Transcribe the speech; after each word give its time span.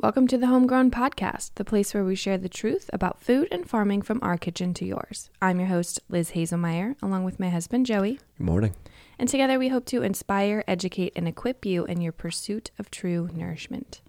Welcome 0.00 0.28
to 0.28 0.38
the 0.38 0.46
Homegrown 0.46 0.92
Podcast, 0.92 1.56
the 1.56 1.64
place 1.64 1.92
where 1.92 2.04
we 2.04 2.14
share 2.14 2.38
the 2.38 2.48
truth 2.48 2.88
about 2.92 3.20
food 3.20 3.48
and 3.50 3.68
farming 3.68 4.02
from 4.02 4.20
our 4.22 4.38
kitchen 4.38 4.72
to 4.74 4.84
yours. 4.84 5.28
I'm 5.42 5.58
your 5.58 5.70
host, 5.70 5.98
Liz 6.08 6.30
Haselmayer, 6.30 6.94
along 7.02 7.24
with 7.24 7.40
my 7.40 7.48
husband, 7.48 7.84
Joey. 7.84 8.20
Good 8.36 8.44
morning. 8.44 8.76
And 9.18 9.28
together 9.28 9.58
we 9.58 9.70
hope 9.70 9.86
to 9.86 10.02
inspire, 10.02 10.62
educate, 10.68 11.14
and 11.16 11.26
equip 11.26 11.66
you 11.66 11.84
in 11.84 12.00
your 12.00 12.12
pursuit 12.12 12.70
of 12.78 12.92
true 12.92 13.28
nourishment. 13.34 14.00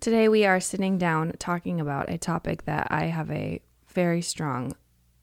Today 0.00 0.28
we 0.28 0.44
are 0.44 0.58
sitting 0.58 0.98
down 0.98 1.34
talking 1.38 1.80
about 1.80 2.10
a 2.10 2.18
topic 2.18 2.64
that 2.64 2.88
I 2.90 3.04
have 3.04 3.30
a 3.30 3.60
very 3.86 4.22
strong 4.22 4.74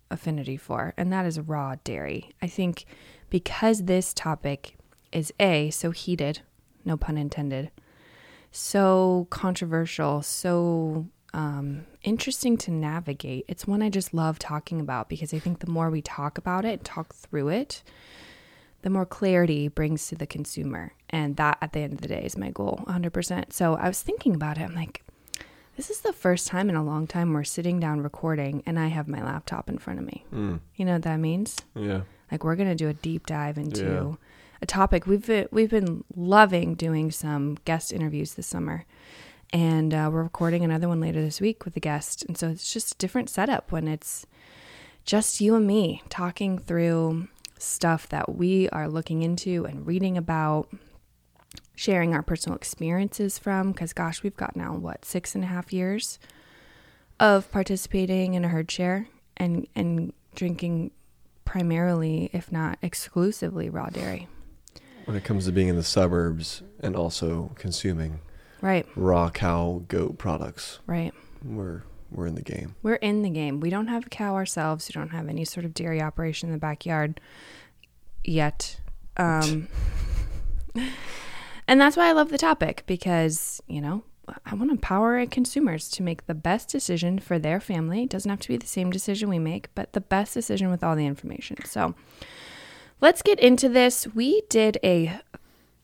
affinity 0.09 0.55
for, 0.55 0.93
and 0.95 1.11
that 1.11 1.25
is 1.25 1.41
raw 1.41 1.75
dairy. 1.83 2.29
I 2.41 2.47
think 2.47 2.85
because 3.29 3.83
this 3.83 4.13
topic 4.13 4.77
is 5.11 5.33
A, 5.41 5.71
so 5.71 5.91
heated, 5.91 6.39
no 6.85 6.95
pun 6.95 7.17
intended, 7.17 7.69
so 8.53 9.27
controversial, 9.31 10.21
so 10.21 11.07
um, 11.33 11.85
interesting 12.03 12.55
to 12.57 12.71
navigate. 12.71 13.45
It's 13.47 13.65
one 13.67 13.81
I 13.81 13.89
just 13.89 14.13
love 14.13 14.37
talking 14.37 14.79
about 14.79 15.09
because 15.09 15.33
I 15.33 15.39
think 15.39 15.59
the 15.59 15.69
more 15.69 15.89
we 15.89 16.01
talk 16.01 16.37
about 16.37 16.63
it, 16.63 16.83
talk 16.83 17.13
through 17.15 17.49
it, 17.49 17.83
the 18.83 18.91
more 18.91 19.05
clarity 19.05 19.67
brings 19.67 20.07
to 20.07 20.15
the 20.15 20.27
consumer. 20.27 20.93
And 21.09 21.35
that 21.37 21.57
at 21.61 21.73
the 21.73 21.79
end 21.79 21.93
of 21.93 22.01
the 22.01 22.07
day 22.07 22.23
is 22.23 22.37
my 22.37 22.51
goal, 22.51 22.83
100%. 22.87 23.51
So 23.51 23.73
I 23.75 23.87
was 23.87 24.01
thinking 24.01 24.35
about 24.35 24.59
it. 24.59 24.61
I'm 24.61 24.75
like, 24.75 25.03
this 25.75 25.89
is 25.89 26.01
the 26.01 26.13
first 26.13 26.47
time 26.47 26.69
in 26.69 26.75
a 26.75 26.83
long 26.83 27.07
time 27.07 27.33
we're 27.33 27.43
sitting 27.43 27.79
down 27.79 28.01
recording 28.01 28.61
and 28.67 28.77
I 28.77 28.87
have 28.87 29.07
my 29.07 29.23
laptop 29.23 29.69
in 29.69 29.79
front 29.79 29.99
of 29.99 30.05
me. 30.05 30.25
Mm. 30.31 30.59
You 30.75 30.85
know 30.85 30.93
what 30.93 31.01
that 31.03 31.17
means? 31.17 31.57
Yeah. 31.75 32.01
Like 32.31 32.43
we're 32.43 32.55
going 32.55 32.69
to 32.69 32.75
do 32.75 32.89
a 32.89 32.93
deep 32.93 33.25
dive 33.25 33.57
into 33.57 33.83
Yeah. 34.11 34.27
A 34.63 34.65
topic 34.65 35.05
we've 35.05 35.27
been, 35.27 35.47
we've 35.51 35.69
been 35.69 36.05
loving 36.15 36.73
doing 36.73 37.11
some 37.11 37.57
guest 37.65 37.91
interviews 37.91 38.35
this 38.35 38.47
summer. 38.47 38.85
And 39.51 39.93
uh, 39.93 40.09
we're 40.11 40.23
recording 40.23 40.63
another 40.63 40.87
one 40.87 41.01
later 41.01 41.21
this 41.21 41.41
week 41.41 41.65
with 41.65 41.75
a 41.75 41.81
guest. 41.81 42.23
And 42.23 42.37
so 42.37 42.49
it's 42.49 42.71
just 42.71 42.93
a 42.93 42.97
different 42.97 43.29
setup 43.29 43.73
when 43.73 43.89
it's 43.89 44.25
just 45.03 45.41
you 45.41 45.55
and 45.55 45.67
me 45.67 46.01
talking 46.07 46.57
through 46.57 47.27
stuff 47.59 48.07
that 48.07 48.35
we 48.35 48.69
are 48.69 48.87
looking 48.87 49.21
into 49.21 49.65
and 49.65 49.85
reading 49.85 50.17
about, 50.17 50.69
sharing 51.75 52.13
our 52.13 52.23
personal 52.23 52.55
experiences 52.55 53.37
from. 53.37 53.73
Because, 53.73 53.91
gosh, 53.91 54.23
we've 54.23 54.37
got 54.37 54.55
now, 54.55 54.73
what, 54.73 55.03
six 55.03 55.35
and 55.35 55.43
a 55.43 55.47
half 55.47 55.73
years 55.73 56.19
of 57.19 57.51
participating 57.51 58.33
in 58.33 58.45
a 58.45 58.47
herd 58.47 58.71
share 58.71 59.07
and, 59.35 59.67
and 59.75 60.13
drinking 60.35 60.91
primarily, 61.43 62.29
if 62.31 62.49
not 62.49 62.79
exclusively, 62.81 63.69
raw 63.69 63.89
dairy. 63.89 64.29
When 65.05 65.17
it 65.17 65.23
comes 65.23 65.45
to 65.45 65.51
being 65.51 65.67
in 65.67 65.75
the 65.75 65.83
suburbs 65.83 66.63
and 66.79 66.95
also 66.95 67.51
consuming 67.55 68.19
Right, 68.61 68.87
raw 68.95 69.29
cow 69.29 69.83
goat 69.89 70.17
products, 70.17 70.79
right. 70.87 71.13
we're 71.43 71.83
we're 72.13 72.27
in 72.27 72.35
the 72.35 72.41
game. 72.41 72.75
We're 72.83 72.95
in 72.95 73.23
the 73.23 73.29
game. 73.29 73.59
We 73.59 73.69
don't 73.69 73.87
have 73.87 74.05
a 74.05 74.09
cow 74.09 74.35
ourselves. 74.35 74.87
We 74.87 74.99
don't 74.99 75.09
have 75.09 75.27
any 75.27 75.45
sort 75.45 75.65
of 75.65 75.73
dairy 75.73 76.01
operation 76.01 76.49
in 76.49 76.53
the 76.53 76.59
backyard 76.59 77.19
yet. 78.23 78.79
Um, 79.17 79.67
and 81.67 81.81
that's 81.81 81.97
why 81.97 82.07
I 82.07 82.11
love 82.11 82.29
the 82.29 82.37
topic 82.37 82.83
because, 82.85 83.61
you 83.67 83.81
know, 83.81 84.03
I 84.45 84.55
want 84.55 84.69
to 84.69 84.75
empower 84.75 85.25
consumers 85.25 85.89
to 85.91 86.03
make 86.03 86.27
the 86.27 86.33
best 86.33 86.69
decision 86.69 87.19
for 87.19 87.37
their 87.37 87.59
family. 87.59 88.03
It 88.03 88.09
doesn't 88.09 88.29
have 88.29 88.39
to 88.41 88.47
be 88.47 88.57
the 88.57 88.67
same 88.67 88.89
decision 88.91 89.29
we 89.29 89.39
make, 89.39 89.73
but 89.75 89.93
the 89.93 90.01
best 90.01 90.33
decision 90.33 90.69
with 90.69 90.83
all 90.83 90.95
the 90.95 91.05
information. 91.05 91.65
So 91.65 91.93
let's 93.03 93.21
get 93.21 93.37
into 93.37 93.67
this. 93.67 94.07
We 94.15 94.43
did 94.47 94.77
a 94.81 95.19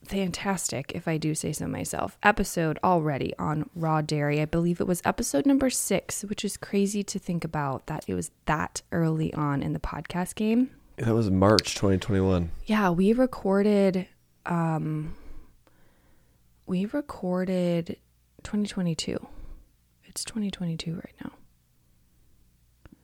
fantastic, 0.06 0.94
if 0.96 1.06
I 1.06 1.18
do 1.18 1.36
say 1.36 1.52
so 1.52 1.68
myself, 1.68 2.18
episode 2.24 2.80
already 2.82 3.34
on 3.38 3.70
raw 3.76 4.00
dairy. 4.00 4.40
I 4.40 4.46
believe 4.46 4.80
it 4.80 4.88
was 4.88 5.02
episode 5.04 5.46
number 5.46 5.70
six, 5.70 6.24
which 6.24 6.46
is 6.46 6.56
crazy 6.56 7.04
to 7.04 7.20
think 7.20 7.44
about 7.44 7.88
that 7.88 8.06
it 8.08 8.14
was 8.14 8.32
that 8.46 8.82
early 8.94 9.34
on 9.34 9.62
in 9.62 9.74
the 9.74 9.80
podcast 9.82 10.36
game. 10.36 10.70
That 10.96 11.14
was 11.14 11.30
March 11.30 11.76
2021. 11.76 12.52
Yeah, 12.66 12.90
we 12.90 13.12
recorded 13.12 14.08
um 14.46 15.14
we 16.66 16.86
recorded 16.86 17.98
2022. 18.44 19.28
It's 20.06 20.24
2022 20.24 20.96
right 20.96 21.16
now. 21.22 21.32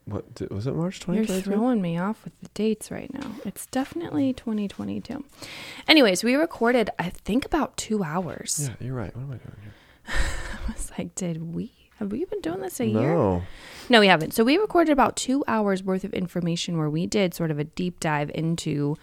What 0.05 0.25
was 0.51 0.67
it? 0.67 0.75
March 0.75 0.99
You're 1.07 1.25
2022. 1.25 1.49
throwing 1.51 1.81
me 1.81 1.97
off 1.97 2.23
with 2.23 2.39
the 2.39 2.49
dates 2.53 2.91
right 2.91 3.11
now. 3.11 3.31
It's 3.43 3.65
definitely 3.65 4.33
2022. 4.33 5.23
Anyways, 5.87 6.23
we 6.23 6.35
recorded 6.35 6.91
I 6.99 7.09
think 7.09 7.43
about 7.45 7.75
2 7.77 8.03
hours. 8.03 8.69
Yeah, 8.69 8.85
you're 8.85 8.95
right. 8.95 9.15
What 9.15 9.23
am 9.23 9.31
I 9.31 9.37
doing 9.37 9.57
here? 9.63 9.73
I 10.67 10.71
was 10.71 10.91
like, 10.97 11.15
did 11.15 11.53
we 11.55 11.71
have 11.97 12.11
we 12.11 12.25
been 12.25 12.41
doing 12.41 12.59
this 12.59 12.79
a 12.79 12.85
year? 12.85 13.13
No. 13.15 13.43
No, 13.89 13.99
we 13.99 14.07
haven't. 14.07 14.33
So 14.33 14.43
we 14.43 14.57
recorded 14.57 14.91
about 14.91 15.15
two 15.15 15.43
hours 15.47 15.81
worth 15.81 16.03
of 16.03 16.13
information 16.13 16.77
where 16.77 16.89
we 16.89 17.07
did 17.07 17.33
sort 17.33 17.51
of 17.51 17.57
a 17.59 17.63
deep 17.63 17.99
dive 17.99 18.29
into 18.35 18.97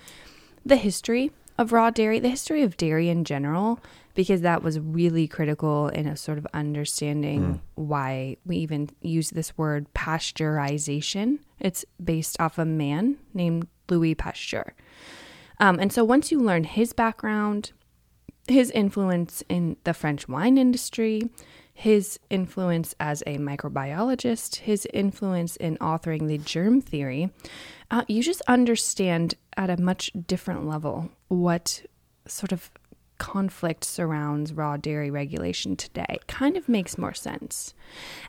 the 0.64 0.76
history 0.76 1.32
of 1.58 1.72
raw 1.72 1.90
dairy, 1.90 2.18
the 2.20 2.28
history 2.28 2.62
of 2.62 2.76
dairy 2.76 3.08
in 3.08 3.24
general, 3.24 3.80
because 4.14 4.42
that 4.42 4.62
was 4.62 4.78
really 4.78 5.26
critical 5.26 5.88
in 5.88 6.06
a 6.06 6.16
sort 6.16 6.38
of 6.38 6.46
understanding 6.52 7.60
why 7.74 8.36
we 8.44 8.56
even 8.58 8.90
use 9.00 9.30
this 9.30 9.56
word 9.56 9.86
pasteurization. 9.94 11.38
It's 11.58 11.84
based 12.02 12.40
off 12.40 12.58
a 12.58 12.64
man 12.64 13.16
named 13.32 13.68
Louis 13.88 14.14
Pasteur. 14.14 14.74
Um, 15.58 15.78
and 15.78 15.92
so 15.92 16.04
once 16.04 16.30
you 16.30 16.40
learn 16.40 16.64
his 16.64 16.92
background, 16.92 17.72
his 18.48 18.70
influence 18.72 19.42
in 19.48 19.76
the 19.84 19.94
French 19.94 20.28
wine 20.28 20.58
industry, 20.58 21.22
his 21.72 22.18
influence 22.28 22.94
as 23.00 23.22
a 23.26 23.38
microbiologist, 23.38 24.56
his 24.56 24.86
influence 24.92 25.56
in 25.56 25.76
authoring 25.78 26.28
the 26.28 26.38
germ 26.38 26.80
theory, 26.80 27.30
uh, 27.90 28.04
you 28.08 28.22
just 28.22 28.42
understand 28.42 29.34
at 29.56 29.70
a 29.70 29.80
much 29.80 30.10
different 30.26 30.66
level 30.66 31.10
what 31.28 31.82
sort 32.26 32.52
of 32.52 32.70
conflict 33.18 33.84
surrounds 33.84 34.52
raw 34.52 34.76
dairy 34.76 35.10
regulation 35.10 35.76
today. 35.76 36.06
It 36.08 36.26
kind 36.26 36.56
of 36.56 36.68
makes 36.68 36.98
more 36.98 37.14
sense. 37.14 37.74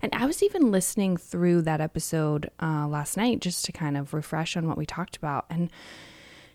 And 0.01 0.13
I 0.13 0.25
was 0.25 0.43
even 0.43 0.71
listening 0.71 1.17
through 1.17 1.63
that 1.63 1.81
episode 1.81 2.49
uh, 2.61 2.87
last 2.87 3.17
night 3.17 3.39
just 3.39 3.65
to 3.65 3.71
kind 3.71 3.97
of 3.97 4.13
refresh 4.13 4.55
on 4.55 4.67
what 4.67 4.77
we 4.77 4.85
talked 4.85 5.17
about. 5.17 5.45
And, 5.49 5.71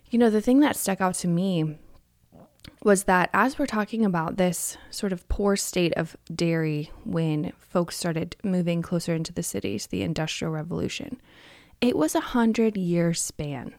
you 0.09 0.17
know, 0.17 0.29
the 0.29 0.41
thing 0.41 0.59
that 0.61 0.75
stuck 0.75 1.01
out 1.01 1.15
to 1.15 1.27
me 1.27 1.77
was 2.83 3.03
that 3.05 3.29
as 3.33 3.59
we're 3.59 3.65
talking 3.65 4.05
about 4.05 4.37
this 4.37 4.77
sort 4.89 5.11
of 5.11 5.27
poor 5.27 5.55
state 5.55 5.93
of 5.93 6.15
dairy 6.33 6.91
when 7.03 7.51
folks 7.59 7.97
started 7.97 8.35
moving 8.43 8.81
closer 8.81 9.13
into 9.13 9.33
the 9.33 9.43
cities, 9.43 9.87
the 9.87 10.01
Industrial 10.01 10.51
Revolution, 10.51 11.19
it 11.81 11.97
was 11.97 12.15
a 12.15 12.19
hundred 12.21 12.77
year 12.77 13.13
span 13.13 13.75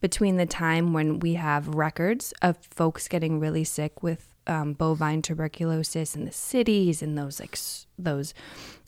between 0.00 0.36
the 0.36 0.46
time 0.46 0.92
when 0.92 1.18
we 1.18 1.34
have 1.34 1.68
records 1.68 2.32
of 2.42 2.56
folks 2.58 3.08
getting 3.08 3.40
really 3.40 3.64
sick 3.64 4.02
with 4.02 4.34
um, 4.46 4.72
bovine 4.72 5.20
tuberculosis 5.20 6.16
in 6.16 6.24
the 6.24 6.32
cities 6.32 7.02
and 7.02 7.18
those 7.18 7.38
like 7.38 7.58
those 7.98 8.32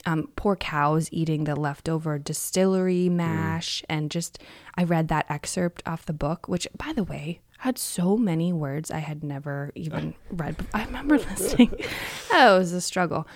um, 0.05 0.29
poor 0.35 0.55
cows 0.55 1.07
eating 1.11 1.43
the 1.43 1.55
leftover 1.55 2.17
distillery 2.17 3.09
mash 3.09 3.83
and 3.87 4.09
just 4.09 4.39
I 4.75 4.83
read 4.83 5.07
that 5.09 5.27
excerpt 5.29 5.83
off 5.85 6.05
the 6.05 6.13
book, 6.13 6.47
which 6.47 6.67
by 6.75 6.93
the 6.93 7.03
way 7.03 7.41
had 7.59 7.77
so 7.77 8.17
many 8.17 8.51
words 8.51 8.89
I 8.89 8.99
had 8.99 9.23
never 9.23 9.71
even 9.75 10.15
read. 10.31 10.55
I 10.73 10.85
remember 10.85 11.19
listening. 11.19 11.71
oh, 12.33 12.55
it 12.55 12.59
was 12.59 12.73
a 12.73 12.81
struggle. 12.81 13.27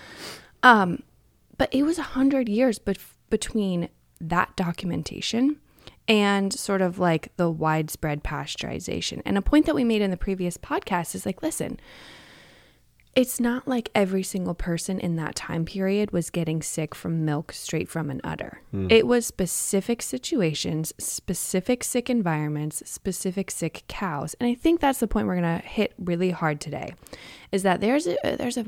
Um, 0.64 1.04
but 1.56 1.72
it 1.72 1.84
was 1.84 1.98
a 1.98 2.02
hundred 2.02 2.48
years 2.48 2.80
bet- 2.80 2.98
between 3.30 3.88
that 4.20 4.56
documentation 4.56 5.60
and 6.08 6.52
sort 6.52 6.82
of 6.82 6.98
like 6.98 7.34
the 7.36 7.50
widespread 7.50 8.22
pasteurization. 8.22 9.22
And 9.24 9.36
a 9.36 9.42
point 9.42 9.66
that 9.66 9.74
we 9.74 9.84
made 9.84 10.02
in 10.02 10.10
the 10.10 10.16
previous 10.16 10.56
podcast 10.56 11.14
is 11.14 11.26
like, 11.26 11.42
listen, 11.42 11.80
it's 13.16 13.40
not 13.40 13.66
like 13.66 13.90
every 13.94 14.22
single 14.22 14.54
person 14.54 15.00
in 15.00 15.16
that 15.16 15.34
time 15.34 15.64
period 15.64 16.10
was 16.10 16.28
getting 16.28 16.62
sick 16.62 16.94
from 16.94 17.24
milk 17.24 17.50
straight 17.50 17.88
from 17.88 18.10
an 18.10 18.20
udder. 18.22 18.60
Hmm. 18.72 18.88
It 18.90 19.06
was 19.06 19.24
specific 19.24 20.02
situations, 20.02 20.92
specific 20.98 21.82
sick 21.82 22.10
environments, 22.10 22.88
specific 22.88 23.50
sick 23.50 23.84
cows. 23.88 24.34
And 24.38 24.50
I 24.50 24.54
think 24.54 24.80
that's 24.80 25.00
the 25.00 25.08
point 25.08 25.26
we're 25.26 25.40
going 25.40 25.60
to 25.60 25.66
hit 25.66 25.94
really 25.98 26.30
hard 26.30 26.60
today 26.60 26.94
is 27.50 27.62
that 27.62 27.80
there's 27.80 28.06
a 28.06 28.16
there's 28.36 28.58
a 28.58 28.66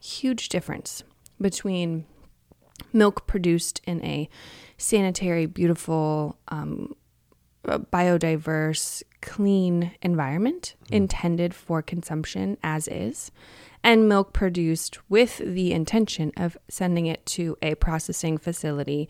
huge 0.00 0.48
difference 0.48 1.04
between 1.40 2.04
milk 2.92 3.28
produced 3.28 3.80
in 3.86 4.04
a 4.04 4.28
sanitary, 4.84 5.46
beautiful, 5.46 6.38
um, 6.48 6.94
biodiverse, 7.64 9.02
clean 9.22 9.92
environment 10.02 10.74
intended 10.90 11.54
for 11.54 11.80
consumption 11.80 12.58
as 12.62 12.86
is, 12.88 13.30
and 13.82 14.08
milk 14.08 14.32
produced 14.32 14.98
with 15.08 15.38
the 15.38 15.72
intention 15.72 16.30
of 16.36 16.56
sending 16.68 17.06
it 17.06 17.24
to 17.24 17.56
a 17.62 17.74
processing 17.76 18.36
facility, 18.36 19.08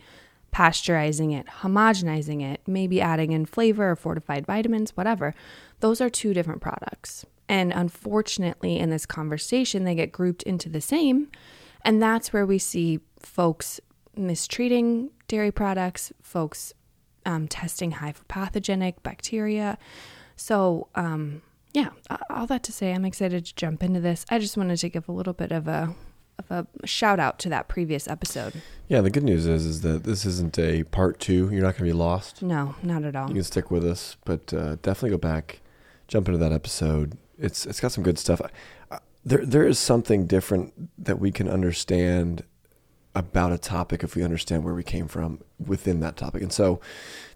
pasteurizing 0.53 1.37
it, 1.37 1.45
homogenizing 1.61 2.41
it, 2.41 2.61
maybe 2.65 3.01
adding 3.01 3.33
in 3.33 3.45
flavor 3.45 3.91
or 3.91 3.95
fortified 3.95 4.45
vitamins, 4.45 4.91
whatever. 4.95 5.35
Those 5.81 5.99
are 5.99 6.09
two 6.09 6.33
different 6.33 6.61
products. 6.61 7.25
And 7.49 7.73
unfortunately, 7.73 8.79
in 8.79 8.89
this 8.89 9.05
conversation, 9.05 9.83
they 9.83 9.95
get 9.95 10.11
grouped 10.13 10.43
into 10.43 10.69
the 10.69 10.81
same 10.81 11.27
And 11.85 12.01
that's 12.01 12.33
where 12.33 12.45
we 12.47 12.57
see 12.57 12.99
folks 13.19 13.79
mistreating 14.17 15.11
dairy 15.27 15.51
products, 15.51 16.11
folks 16.21 16.73
um, 17.25 17.47
testing 17.47 17.91
high 17.91 18.11
for 18.11 18.23
pathogenic 18.25 19.01
bacteria. 19.03 19.77
So, 20.35 20.87
um, 20.95 21.41
yeah, 21.73 21.89
all 22.29 22.47
that 22.47 22.63
to 22.63 22.71
say, 22.71 22.93
I'm 22.93 23.05
excited 23.05 23.45
to 23.45 23.55
jump 23.55 23.83
into 23.83 23.99
this. 23.99 24.25
I 24.29 24.39
just 24.39 24.55
wanted 24.55 24.77
to 24.77 24.89
give 24.89 25.09
a 25.09 25.11
little 25.11 25.33
bit 25.33 25.51
of 25.51 25.67
a 25.67 25.95
of 26.37 26.51
a 26.51 26.87
shout 26.87 27.17
out 27.19 27.39
to 27.39 27.49
that 27.49 27.69
previous 27.69 28.09
episode. 28.09 28.61
Yeah, 28.89 29.01
the 29.01 29.09
good 29.09 29.23
news 29.23 29.45
is 29.45 29.65
is 29.65 29.81
that 29.81 30.03
this 30.03 30.25
isn't 30.25 30.59
a 30.59 30.83
part 30.83 31.19
two. 31.19 31.49
You're 31.51 31.63
not 31.63 31.77
going 31.77 31.89
to 31.89 31.93
be 31.93 31.93
lost. 31.93 32.41
No, 32.41 32.75
not 32.83 33.03
at 33.03 33.15
all. 33.15 33.29
You 33.29 33.35
can 33.35 33.43
stick 33.43 33.71
with 33.71 33.85
us, 33.85 34.17
but 34.25 34.53
uh, 34.53 34.75
definitely 34.81 35.11
go 35.11 35.17
back, 35.17 35.61
jump 36.07 36.27
into 36.27 36.37
that 36.37 36.51
episode. 36.51 37.17
It's 37.37 37.65
it's 37.65 37.79
got 37.79 37.91
some 37.91 38.03
good 38.03 38.19
stuff. 38.19 38.41
Uh, 38.91 38.99
there 39.23 39.45
there 39.45 39.65
is 39.65 39.79
something 39.79 40.27
different 40.27 40.73
that 40.97 41.19
we 41.19 41.31
can 41.31 41.49
understand 41.49 42.43
about 43.15 43.51
a 43.51 43.57
topic 43.57 44.03
if 44.03 44.15
we 44.15 44.23
understand 44.23 44.63
where 44.63 44.73
we 44.73 44.83
came 44.83 45.07
from 45.07 45.39
within 45.65 46.01
that 46.01 46.17
topic. 46.17 46.41
And 46.41 46.51
so 46.51 46.81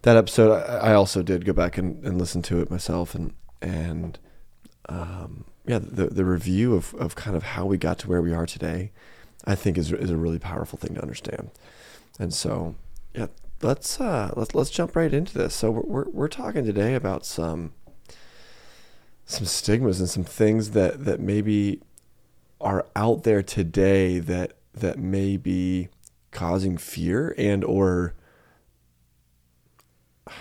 that 0.02 0.18
episode, 0.18 0.52
I, 0.52 0.92
I 0.92 0.94
also 0.94 1.24
did 1.24 1.46
go 1.46 1.54
back 1.54 1.78
and, 1.78 2.04
and 2.04 2.20
listen 2.20 2.42
to 2.44 2.60
it 2.62 2.70
myself 2.70 3.16
and 3.16 3.34
and 3.62 4.18
um, 4.88 5.46
yeah, 5.66 5.80
the 5.80 6.08
the 6.08 6.26
review 6.26 6.74
of, 6.76 6.94
of 6.96 7.16
kind 7.16 7.36
of 7.36 7.44
how 7.44 7.66
we 7.66 7.78
got 7.78 8.00
to 8.00 8.10
where 8.10 8.22
we 8.22 8.34
are 8.34 8.46
today, 8.46 8.92
I 9.46 9.56
think 9.56 9.78
is 9.78 9.92
is 9.92 10.10
a 10.10 10.18
really 10.18 10.40
powerful 10.40 10.80
thing 10.80 10.96
to 10.96 11.02
understand. 11.02 11.52
And 12.18 12.34
so, 12.34 12.76
yeah, 13.14 13.28
let's 13.62 14.02
uh, 14.02 14.34
let's 14.36 14.56
let's 14.56 14.70
jump 14.70 14.96
right 14.96 15.14
into 15.14 15.38
this. 15.38 15.54
So 15.54 15.72
we're 15.72 15.82
we're, 15.84 16.10
we're 16.10 16.28
talking 16.28 16.66
today 16.66 16.96
about 16.96 17.26
some 17.26 17.74
some 19.26 19.46
stigmas 19.46 20.00
and 20.00 20.10
some 20.10 20.24
things 20.24 20.72
that 20.72 21.06
that 21.06 21.20
maybe 21.20 21.82
are 22.60 22.86
out 22.96 23.24
there 23.24 23.44
today 23.44 24.20
that 24.20 24.54
that 24.80 24.98
may 25.00 25.38
be 25.38 25.90
causing 26.32 26.78
fear 26.78 27.34
and 27.38 27.64
or 27.64 28.14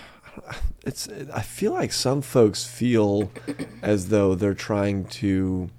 it's 0.85 1.09
I 1.33 1.41
feel 1.41 1.73
like 1.73 1.91
some 1.91 2.21
folks 2.21 2.65
feel 2.65 3.31
as 3.81 4.09
though 4.09 4.35
they're 4.35 4.53
trying 4.53 5.05
to 5.05 5.69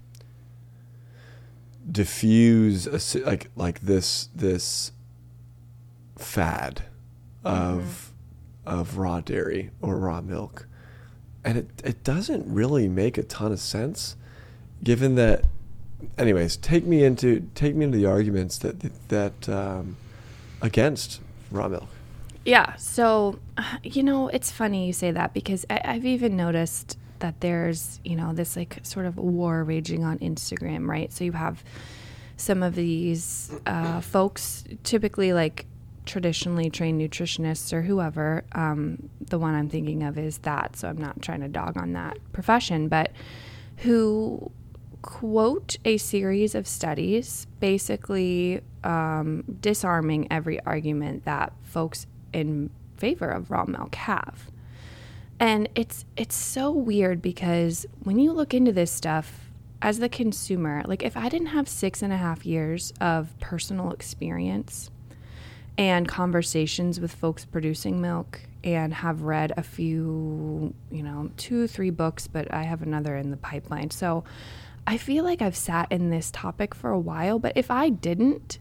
diffuse 1.91 2.87
a, 2.87 3.21
like 3.25 3.51
like 3.57 3.81
this 3.81 4.29
this 4.35 4.93
fad 6.17 6.85
of 7.45 8.13
mm-hmm. 8.65 8.79
of 8.81 8.99
raw 8.99 9.21
dairy 9.21 9.71
or 9.81 9.97
raw 9.97 10.21
milk 10.21 10.67
and 11.45 11.59
it 11.59 11.69
it 11.83 12.05
doesn't 12.05 12.53
really 12.53 12.89
make 12.89 13.17
a 13.17 13.23
ton 13.23 13.53
of 13.53 13.59
sense 13.59 14.17
given 14.85 15.15
that 15.15 15.45
anyways 16.19 16.57
take 16.57 16.85
me 16.85 17.05
into 17.05 17.49
take 17.55 17.75
me 17.75 17.85
into 17.85 17.99
the 17.99 18.07
arguments 18.07 18.59
that 18.59 18.81
that 19.09 19.49
um, 19.49 19.97
against 20.63 21.21
raw 21.51 21.69
milk 21.69 21.89
yeah. 22.45 22.75
So, 22.77 23.39
you 23.83 24.03
know, 24.03 24.29
it's 24.29 24.51
funny 24.51 24.87
you 24.87 24.93
say 24.93 25.11
that 25.11 25.35
because 25.35 25.67
I, 25.69 25.81
I've 25.85 26.07
even 26.07 26.37
noticed 26.37 26.99
that 27.19 27.41
there's, 27.41 28.01
you 28.03 28.17
know, 28.17 28.33
this 28.33 28.57
like 28.57 28.81
sort 28.83 29.07
of 29.07 29.19
war 29.19 29.63
raging 29.63 30.05
on 30.05 30.19
Instagram, 30.21 30.89
right? 30.89 31.13
So 31.13 31.25
you 31.25 31.33
have 31.33 31.63
some 32.37 32.63
of 32.63 32.75
these 32.75 33.53
uh, 33.67 34.01
folks, 34.01 34.65
typically 34.85 35.35
like 35.35 35.67
traditionally 36.07 36.71
trained 36.71 36.99
nutritionists 36.99 37.75
or 37.75 37.83
whoever. 37.83 38.43
Um, 38.53 39.11
the 39.21 39.39
one 39.39 39.55
I'm 39.55 39.69
thinking 39.69 40.03
of 40.03 40.17
is 40.17 40.39
that. 40.39 40.77
So 40.77 40.89
I'm 40.89 40.97
not 40.97 41.21
trying 41.21 41.43
to 41.43 41.49
dog 41.49 41.77
on 41.77 41.93
that 41.93 42.17
profession, 42.33 42.89
but 42.89 43.13
who 43.79 44.51
quote 45.03 45.77
a 45.85 45.97
series 45.97 46.55
of 46.55 46.67
studies 46.67 47.47
basically 47.59 48.61
um, 48.85 49.45
disarming 49.61 50.31
every 50.31 50.61
argument 50.65 51.25
that 51.25 51.53
folks 51.63 52.07
in 52.33 52.71
favor 52.97 53.29
of 53.29 53.51
raw 53.51 53.65
milk 53.65 53.95
have. 53.95 54.51
And 55.39 55.69
it's 55.75 56.05
it's 56.17 56.35
so 56.35 56.71
weird 56.71 57.23
because 57.23 57.87
when 58.03 58.19
you 58.19 58.33
look 58.33 58.53
into 58.53 58.73
this 58.73 58.91
stuff 58.91 59.51
as 59.81 59.99
the 59.99 60.09
consumer, 60.09 60.83
like 60.87 61.03
if 61.03 61.17
I 61.17 61.31
didn't 61.31 61.49
have 61.49 61.69
six 61.69 62.03
and 62.03 62.13
a 62.13 62.17
half 62.17 62.45
years 62.45 62.93
of 63.01 63.39
personal 63.41 63.91
experience 63.93 64.91
and 65.79 66.07
conversations 66.07 67.01
with 67.01 67.15
folks 67.15 67.47
producing 67.47 68.03
milk 68.03 68.43
and 68.63 68.93
have 68.93 69.23
read 69.23 69.55
a 69.57 69.63
few, 69.63 70.75
you 70.91 71.03
know, 71.03 71.31
two, 71.39 71.67
three 71.67 71.89
books, 71.89 72.27
but 72.27 72.53
I 72.53 72.65
have 72.65 72.83
another 72.83 73.17
in 73.17 73.31
the 73.31 73.39
pipeline. 73.39 73.91
So 73.91 74.25
I 74.91 74.97
feel 74.97 75.23
like 75.23 75.41
I've 75.41 75.55
sat 75.55 75.87
in 75.93 76.11
this 76.11 76.33
topic 76.33 76.75
for 76.75 76.91
a 76.91 76.99
while, 76.99 77.39
but 77.39 77.53
if 77.55 77.71
I 77.71 77.91
didn't, 77.91 78.59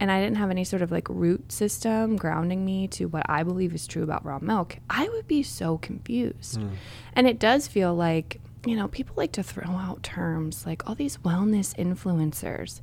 and 0.00 0.10
I 0.10 0.20
didn't 0.20 0.38
have 0.38 0.50
any 0.50 0.64
sort 0.64 0.82
of 0.82 0.90
like 0.90 1.08
root 1.08 1.52
system 1.52 2.16
grounding 2.16 2.64
me 2.64 2.88
to 2.88 3.06
what 3.06 3.24
I 3.28 3.44
believe 3.44 3.72
is 3.72 3.86
true 3.86 4.02
about 4.02 4.24
raw 4.24 4.40
milk, 4.40 4.78
I 4.90 5.08
would 5.08 5.28
be 5.28 5.44
so 5.44 5.78
confused. 5.78 6.58
Mm. 6.58 6.70
And 7.12 7.28
it 7.28 7.38
does 7.38 7.68
feel 7.68 7.94
like, 7.94 8.40
you 8.66 8.74
know, 8.74 8.88
people 8.88 9.14
like 9.16 9.30
to 9.32 9.44
throw 9.44 9.70
out 9.70 10.02
terms 10.02 10.66
like 10.66 10.88
all 10.88 10.96
these 10.96 11.18
wellness 11.18 11.76
influencers. 11.76 12.80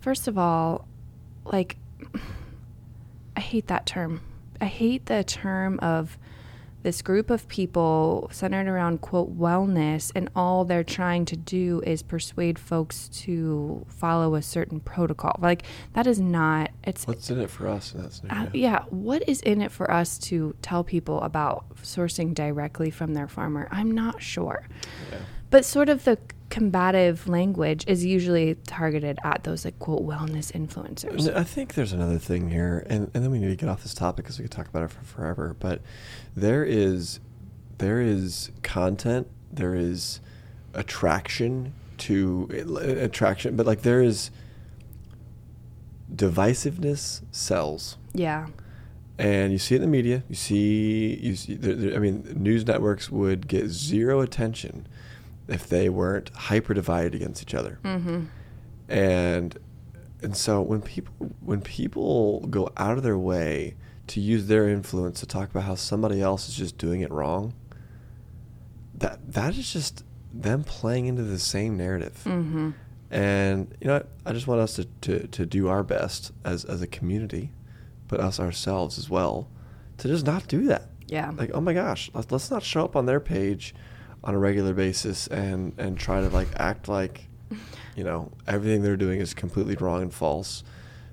First 0.00 0.26
of 0.26 0.38
all, 0.38 0.88
like, 1.44 1.76
I 3.36 3.40
hate 3.40 3.66
that 3.66 3.84
term. 3.84 4.22
I 4.58 4.64
hate 4.64 5.04
the 5.04 5.22
term 5.22 5.78
of 5.80 6.16
this 6.86 7.02
group 7.02 7.30
of 7.30 7.48
people 7.48 8.28
centered 8.32 8.68
around 8.68 9.00
quote 9.00 9.36
wellness 9.36 10.12
and 10.14 10.30
all 10.36 10.64
they're 10.64 10.84
trying 10.84 11.24
to 11.24 11.34
do 11.34 11.82
is 11.84 12.00
persuade 12.00 12.60
folks 12.60 13.08
to 13.08 13.84
follow 13.88 14.36
a 14.36 14.40
certain 14.40 14.78
protocol. 14.78 15.34
Like 15.40 15.64
that 15.94 16.06
is 16.06 16.20
not 16.20 16.70
it's 16.84 17.04
what's 17.04 17.28
in 17.28 17.40
it 17.40 17.50
for 17.50 17.66
us? 17.66 17.90
That's 17.90 18.22
uh, 18.30 18.46
yeah 18.52 18.84
what 18.90 19.28
is 19.28 19.40
in 19.40 19.62
it 19.62 19.72
for 19.72 19.90
us 19.90 20.16
to 20.30 20.54
tell 20.62 20.84
people 20.84 21.20
about 21.22 21.64
sourcing 21.82 22.32
directly 22.32 22.90
from 22.90 23.14
their 23.14 23.26
farmer? 23.26 23.66
I'm 23.72 23.90
not 23.90 24.22
sure. 24.22 24.68
Yeah. 25.10 25.18
but 25.50 25.64
sort 25.64 25.88
of 25.88 26.04
the 26.04 26.18
combative 26.48 27.28
language 27.28 27.84
is 27.86 28.04
usually 28.04 28.54
targeted 28.66 29.18
at 29.24 29.44
those 29.44 29.64
like 29.64 29.78
quote 29.78 30.06
wellness 30.06 30.52
influencers. 30.52 31.34
I 31.34 31.44
think 31.44 31.74
there's 31.74 31.92
another 31.92 32.18
thing 32.18 32.50
here, 32.50 32.86
and, 32.88 33.10
and 33.14 33.24
then 33.24 33.30
we 33.30 33.38
need 33.38 33.48
to 33.48 33.56
get 33.56 33.68
off 33.68 33.82
this 33.82 33.94
topic 33.94 34.24
because 34.24 34.38
we 34.38 34.44
could 34.44 34.52
talk 34.52 34.68
about 34.68 34.84
it 34.84 34.90
for 34.90 35.04
forever. 35.04 35.56
But 35.58 35.82
there 36.34 36.64
is 36.64 37.20
there 37.78 38.00
is 38.00 38.50
content, 38.62 39.28
there 39.52 39.74
is 39.74 40.20
attraction 40.74 41.72
to 41.98 42.48
eh, 42.52 43.04
attraction, 43.04 43.56
but 43.56 43.66
like 43.66 43.82
there 43.82 44.02
is 44.02 44.30
divisiveness 46.14 47.22
sells. 47.30 47.96
Yeah. 48.12 48.46
And 49.18 49.50
you 49.50 49.58
see 49.58 49.74
it 49.74 49.78
in 49.78 49.82
the 49.82 49.88
media. 49.88 50.22
You 50.28 50.34
see, 50.34 51.18
you 51.22 51.36
see. 51.36 51.54
There, 51.54 51.74
there, 51.74 51.96
I 51.96 51.98
mean, 51.98 52.34
news 52.36 52.66
networks 52.66 53.10
would 53.10 53.48
get 53.48 53.68
zero 53.68 54.20
attention 54.20 54.86
if 55.48 55.68
they 55.68 55.88
weren't 55.88 56.30
hyper 56.30 56.74
divided 56.74 57.14
against 57.14 57.42
each 57.42 57.54
other. 57.54 57.78
Mm-hmm. 57.84 58.24
And 58.88 59.58
and 60.22 60.36
so 60.36 60.62
when 60.62 60.82
people 60.82 61.14
when 61.40 61.60
people 61.60 62.40
go 62.48 62.70
out 62.76 62.96
of 62.96 63.02
their 63.02 63.18
way 63.18 63.76
to 64.08 64.20
use 64.20 64.46
their 64.46 64.68
influence 64.68 65.20
to 65.20 65.26
talk 65.26 65.50
about 65.50 65.64
how 65.64 65.74
somebody 65.74 66.20
else 66.20 66.48
is 66.48 66.54
just 66.54 66.78
doing 66.78 67.00
it 67.00 67.10
wrong, 67.10 67.54
that 68.94 69.32
that 69.32 69.56
is 69.56 69.72
just 69.72 70.04
them 70.32 70.64
playing 70.64 71.06
into 71.06 71.22
the 71.22 71.38
same 71.38 71.76
narrative. 71.76 72.20
Mm-hmm. 72.24 72.70
And 73.10 73.74
you 73.80 73.86
know, 73.86 74.04
I 74.24 74.32
just 74.32 74.46
want 74.46 74.60
us 74.60 74.74
to, 74.74 74.84
to, 75.02 75.26
to 75.28 75.46
do 75.46 75.68
our 75.68 75.82
best 75.82 76.32
as 76.44 76.64
as 76.64 76.82
a 76.82 76.86
community, 76.86 77.52
but 78.08 78.20
us 78.20 78.40
ourselves 78.40 78.98
as 78.98 79.08
well, 79.08 79.48
to 79.98 80.08
just 80.08 80.26
not 80.26 80.48
do 80.48 80.64
that. 80.66 80.90
Yeah. 81.06 81.30
Like, 81.36 81.50
oh 81.54 81.60
my 81.60 81.72
gosh, 81.72 82.10
let's, 82.14 82.30
let's 82.32 82.50
not 82.50 82.62
show 82.62 82.84
up 82.84 82.96
on 82.96 83.06
their 83.06 83.20
page 83.20 83.74
on 84.26 84.34
a 84.34 84.38
regular 84.38 84.74
basis 84.74 85.28
and 85.28 85.72
and 85.78 85.96
try 85.96 86.20
to 86.20 86.28
like 86.28 86.48
act 86.56 86.88
like 86.88 87.28
you 87.94 88.02
know 88.02 88.30
everything 88.46 88.82
they're 88.82 88.96
doing 88.96 89.20
is 89.20 89.32
completely 89.32 89.76
wrong 89.76 90.02
and 90.02 90.12
false 90.12 90.64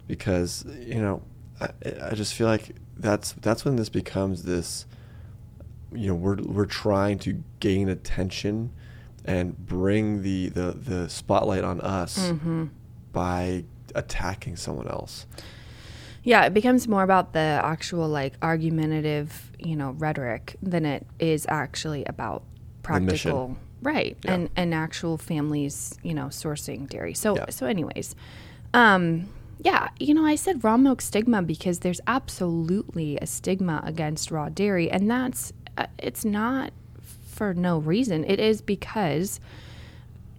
because 0.08 0.66
you 0.80 1.00
know 1.00 1.22
I, 1.62 1.70
I 2.10 2.16
just 2.16 2.34
feel 2.34 2.48
like 2.48 2.76
that's 2.98 3.34
that's 3.34 3.64
when 3.64 3.76
this 3.76 3.90
becomes 3.90 4.44
this 4.44 4.88
you 5.94 6.08
know 6.08 6.16
we're 6.16 6.38
we're 6.42 6.66
trying 6.66 7.20
to 7.20 7.44
gain 7.60 7.88
attention 7.88 8.72
and 9.26 9.56
bring 9.58 10.24
the 10.24 10.50
the 10.50 10.72
the 10.72 11.08
spotlight 11.08 11.64
on 11.64 11.82
us 11.82 12.18
mm-hmm. 12.18 12.66
by 13.12 13.64
attacking 13.94 14.56
someone 14.56 14.88
else 14.88 15.28
yeah 16.24 16.46
it 16.46 16.54
becomes 16.54 16.88
more 16.88 17.04
about 17.04 17.34
the 17.34 17.62
actual 17.64 18.08
like 18.08 18.34
argumentative 18.42 19.52
you 19.60 19.76
know 19.76 19.92
rhetoric 19.92 20.56
than 20.64 20.84
it 20.84 21.06
is 21.20 21.46
actually 21.48 22.04
about 22.06 22.44
practical 22.84 23.58
right 23.82 24.18
yeah. 24.24 24.34
and 24.34 24.50
and 24.56 24.74
actual 24.74 25.18
families 25.18 25.98
you 26.04 26.14
know 26.14 26.26
sourcing 26.26 26.88
dairy 26.88 27.14
so 27.14 27.36
yeah. 27.36 27.46
so 27.50 27.66
anyways 27.66 28.16
um 28.74 29.28
yeah 29.60 29.90
you 30.00 30.14
know 30.14 30.26
i 30.26 30.36
said 30.36 30.64
raw 30.64 30.78
milk 30.78 31.02
stigma 31.02 31.42
because 31.42 31.80
there's 31.80 32.02
absolutely 32.08 33.18
a 33.18 33.26
stigma 33.26 33.82
against 33.84 34.32
raw 34.32 34.50
dairy 34.50 34.90
and 34.92 35.10
that's 35.10 35.52
uh, 35.78 35.88
it's 35.98 36.24
not 36.24 36.72
for 37.26 37.54
no 37.54 37.80
reason 37.80 38.24
it 38.26 38.40
is 38.40 38.62
because 38.62 39.40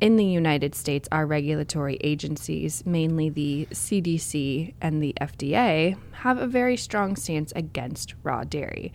in 0.01 0.17
the 0.17 0.25
United 0.25 0.75
States, 0.75 1.09
our 1.11 1.25
regulatory 1.25 1.97
agencies, 2.03 2.85
mainly 2.85 3.31
the 3.31 3.67
CDC 3.71 4.75
and 4.83 5.03
the 5.03 5.15
FDA, 5.19 5.97
have 6.13 6.37
a 6.37 6.47
very 6.47 6.77
strong 6.77 7.17
stance 7.17 7.53
against 7.57 8.15
raw 8.23 8.45
dairy. 8.45 8.93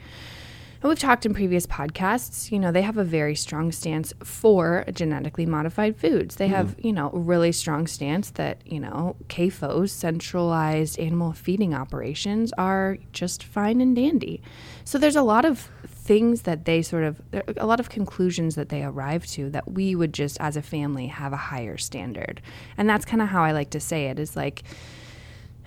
And 0.82 0.88
we've 0.88 1.00
talked 1.00 1.26
in 1.26 1.34
previous 1.34 1.68
podcasts, 1.68 2.52
you 2.52 2.60
know, 2.60 2.72
they 2.72 2.84
have 2.84 2.98
a 2.98 3.04
very 3.04 3.36
strong 3.36 3.70
stance 3.74 4.14
for 4.24 4.86
genetically 4.94 5.46
modified 5.46 5.98
foods. 5.98 6.38
They 6.38 6.48
hmm. 6.48 6.54
have, 6.54 6.76
you 6.80 6.94
know, 6.94 7.10
a 7.14 7.20
really 7.20 7.52
strong 7.52 7.86
stance 7.86 8.30
that, 8.32 8.62
you 8.66 8.80
know, 8.80 9.18
CAFOs, 9.28 9.90
centralized 9.90 10.98
animal 10.98 11.34
feeding 11.34 11.74
operations, 11.74 12.54
are 12.58 12.98
just 13.12 13.44
fine 13.44 13.82
and 13.82 13.94
dandy. 13.94 14.42
So 14.86 14.98
there's 14.98 15.18
a 15.18 15.22
lot 15.22 15.44
of 15.44 15.70
things 15.86 16.44
that 16.44 16.64
they 16.64 16.82
sort 16.82 17.04
of, 17.04 17.22
a 17.58 17.66
lot 17.66 17.82
of 17.82 17.90
conclusions 17.90 18.56
that 18.56 18.70
they 18.70 18.82
arrive 18.82 19.26
to 19.28 19.50
that 19.50 19.70
we 19.70 19.96
would 19.96 20.14
just, 20.14 20.40
as 20.40 20.56
a 20.56 20.62
family, 20.62 21.08
have 21.08 21.34
a 21.34 21.38
higher 21.38 21.78
standard. 21.78 22.42
And 22.78 22.90
that's 22.90 23.04
kind 23.04 23.22
of 23.22 23.28
how 23.28 23.44
I 23.44 23.52
like 23.52 23.72
to 23.72 23.82
say 23.82 24.06
it 24.06 24.18
is 24.18 24.38
like, 24.38 24.64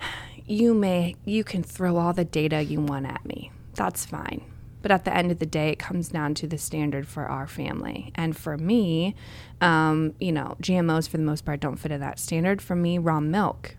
you 0.47 0.73
may, 0.73 1.15
you 1.23 1.43
can 1.43 1.61
throw 1.61 1.97
all 1.97 2.13
the 2.13 2.25
data 2.25 2.63
you 2.63 2.81
want 2.81 3.05
at 3.05 3.23
me. 3.25 3.51
That's 3.75 4.05
fine 4.07 4.43
but 4.83 4.91
at 4.91 5.05
the 5.05 5.15
end 5.15 5.31
of 5.31 5.39
the 5.39 5.45
day, 5.45 5.69
it 5.69 5.79
comes 5.79 6.09
down 6.09 6.35
to 6.35 6.45
the 6.45 6.57
standard 6.57 7.07
for 7.07 7.25
our 7.25 7.47
family. 7.47 8.11
And 8.15 8.37
for 8.37 8.57
me, 8.57 9.15
um, 9.61 10.13
you 10.19 10.31
know, 10.31 10.57
GMOs 10.61 11.09
for 11.09 11.17
the 11.17 11.23
most 11.23 11.45
part 11.45 11.61
don't 11.61 11.77
fit 11.77 11.91
in 11.91 12.01
that 12.01 12.19
standard. 12.19 12.61
For 12.61 12.75
me, 12.75 12.97
raw 12.99 13.21
milk 13.21 13.77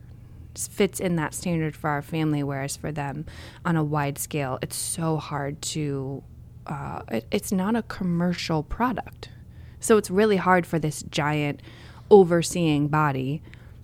fits 0.57 1.01
in 1.01 1.17
that 1.17 1.35
standard 1.35 1.77
for 1.77 1.91
our 1.91 2.01
family, 2.01 2.43
whereas 2.43 2.75
for 2.77 2.91
them, 2.91 3.27
on 3.67 3.77
a 3.77 3.85
wide 3.85 4.19
scale, 4.19 4.59
it's 4.63 4.77
so 4.77 5.19
hard 5.19 5.61
to. 5.63 6.25
Uh, 6.67 7.03
it, 7.11 7.27
it's 7.31 7.53
not 7.53 7.77
a 7.77 7.83
commercial 7.83 8.63
product, 8.63 9.29
so 9.81 9.99
it's 9.99 10.11
really 10.11 10.39
hard 10.39 10.67
for 10.67 10.79
this 10.79 11.03
giant 11.11 11.61
overseeing 12.11 12.89
body 12.89 13.43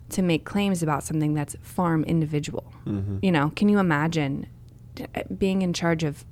to 0.09 0.23
make 0.23 0.45
claims 0.47 0.83
about 0.83 1.05
something 1.05 1.35
that's 1.35 1.55
farm 1.61 2.03
individual. 2.05 2.73
Mm-hmm. 2.87 3.19
You 3.21 3.33
know, 3.33 3.53
can 3.55 3.69
you 3.69 3.79
imagine 3.79 4.47
being 5.37 5.61
in 5.63 5.75
charge 5.75 6.03
of 6.03 6.25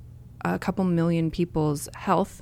a 0.45 0.59
couple 0.59 0.83
million 0.85 1.31
people's 1.31 1.89
health 1.95 2.41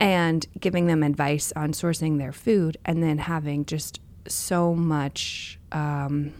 and 0.00 0.46
giving 0.58 0.86
them 0.86 1.02
advice 1.02 1.52
on 1.56 1.72
sourcing 1.72 2.18
their 2.18 2.32
food 2.32 2.76
and 2.84 3.02
then 3.02 3.18
having 3.18 3.64
just 3.64 4.00
so 4.26 4.74
much 4.74 5.58
um, 5.72 6.32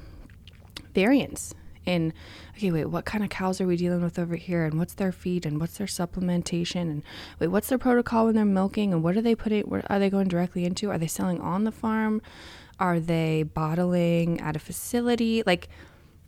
variance 0.95 1.55
in 1.87 2.13
okay 2.57 2.71
wait 2.71 2.87
what 2.87 3.05
kind 3.05 3.23
of 3.23 3.29
cows 3.31 3.61
are 3.61 3.67
we 3.67 3.77
dealing 3.77 4.03
with 4.03 4.19
over 4.19 4.37
here? 4.37 4.65
And 4.65 4.79
what's 4.79 4.95
their 4.95 5.13
feed 5.13 5.45
and 5.45 5.61
what's 5.61 5.79
their 5.79 5.87
supplementation? 5.87 6.83
And 6.83 7.03
wait 7.39 7.49
what's 7.49 7.69
their 7.69 7.79
protocol 7.79 8.27
when 8.27 8.35
they're 8.35 8.45
milking? 8.45 8.93
And 8.93 9.03
what 9.03 9.17
are 9.17 9.23
they 9.23 9.35
putting 9.35 9.65
where 9.65 9.83
are 9.91 9.99
they 9.99 10.11
going 10.11 10.29
directly 10.29 10.65
into? 10.65 10.91
Are 10.91 10.99
they 10.99 11.07
selling 11.07 11.41
on 11.41 11.65
the 11.65 11.73
farm? 11.73 12.23
Are 12.81 12.99
they 12.99 13.43
bottling 13.43 14.41
at 14.41 14.57
a 14.57 14.59
facility? 14.59 15.43
Like 15.45 15.69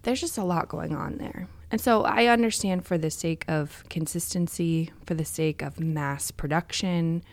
there's 0.02 0.20
just 0.20 0.38
a 0.38 0.44
lot 0.44 0.68
going 0.68 0.94
on 0.94 1.16
there 1.16 1.48
and 1.70 1.80
so 1.80 2.04
I 2.04 2.26
understand 2.26 2.87
for 2.87 2.96
the 2.96 3.11
sake 3.11 3.44
of 3.49 3.85
consistency, 3.90 4.90
for 5.04 5.14
the 5.14 5.25
sake 5.25 5.62
of 5.62 5.80
mass 5.80 6.30
production. 6.30 7.25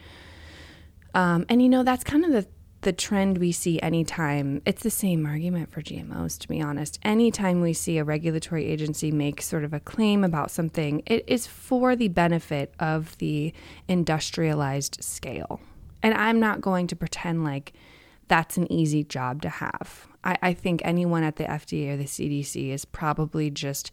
Um, 1.13 1.45
and 1.49 1.61
you 1.61 1.69
know, 1.69 1.83
that's 1.83 2.03
kind 2.03 2.25
of 2.25 2.31
the, 2.31 2.47
the 2.81 2.93
trend 2.93 3.37
we 3.37 3.51
see 3.51 3.79
anytime. 3.81 4.63
It's 4.65 4.81
the 4.81 4.89
same 4.89 5.27
argument 5.27 5.71
for 5.71 5.83
GMOs, 5.83 6.39
to 6.39 6.47
be 6.47 6.61
honest. 6.61 6.97
Anytime 7.03 7.61
we 7.61 7.73
see 7.73 7.99
a 7.99 8.03
regulatory 8.03 8.65
agency 8.65 9.11
make 9.11 9.39
sort 9.39 9.63
of 9.63 9.73
a 9.73 9.79
claim 9.79 10.23
about 10.23 10.49
something, 10.49 11.03
it 11.05 11.23
is 11.27 11.45
for 11.45 11.95
the 11.95 12.07
benefit 12.07 12.73
of 12.79 13.15
the 13.19 13.53
industrialized 13.87 15.03
scale. 15.03 15.61
And 16.01 16.15
I'm 16.15 16.39
not 16.39 16.59
going 16.59 16.87
to 16.87 16.95
pretend 16.95 17.43
like 17.43 17.73
that's 18.27 18.57
an 18.57 18.71
easy 18.71 19.03
job 19.03 19.43
to 19.43 19.49
have. 19.49 20.07
I, 20.23 20.37
I 20.41 20.53
think 20.53 20.81
anyone 20.83 21.23
at 21.23 21.35
the 21.35 21.43
FDA 21.43 21.93
or 21.93 21.97
the 21.97 22.05
CDC 22.05 22.69
is 22.71 22.83
probably 22.83 23.51
just 23.51 23.91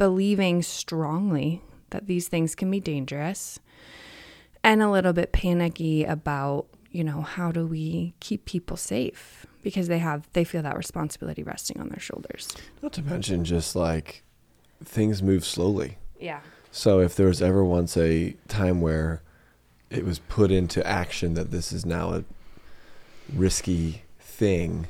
believing 0.00 0.62
strongly 0.62 1.60
that 1.90 2.06
these 2.06 2.26
things 2.26 2.54
can 2.54 2.70
be 2.70 2.80
dangerous 2.80 3.60
and 4.64 4.82
a 4.82 4.90
little 4.90 5.12
bit 5.12 5.30
panicky 5.30 6.04
about, 6.04 6.64
you 6.90 7.04
know, 7.04 7.20
how 7.20 7.52
do 7.52 7.66
we 7.66 8.14
keep 8.18 8.46
people 8.46 8.78
safe 8.78 9.44
because 9.62 9.88
they 9.88 9.98
have 9.98 10.26
they 10.32 10.42
feel 10.42 10.62
that 10.62 10.74
responsibility 10.74 11.42
resting 11.42 11.78
on 11.78 11.90
their 11.90 11.98
shoulders. 11.98 12.48
Not 12.80 12.94
to 12.94 13.02
mention 13.02 13.44
just 13.44 13.76
like 13.76 14.22
things 14.82 15.22
move 15.22 15.44
slowly. 15.44 15.98
Yeah. 16.18 16.40
So 16.72 17.00
if 17.00 17.14
there 17.14 17.26
was 17.26 17.42
ever 17.42 17.62
once 17.62 17.94
a 17.98 18.34
time 18.48 18.80
where 18.80 19.20
it 19.90 20.06
was 20.06 20.18
put 20.18 20.50
into 20.50 20.86
action 20.86 21.34
that 21.34 21.50
this 21.50 21.72
is 21.72 21.84
now 21.84 22.14
a 22.14 22.24
risky 23.30 24.04
thing, 24.18 24.86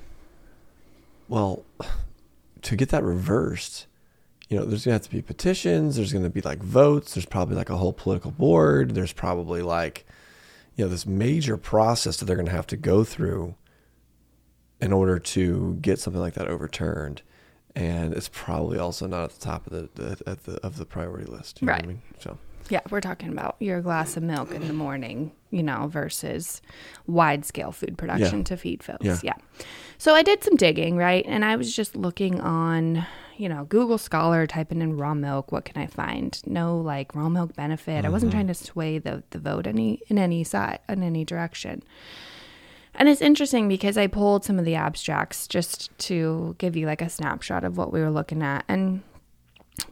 well, 1.27 1.65
to 2.63 2.77
get 2.77 2.91
that 2.91 3.03
reversed, 3.03 3.89
you 4.51 4.59
know, 4.59 4.65
there's 4.65 4.85
gonna 4.85 4.97
have 4.97 5.03
to 5.03 5.11
be 5.11 5.23
petitions. 5.23 5.97
There's 5.97 6.13
gonna 6.13 6.29
be 6.29 6.41
like 6.41 6.59
votes. 6.59 7.15
There's 7.15 7.25
probably 7.25 7.55
like 7.55 7.71
a 7.71 7.77
whole 7.77 7.93
political 7.93 8.33
board. 8.33 8.97
There's 8.97 9.13
probably 9.13 9.63
like, 9.63 10.05
you 10.75 10.85
know, 10.85 10.91
this 10.91 11.07
major 11.07 11.57
process 11.57 12.17
that 12.17 12.25
they're 12.25 12.37
gonna 12.37 12.51
have 12.51 12.67
to 12.67 12.77
go 12.77 13.05
through 13.05 13.55
in 14.81 14.93
order 14.93 15.19
to 15.21 15.79
get 15.81 16.01
something 16.01 16.21
like 16.21 16.35
that 16.35 16.49
overturned. 16.49 17.23
And 17.77 18.13
it's 18.13 18.29
probably 18.29 18.77
also 18.77 19.07
not 19.07 19.25
at 19.25 19.31
the 19.31 19.41
top 19.41 19.69
of 19.69 19.73
the, 19.73 19.89
the 19.95 20.31
at 20.31 20.45
the 20.45 20.55
of 20.67 20.79
the 20.79 20.85
priority 20.85 21.31
list. 21.31 21.61
right. 21.63 21.83
I 21.83 21.87
mean? 21.87 22.03
So 22.19 22.37
yeah, 22.71 22.81
we're 22.91 23.01
talking 23.01 23.29
about 23.29 23.55
your 23.61 23.81
glass 23.81 24.17
of 24.17 24.25
milk 24.25 24.51
in 24.53 24.67
the 24.67 24.73
morning, 24.73 25.31
you 25.51 25.63
know, 25.63 25.87
versus 25.87 26.61
wide 27.07 27.45
scale 27.45 27.71
food 27.71 27.97
production 27.97 28.39
yeah. 28.39 28.45
to 28.45 28.57
feed 28.57 28.83
folks. 28.83 29.05
Yeah. 29.05 29.19
yeah. 29.23 29.67
So 29.99 30.15
I 30.15 30.23
did 30.23 30.43
some 30.43 30.57
digging, 30.57 30.97
right? 30.97 31.25
And 31.27 31.45
I 31.45 31.57
was 31.57 31.75
just 31.75 31.95
looking 31.95 32.41
on, 32.41 33.07
you 33.41 33.49
know, 33.49 33.65
Google 33.65 33.97
Scholar, 33.97 34.47
typing 34.47 34.83
in 34.83 34.99
raw 34.99 35.15
milk. 35.15 35.51
What 35.51 35.65
can 35.65 35.81
I 35.81 35.87
find? 35.87 36.39
No 36.47 36.77
like 36.77 37.15
raw 37.15 37.31
milk 37.31 37.57
benefit. 37.57 37.99
Mm-hmm. 37.99 38.07
I 38.07 38.11
wasn't 38.11 38.33
mm-hmm. 38.33 38.39
trying 38.39 38.47
to 38.49 38.55
sway 38.55 38.99
the, 38.99 39.23
the 39.31 39.39
vote 39.39 39.67
any 39.67 40.03
in 40.09 40.19
any 40.19 40.45
side 40.45 40.81
in 40.89 41.03
any 41.03 41.25
direction. 41.25 41.83
And 42.95 43.09
it's 43.09 43.23
interesting 43.23 43.67
because 43.67 43.97
I 43.97 44.09
pulled 44.09 44.45
some 44.45 44.59
of 44.59 44.65
the 44.65 44.75
abstracts 44.75 45.47
just 45.47 45.97
to 46.01 46.55
give 46.59 46.77
you 46.77 46.87
like 46.87 47.01
a 47.01 47.09
snapshot 47.09 47.65
of 47.65 47.79
what 47.79 47.93
we 47.93 48.01
were 48.01 48.11
looking 48.11 48.43
at. 48.43 48.65
And 48.69 49.03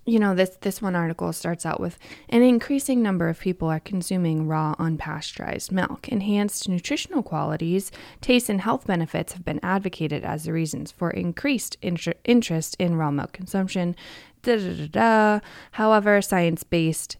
you 0.04 0.18
know 0.18 0.34
this 0.34 0.56
this 0.60 0.82
one 0.82 0.96
article 0.96 1.32
starts 1.32 1.64
out 1.64 1.80
with 1.80 1.98
an 2.28 2.42
increasing 2.42 3.02
number 3.02 3.28
of 3.28 3.40
people 3.40 3.68
are 3.68 3.80
consuming 3.80 4.46
raw 4.46 4.74
unpasteurized 4.76 5.70
milk. 5.70 6.08
Enhanced 6.08 6.68
nutritional 6.68 7.22
qualities 7.22 7.90
taste 8.20 8.48
and 8.48 8.60
health 8.60 8.86
benefits 8.86 9.32
have 9.32 9.44
been 9.44 9.60
advocated 9.62 10.24
as 10.24 10.44
the 10.44 10.52
reasons 10.52 10.90
for 10.90 11.10
increased 11.10 11.76
inter- 11.82 12.14
interest 12.24 12.76
in 12.78 12.96
raw 12.96 13.10
milk 13.10 13.32
consumption. 13.32 13.94
Da, 14.42 14.56
da, 14.56 14.86
da, 14.86 15.40
however 15.72 16.22
science-based 16.22 17.16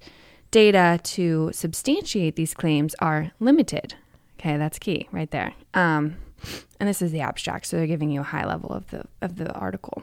data 0.51 1.01
to 1.03 1.51
substantiate 1.53 2.37
these 2.37 2.55
claims 2.55 2.95
are 3.01 3.33
limited. 3.39 3.95
Okay 4.39 4.57
that's 4.57 4.79
key 4.79 5.09
right 5.13 5.31
there. 5.31 5.53
Um, 5.75 6.17
and 6.79 6.89
this 6.89 7.03
is 7.03 7.13
the 7.13 7.21
abstract 7.21 7.67
so 7.67 7.77
they're 7.77 7.87
giving 7.87 8.11
you 8.11 8.21
a 8.21 8.25
high 8.25 8.47
level 8.47 8.71
of 8.71 8.89
the 8.91 9.05
of 9.21 9.37
the 9.37 9.53
article 9.53 10.03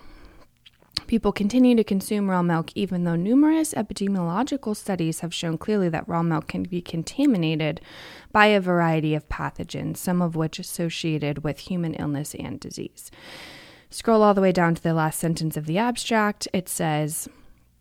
People 1.08 1.32
continue 1.32 1.76
to 1.76 1.84
consume 1.84 2.30
raw 2.30 2.42
milk 2.42 2.72
even 2.74 3.04
though 3.04 3.16
numerous 3.16 3.74
epidemiological 3.76 4.76
studies 4.76 5.20
have 5.20 5.34
shown 5.34 5.58
clearly 5.58 5.88
that 5.90 6.08
raw 6.08 6.24
milk 6.24 6.48
can 6.48 6.64
be 6.64 6.82
contaminated 6.82 7.80
by 8.32 8.48
a 8.48 8.60
variety 8.60 9.14
of 9.14 9.30
pathogens, 9.30 9.98
some 9.98 10.22
of 10.22 10.36
which 10.36 10.58
associated 10.58 11.44
with 11.44 11.60
human 11.60 11.94
illness 11.94 12.34
and 12.34 12.60
disease. 12.60 13.12
Scroll 13.92 14.24
all 14.24 14.34
the 14.34 14.42
way 14.42 14.52
down 14.52 14.74
to 14.74 14.82
the 14.82 14.96
last 14.96 15.20
sentence 15.20 15.56
of 15.56 15.68
the 15.68 15.78
abstract. 15.78 16.48
It 16.54 16.68
says 16.68 17.30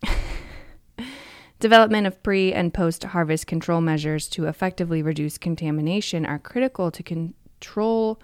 Development 1.59 2.05
of 2.05 2.21
pre 2.21 2.53
and 2.53 2.73
post 2.73 3.03
harvest 3.05 3.47
control 3.47 3.81
measures 3.81 4.27
to 4.29 4.45
effectively 4.45 5.01
reduce 5.01 5.39
contamination 5.39 6.25
are 6.25 6.37
critical 6.37 6.91
to 6.91 7.01
control 7.01 8.21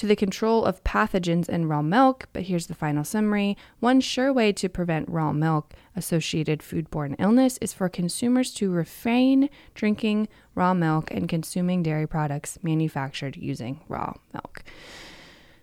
to 0.00 0.06
the 0.06 0.16
control 0.16 0.64
of 0.64 0.82
pathogens 0.82 1.46
in 1.46 1.68
raw 1.68 1.82
milk. 1.82 2.26
But 2.32 2.44
here's 2.44 2.68
the 2.68 2.74
final 2.74 3.04
summary 3.04 3.54
one 3.80 4.00
sure 4.00 4.32
way 4.32 4.50
to 4.50 4.66
prevent 4.66 5.06
raw 5.10 5.30
milk 5.30 5.74
associated 5.94 6.60
foodborne 6.60 7.16
illness 7.18 7.58
is 7.60 7.74
for 7.74 7.90
consumers 7.90 8.54
to 8.54 8.70
refrain 8.70 9.50
drinking 9.74 10.28
raw 10.54 10.72
milk 10.72 11.10
and 11.10 11.28
consuming 11.28 11.82
dairy 11.82 12.06
products 12.08 12.58
manufactured 12.62 13.36
using 13.36 13.80
raw 13.88 14.14
milk. 14.32 14.64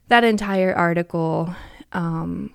That 0.08 0.24
entire 0.24 0.72
article 0.72 1.56
um, 1.92 2.54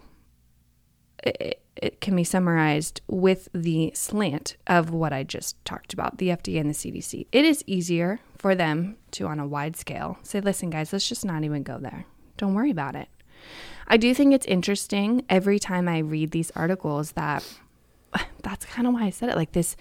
it, 1.24 1.61
it 1.76 2.00
can 2.00 2.14
be 2.14 2.24
summarized 2.24 3.00
with 3.06 3.48
the 3.54 3.92
slant 3.94 4.56
of 4.66 4.90
what 4.90 5.12
I 5.12 5.22
just 5.22 5.62
talked 5.64 5.92
about 5.92 6.18
the 6.18 6.28
FDA 6.28 6.60
and 6.60 6.68
the 6.68 6.74
CDC. 6.74 7.26
It 7.32 7.44
is 7.44 7.64
easier 7.66 8.20
for 8.36 8.54
them 8.54 8.96
to, 9.12 9.26
on 9.26 9.40
a 9.40 9.46
wide 9.46 9.76
scale, 9.76 10.18
say, 10.22 10.40
listen, 10.40 10.70
guys, 10.70 10.92
let's 10.92 11.08
just 11.08 11.24
not 11.24 11.44
even 11.44 11.62
go 11.62 11.78
there. 11.78 12.04
Don't 12.36 12.54
worry 12.54 12.70
about 12.70 12.96
it. 12.96 13.08
I 13.88 13.96
do 13.96 14.14
think 14.14 14.32
it's 14.32 14.46
interesting 14.46 15.24
every 15.28 15.58
time 15.58 15.88
I 15.88 15.98
read 15.98 16.30
these 16.30 16.50
articles 16.54 17.12
that 17.12 17.44
that's 18.42 18.66
kind 18.66 18.86
of 18.86 18.94
why 18.94 19.04
I 19.04 19.10
said 19.10 19.28
it 19.28 19.36
like 19.36 19.52
this. 19.52 19.76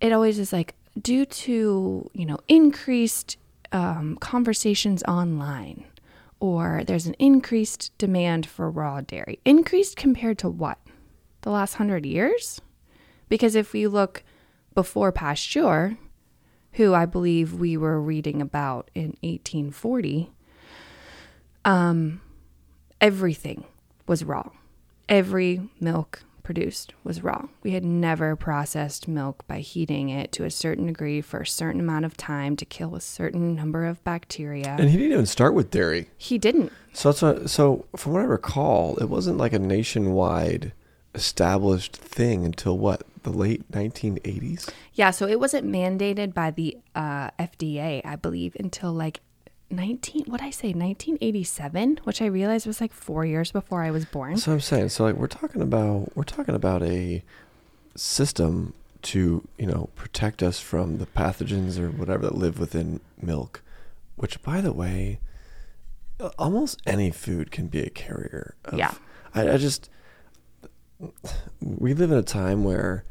It 0.00 0.12
always 0.12 0.38
is 0.38 0.52
like, 0.52 0.74
due 1.00 1.24
to, 1.24 2.10
you 2.12 2.26
know, 2.26 2.38
increased 2.48 3.36
um, 3.70 4.16
conversations 4.16 5.02
online, 5.04 5.84
or 6.40 6.82
there's 6.86 7.06
an 7.06 7.14
increased 7.18 7.96
demand 7.98 8.46
for 8.46 8.70
raw 8.70 9.00
dairy. 9.00 9.38
Increased 9.44 9.96
compared 9.96 10.38
to 10.38 10.48
what? 10.48 10.78
The 11.42 11.50
last 11.50 11.74
hundred 11.74 12.06
years? 12.06 12.60
Because 13.28 13.54
if 13.54 13.72
we 13.72 13.86
look 13.86 14.24
before 14.74 15.12
Pasteur, 15.12 15.96
who 16.72 16.94
I 16.94 17.06
believe 17.06 17.54
we 17.54 17.76
were 17.76 18.00
reading 18.00 18.40
about 18.40 18.90
in 18.94 19.16
1840, 19.22 20.30
um, 21.64 22.20
everything 23.00 23.64
was 24.06 24.24
raw. 24.24 24.50
Every 25.08 25.68
milk 25.80 26.22
produced 26.42 26.94
was 27.04 27.22
raw. 27.22 27.46
We 27.62 27.72
had 27.72 27.84
never 27.84 28.34
processed 28.34 29.06
milk 29.06 29.46
by 29.46 29.60
heating 29.60 30.08
it 30.08 30.32
to 30.32 30.44
a 30.44 30.50
certain 30.50 30.86
degree 30.86 31.20
for 31.20 31.40
a 31.40 31.46
certain 31.46 31.80
amount 31.80 32.04
of 32.04 32.16
time 32.16 32.56
to 32.56 32.64
kill 32.64 32.94
a 32.94 33.00
certain 33.00 33.54
number 33.54 33.84
of 33.84 34.02
bacteria. 34.04 34.76
And 34.78 34.90
he 34.90 34.96
didn't 34.96 35.12
even 35.12 35.26
start 35.26 35.54
with 35.54 35.70
dairy. 35.70 36.08
he 36.16 36.38
didn't. 36.38 36.72
So 36.92 37.10
that's 37.10 37.22
what, 37.22 37.50
so 37.50 37.86
from 37.96 38.12
what 38.12 38.22
I 38.22 38.26
recall, 38.26 38.96
it 38.96 39.08
wasn't 39.08 39.38
like 39.38 39.52
a 39.52 39.58
nationwide 39.58 40.72
established 41.14 41.96
thing 41.96 42.44
until 42.44 42.78
what 42.78 43.02
the 43.22 43.30
late 43.30 43.70
1980s. 43.70 44.68
Yeah, 44.94 45.10
so 45.10 45.26
it 45.26 45.38
wasn't 45.38 45.66
mandated 45.66 46.34
by 46.34 46.50
the 46.50 46.76
uh, 46.94 47.30
FDA, 47.38 48.04
I 48.04 48.16
believe, 48.16 48.56
until 48.58 48.92
like 48.92 49.20
19, 49.70 50.24
what 50.26 50.42
I 50.42 50.50
say, 50.50 50.68
1987, 50.68 52.00
which 52.04 52.20
I 52.20 52.26
realized 52.26 52.66
was 52.66 52.80
like 52.80 52.92
four 52.92 53.24
years 53.24 53.52
before 53.52 53.82
I 53.82 53.90
was 53.90 54.04
born. 54.04 54.36
So 54.36 54.52
I'm 54.52 54.60
saying, 54.60 54.90
so 54.90 55.04
like 55.04 55.16
we're 55.16 55.26
talking 55.26 55.62
about 55.62 56.14
we're 56.16 56.24
talking 56.24 56.54
about 56.54 56.82
a 56.82 57.22
system 57.94 58.74
to 59.02 59.46
you 59.58 59.66
know 59.66 59.90
protect 59.96 60.42
us 60.42 60.60
from 60.60 60.98
the 60.98 61.06
pathogens 61.06 61.78
or 61.78 61.90
whatever 61.90 62.24
that 62.24 62.34
live 62.34 62.58
within 62.58 63.00
milk, 63.20 63.62
which 64.16 64.42
by 64.42 64.60
the 64.60 64.72
way, 64.72 65.18
almost 66.38 66.80
any 66.86 67.10
food 67.10 67.50
can 67.50 67.68
be 67.68 67.80
a 67.80 67.90
carrier. 67.90 68.54
Of, 68.64 68.78
Yeah. 68.78 68.94
I, 69.34 69.52
I 69.52 69.56
just 69.56 69.88
we 71.60 71.94
live 71.94 72.10
in 72.10 72.18
a 72.18 72.22
time 72.22 72.64
where 72.64 73.04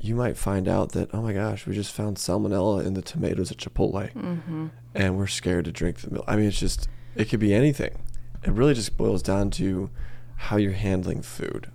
you 0.00 0.14
might 0.14 0.36
find 0.36 0.68
out 0.68 0.92
that 0.92 1.08
oh 1.14 1.22
my 1.22 1.32
gosh, 1.32 1.66
we 1.66 1.74
just 1.74 1.92
found 1.92 2.16
salmonella 2.16 2.84
in 2.84 2.94
the 2.94 3.02
tomatoes 3.02 3.50
at 3.50 3.58
Chipotle, 3.58 4.12
Mm-hmm. 4.12 4.66
and 4.94 5.16
we're 5.16 5.26
scared 5.26 5.64
to 5.64 5.72
drink 5.72 6.00
the 6.00 6.10
milk. 6.10 6.24
I 6.28 6.36
mean, 6.36 6.46
it's 6.46 6.58
just 6.60 6.88
it 7.14 7.26
could 7.26 7.40
be 7.40 7.54
anything. 7.54 7.98
It 8.42 8.50
really 8.52 8.74
just 8.74 8.96
boils 8.96 9.22
down 9.22 9.50
to 9.52 9.90
how 10.36 10.56
you're 10.56 10.72
handling 10.72 11.22
food. 11.22 11.70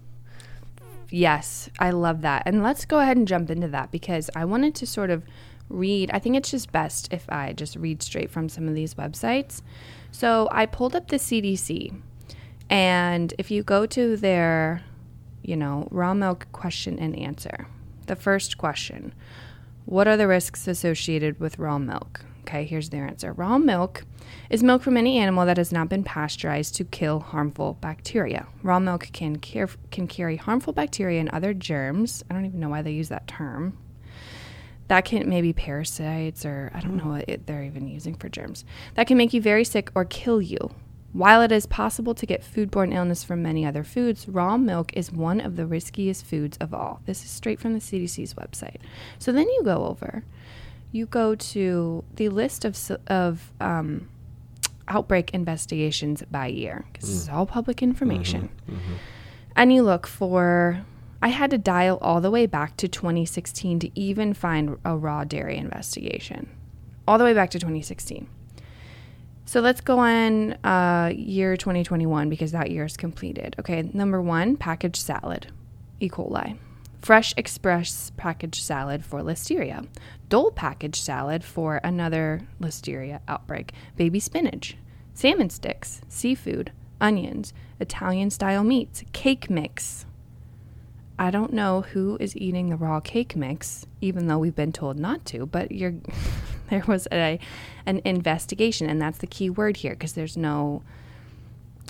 Yes, 1.10 1.70
I 1.80 1.90
love 1.90 2.22
that. 2.22 2.44
And 2.46 2.62
let's 2.62 2.86
go 2.86 3.00
ahead 3.00 3.18
and 3.18 3.28
jump 3.28 3.50
into 3.50 3.68
that 3.70 3.90
because 3.92 4.30
I 4.36 4.46
wanted 4.46 4.76
to 4.76 4.86
sort 4.86 5.10
of 5.10 5.24
read. 5.68 6.12
I 6.14 6.20
think 6.20 6.36
it's 6.36 6.52
just 6.52 6.72
best 6.72 7.12
if 7.12 7.26
I 7.30 7.54
just 7.54 7.76
read 7.76 8.04
straight 8.04 8.30
from 8.30 8.48
some 8.48 8.68
of 8.68 8.76
these 8.76 8.94
websites. 8.94 9.62
So 10.12 10.48
I 10.52 10.68
pulled 10.68 10.96
up 10.96 11.08
the 11.08 11.18
CDC, 11.18 12.00
and 12.70 13.34
if 13.40 13.50
you 13.50 13.64
go 13.64 13.88
to 13.88 14.18
their, 14.18 14.84
you 15.44 15.56
know, 15.56 15.88
raw 15.92 16.14
milk 16.14 16.48
question 16.52 17.00
and 17.00 17.16
answer, 17.16 17.68
the 18.08 18.16
first 18.16 18.58
question 18.58 19.14
What 19.86 20.08
are 20.08 20.18
the 20.18 20.28
risks 20.28 20.68
associated 20.68 21.40
with 21.40 21.60
raw 21.60 21.78
milk? 21.78 22.22
Okay, 22.42 22.66
here's 22.66 22.90
their 22.90 23.06
answer. 23.06 23.32
Raw 23.34 23.60
milk 23.60 24.06
is 24.50 24.64
milk 24.64 24.82
from 24.82 24.98
any 24.98 25.20
animal 25.20 25.46
that 25.46 25.58
has 25.58 25.72
not 25.72 25.88
been 25.88 26.04
pasteurized 26.04 26.76
to 26.76 26.84
kill 26.84 27.20
harmful 27.20 27.78
bacteria. 27.80 28.48
Raw 28.64 28.80
milk 28.80 29.10
can, 29.14 29.36
care, 29.36 29.70
can 29.92 30.08
carry 30.08 30.36
harmful 30.36 30.74
bacteria 30.74 31.20
and 31.20 31.30
other 31.30 31.54
germs. 31.54 32.24
I 32.28 32.34
don't 32.34 32.46
even 32.46 32.60
know 32.60 32.70
why 32.70 32.82
they 32.82 32.92
use 32.92 33.10
that 33.10 33.28
term. 33.28 33.78
That 34.88 35.06
can 35.06 35.30
maybe 35.30 35.54
parasites 35.54 36.44
or 36.44 36.72
I 36.74 36.80
don't 36.80 36.98
know 36.98 37.04
hmm. 37.04 37.12
what 37.12 37.30
it, 37.30 37.46
they're 37.46 37.64
even 37.64 37.88
using 37.88 38.16
for 38.16 38.30
germs. 38.30 38.66
That 38.96 39.06
can 39.06 39.18
make 39.18 39.34
you 39.34 39.42
very 39.42 39.64
sick 39.64 39.92
or 39.94 40.04
kill 40.04 40.42
you. 40.42 40.72
While 41.12 41.42
it 41.42 41.52
is 41.52 41.66
possible 41.66 42.14
to 42.14 42.26
get 42.26 42.44
foodborne 42.44 42.94
illness 42.94 43.24
from 43.24 43.42
many 43.42 43.66
other 43.66 43.84
foods, 43.84 44.28
raw 44.28 44.58
milk 44.58 44.94
is 44.94 45.12
one 45.12 45.42
of 45.42 45.56
the 45.56 45.66
riskiest 45.66 46.26
foods 46.26 46.56
of 46.58 46.74
all. 46.74 47.02
This 47.06 47.24
is 47.24 47.32
straight 47.32 47.60
from 47.60 47.74
the 47.74 47.80
CDC's 47.80 48.36
website. 48.36 48.78
So 49.18 49.32
then 49.32 49.50
you 49.50 49.64
go 49.64 49.86
over, 49.86 50.24
you 50.92 51.08
go 51.08 51.34
to 51.36 52.04
the 52.16 52.30
list 52.30 52.64
of 52.64 52.78
of 53.08 53.52
um, 53.60 54.10
outbreak 54.88 55.32
investigations 55.34 56.24
by 56.30 56.48
year 56.48 56.86
because 56.92 57.10
this 57.10 57.24
is 57.24 57.30
mm. 57.30 57.34
all 57.34 57.46
public 57.46 57.82
information, 57.82 58.50
mm-hmm. 58.68 58.76
Mm-hmm. 58.76 58.94
and 59.56 59.74
you 59.74 59.84
look 59.84 60.06
for. 60.06 60.86
I 61.22 61.30
had 61.30 61.52
to 61.52 61.58
dial 61.58 61.98
all 62.02 62.22
the 62.22 62.32
way 62.32 62.46
back 62.46 62.78
to 62.78 62.88
2016 62.88 63.80
to 63.80 64.00
even 64.00 64.34
find 64.34 64.78
a 64.86 64.96
raw 64.96 65.26
dairy 65.26 65.58
investigation, 65.58 66.50
all 67.06 67.18
the 67.18 67.26
way 67.26 67.34
back 67.34 67.50
to 67.50 67.60
2016. 67.60 68.30
So 69.50 69.62
let's 69.62 69.82
go 69.82 69.98
on 69.98 70.54
uh, 70.64 71.12
year 71.12 71.58
2021 71.58 72.30
because 72.30 72.52
that 72.52 72.70
year 72.70 72.86
is 72.86 72.96
completed. 72.96 73.56
Okay, 73.60 73.90
number 73.94 74.22
one, 74.22 74.56
packaged 74.56 75.02
salad, 75.02 75.48
E. 76.00 76.08
coli. 76.08 76.56
Fresh 77.02 77.34
Express 77.36 78.12
packaged 78.16 78.62
salad 78.62 79.04
for 79.04 79.22
listeria. 79.22 79.88
Dole 80.30 80.52
packaged 80.52 81.04
salad 81.04 81.44
for 81.44 81.82
another 81.84 82.42
listeria 82.62 83.22
outbreak. 83.28 83.72
Baby 83.96 84.20
spinach. 84.20 84.78
Salmon 85.16 85.50
sticks. 85.50 86.02
Seafood. 86.08 86.72
Onions. 87.02 87.52
Italian 87.80 88.30
style 88.30 88.64
meats. 88.64 89.04
Cake 89.14 89.50
mix. 89.50 90.06
I 91.18 91.32
don't 91.32 91.54
know 91.54 91.82
who 91.82 92.18
is 92.20 92.38
eating 92.38 92.70
the 92.70 92.78
raw 92.78 93.00
cake 93.00 93.36
mix, 93.36 93.88
even 94.00 94.28
though 94.28 94.38
we've 94.38 94.56
been 94.56 94.72
told 94.72 95.00
not 95.00 95.26
to, 95.26 95.48
but 95.48 95.72
you're 95.72 95.96
there 96.72 96.84
was 96.88 97.08
a 97.12 97.40
an 97.86 98.02
investigation, 98.06 98.90
and 98.90 99.02
that's 99.02 99.20
the 99.20 99.28
key 99.28 99.50
word 99.50 99.78
here 99.78 99.94
because 99.94 100.14
there's 100.14 100.38
no. 100.38 100.84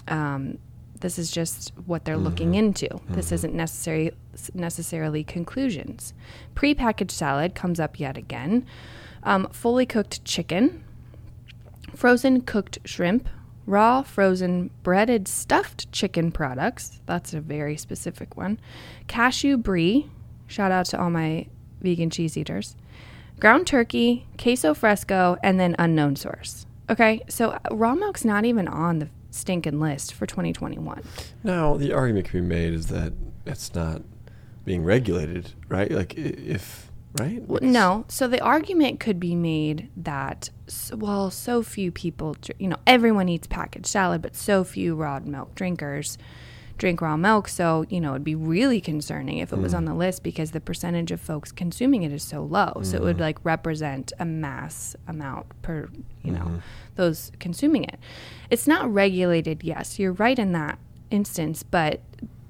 Um, 0.08 0.58
this 1.02 1.18
is 1.18 1.32
just 1.32 1.72
what 1.86 2.04
they're 2.04 2.18
looking 2.18 2.56
into. 2.56 2.90
This 3.10 3.32
isn't 3.32 3.54
necessary 3.54 4.12
necessarily 4.54 5.24
conclusions. 5.24 6.14
Prepackaged 6.56 7.12
salad 7.12 7.56
comes 7.56 7.80
up 7.80 8.00
yet 8.00 8.18
again. 8.18 8.66
Um, 9.24 9.48
fully 9.52 9.86
cooked 9.86 10.24
chicken, 10.26 10.84
frozen 11.96 12.42
cooked 12.42 12.80
shrimp, 12.86 13.30
raw, 13.66 14.02
frozen, 14.02 14.72
breaded, 14.84 15.28
stuffed 15.28 15.92
chicken 15.92 16.32
products. 16.32 17.02
That's 17.06 17.34
a 17.34 17.42
very 17.42 17.78
specific 17.78 18.36
one. 18.36 18.60
Cashew 19.08 19.58
brie. 19.58 20.10
Shout 20.48 20.72
out 20.72 20.86
to 20.88 21.00
all 21.00 21.10
my 21.10 21.48
vegan 21.82 22.10
cheese 22.10 22.36
eaters. 22.38 22.76
Ground 23.40 23.68
turkey, 23.68 24.28
queso 24.38 24.74
fresco, 24.74 25.38
and 25.42 25.60
then 25.60 25.76
unknown 25.80 26.16
source. 26.16 26.66
Okay, 26.90 27.22
so 27.30 27.58
raw 27.72 27.96
milk's 27.96 28.26
not 28.26 28.46
even 28.46 28.68
on 28.68 29.00
the 29.00 29.10
stinking 29.32 29.80
list 29.80 30.14
for 30.14 30.26
2021. 30.26 31.04
Now, 31.44 31.78
the 31.78 31.94
argument 31.94 32.28
can 32.28 32.42
be 32.42 32.48
made 32.48 32.74
is 32.74 32.88
that 32.88 33.14
it's 33.46 33.74
not 33.74 34.02
being 34.66 34.84
regulated, 34.84 35.54
right? 35.70 35.90
Like 35.90 36.18
if 36.18 36.92
right? 37.18 37.48
No, 37.62 38.06
so 38.08 38.28
the 38.28 38.42
argument 38.42 39.00
could 39.00 39.20
be 39.20 39.36
made 39.36 39.90
that, 39.98 40.50
well, 40.94 41.32
so 41.32 41.64
few 41.64 41.92
people, 41.92 42.36
you 42.60 42.68
know, 42.68 42.78
everyone 42.86 43.30
eats 43.30 43.48
packaged 43.48 43.88
salad, 43.88 44.22
but 44.22 44.36
so 44.36 44.64
few 44.64 44.96
raw 44.96 45.20
milk 45.20 45.56
drinkers 45.56 46.18
drink 46.80 47.02
raw 47.02 47.16
milk. 47.16 47.48
So, 47.48 47.86
you 47.90 48.02
know, 48.02 48.12
it'd 48.12 48.24
be 48.24 48.36
really 48.36 48.82
concerning 48.82 49.38
if 49.38 49.54
it 49.54 49.60
was 49.60 49.74
mm. 49.74 49.78
on 49.78 49.86
the 49.86 49.94
list 49.94 50.24
because 50.24 50.52
the 50.52 50.60
percentage 50.60 51.12
of 51.12 51.22
folks 51.22 51.52
consuming 51.52 52.02
it 52.04 52.12
is 52.12 52.24
so 52.24 52.44
low. 52.44 52.82
So 52.82 52.98
it 52.98 53.04
would 53.04 53.18
mm-hmm. 53.18 53.24
like 53.24 53.46
represent 53.46 54.12
a 54.20 54.26
mass 54.26 54.96
amount 55.08 55.46
per, 55.62 55.90
you 56.24 56.32
know, 56.32 56.40
mm-hmm. 56.40 56.58
those 56.96 57.32
consuming 57.40 57.84
it. 57.84 58.00
It's 58.50 58.66
not 58.66 58.92
regulated, 58.92 59.64
yes, 59.64 60.00
you're 60.00 60.14
right 60.14 60.40
in 60.40 60.54
that 60.54 60.80
instance, 61.12 61.62
but 61.62 62.02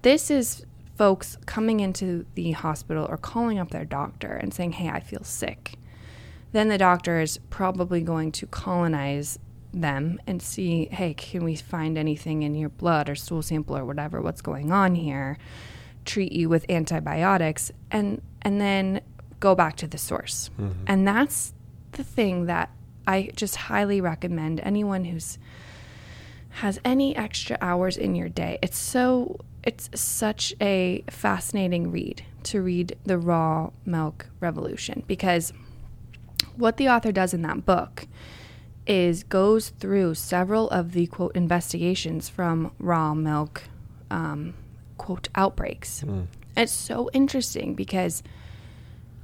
this 0.03 0.31
is 0.31 0.65
folks 0.97 1.37
coming 1.45 1.79
into 1.79 2.25
the 2.35 2.51
hospital 2.51 3.05
or 3.09 3.17
calling 3.17 3.57
up 3.57 3.71
their 3.71 3.85
doctor 3.85 4.33
and 4.33 4.53
saying, 4.53 4.73
Hey, 4.73 4.89
I 4.89 4.99
feel 4.99 5.23
sick. 5.23 5.75
Then 6.51 6.67
the 6.67 6.77
doctor 6.77 7.19
is 7.19 7.39
probably 7.49 8.01
going 8.01 8.31
to 8.33 8.47
colonize 8.47 9.39
them 9.73 10.19
and 10.25 10.41
see, 10.41 10.85
Hey, 10.91 11.13
can 11.13 11.43
we 11.43 11.55
find 11.55 11.97
anything 11.97 12.43
in 12.43 12.55
your 12.55 12.69
blood 12.69 13.09
or 13.09 13.15
stool 13.15 13.41
sample 13.41 13.77
or 13.77 13.85
whatever? 13.85 14.21
What's 14.21 14.41
going 14.41 14.71
on 14.71 14.95
here? 14.95 15.37
Treat 16.05 16.31
you 16.31 16.49
with 16.49 16.69
antibiotics 16.69 17.71
and 17.91 18.21
and 18.41 18.59
then 18.59 19.01
go 19.39 19.55
back 19.55 19.75
to 19.77 19.87
the 19.87 19.97
source. 19.97 20.49
Mm-hmm. 20.59 20.83
And 20.87 21.07
that's 21.07 21.53
the 21.93 22.03
thing 22.03 22.45
that 22.45 22.71
I 23.07 23.29
just 23.35 23.55
highly 23.55 24.01
recommend 24.01 24.59
anyone 24.61 25.05
who's 25.05 25.37
has 26.49 26.79
any 26.83 27.15
extra 27.15 27.57
hours 27.61 27.95
in 27.95 28.15
your 28.15 28.29
day. 28.29 28.59
It's 28.61 28.77
so 28.77 29.39
it's 29.63 29.89
such 29.93 30.53
a 30.61 31.03
fascinating 31.09 31.91
read 31.91 32.23
to 32.43 32.61
read 32.61 32.97
the 33.03 33.17
raw 33.17 33.69
milk 33.85 34.27
revolution 34.39 35.03
because 35.07 35.53
what 36.55 36.77
the 36.77 36.87
author 36.89 37.11
does 37.11 37.33
in 37.33 37.41
that 37.41 37.65
book 37.65 38.07
is 38.89 39.23
goes 39.23 39.69
through 39.69 40.15
several 40.15 40.67
of 40.71 40.93
the 40.93 41.05
quote 41.07 41.35
investigations 41.35 42.27
from 42.27 42.71
raw 42.79 43.13
milk 43.13 43.63
um, 44.09 44.55
quote 44.97 45.29
outbreaks. 45.35 46.03
It's 46.57 46.71
so 46.71 47.09
interesting 47.13 47.75
because 47.75 48.23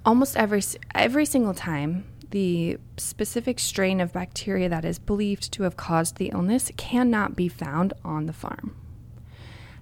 almost 0.05 0.37
every 0.37 0.61
every 0.93 1.25
single 1.25 1.55
time 1.55 2.05
the 2.29 2.77
specific 2.97 3.59
strain 3.59 3.99
of 3.99 4.13
bacteria 4.13 4.69
that 4.69 4.85
is 4.85 4.99
believed 4.99 5.51
to 5.53 5.63
have 5.63 5.75
caused 5.75 6.17
the 6.17 6.27
illness 6.27 6.71
cannot 6.77 7.35
be 7.35 7.47
found 7.47 7.93
on 8.03 8.27
the 8.27 8.33
farm. 8.33 8.75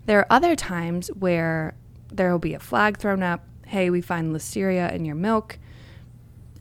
There 0.05 0.19
are 0.19 0.27
other 0.29 0.55
times 0.55 1.09
where 1.09 1.75
there 2.09 2.31
will 2.31 2.39
be 2.39 2.53
a 2.53 2.59
flag 2.59 2.97
thrown 2.97 3.21
up 3.21 3.45
hey, 3.65 3.89
we 3.89 4.01
find 4.01 4.35
listeria 4.35 4.93
in 4.93 5.03
your 5.03 5.15
milk. 5.15 5.57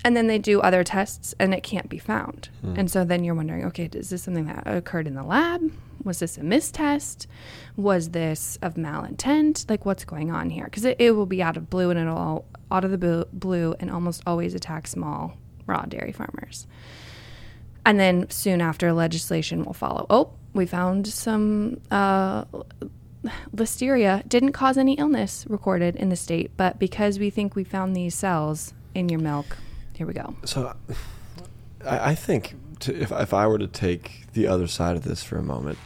And 0.05 0.17
then 0.17 0.27
they 0.27 0.39
do 0.39 0.61
other 0.61 0.83
tests 0.83 1.35
and 1.39 1.55
it 1.55 1.63
can't 1.63 1.89
be 1.89 1.99
found. 1.99 2.49
Hmm. 2.63 2.75
And 2.77 2.91
so 2.91 3.05
then 3.05 3.23
you're 3.23 3.35
wondering, 3.35 3.65
okay, 3.67 3.89
is 3.93 4.11
this 4.11 4.23
something 4.23 4.47
that 4.47 4.67
occurred 4.67 5.07
in 5.07 5.15
the 5.15 5.23
lab? 5.23 5.73
Was 6.03 6.19
this 6.19 6.37
a 6.37 6.41
mistest? 6.41 7.27
Was 7.77 8.11
this 8.11 8.59
of 8.63 8.75
malintent? 8.75 9.71
Like, 9.71 9.87
what's 9.87 10.05
going 10.05 10.33
on 10.33 10.51
here? 10.51 10.65
Because 10.65 10.85
it, 10.85 10.97
it 10.99 11.13
will 11.13 11.27
be 11.27 11.43
out 11.43 11.57
of 11.57 11.71
blue 11.71 11.91
and 11.91 12.01
it'll 12.01 12.17
all, 12.17 12.45
out 12.73 12.85
of 12.85 12.99
the 12.99 13.29
blue 13.33 13.77
and 13.79 13.91
almost 13.91 14.23
always 14.27 14.55
attack 14.55 14.89
small 14.89 15.37
raw 15.67 15.83
dairy 15.83 16.13
farmers. 16.13 16.67
And 17.85 17.99
then 17.99 18.29
soon 18.31 18.61
after, 18.61 18.93
legislation 18.93 19.65
will 19.65 19.73
follow. 19.73 20.07
Oh, 20.11 20.33
we 20.55 20.67
found 20.67 21.07
some 21.07 21.81
uh, 21.91 22.45
listeria. 23.55 24.29
Didn't 24.29 24.53
cause 24.53 24.77
any 24.77 24.95
illness 24.95 25.47
recorded 25.49 25.97
in 25.97 26.09
the 26.09 26.17
state, 26.17 26.53
but 26.57 26.79
because 26.79 27.19
we 27.19 27.31
think 27.31 27.55
we 27.55 27.65
found 27.65 27.95
these 27.95 28.15
cells 28.15 28.75
in 28.95 29.09
your 29.09 29.21
milk, 29.21 29.57
here 30.03 30.09
we 30.09 30.15
go. 30.15 30.35
So, 30.45 30.75
I, 31.87 32.11
I 32.11 32.15
think 32.17 32.57
to, 32.81 33.01
if 33.01 33.13
if 33.13 33.33
I 33.33 33.47
were 33.47 33.59
to 33.59 33.69
take 33.69 34.27
the 34.33 34.49
other 34.49 34.67
side 34.67 34.97
of 34.97 35.05
this 35.05 35.23
for 35.23 35.37
a 35.37 35.43
moment, 35.43 35.79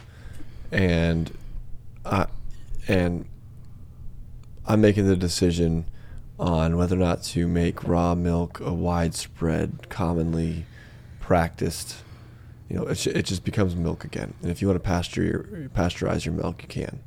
and, 0.71 1.31
I 2.03 2.25
and 2.87 3.25
I'm 4.65 4.81
making 4.81 5.07
the 5.07 5.15
decision 5.15 5.85
on 6.39 6.77
whether 6.77 6.95
or 6.95 6.99
not 6.99 7.21
to 7.23 7.47
make 7.47 7.83
raw 7.83 8.15
milk 8.15 8.59
a 8.59 8.73
widespread, 8.73 9.87
commonly 9.89 10.65
practiced. 11.19 11.97
You 12.69 12.77
know, 12.77 12.87
it, 12.87 13.05
it 13.05 13.23
just 13.23 13.43
becomes 13.43 13.75
milk 13.75 14.03
again. 14.03 14.33
And 14.41 14.49
if 14.49 14.61
you 14.61 14.67
want 14.67 14.81
to 14.81 14.85
pasture 14.85 15.23
your, 15.23 15.43
pasteurize 15.75 16.25
your 16.25 16.33
milk, 16.33 16.63
you 16.63 16.67
can. 16.67 16.99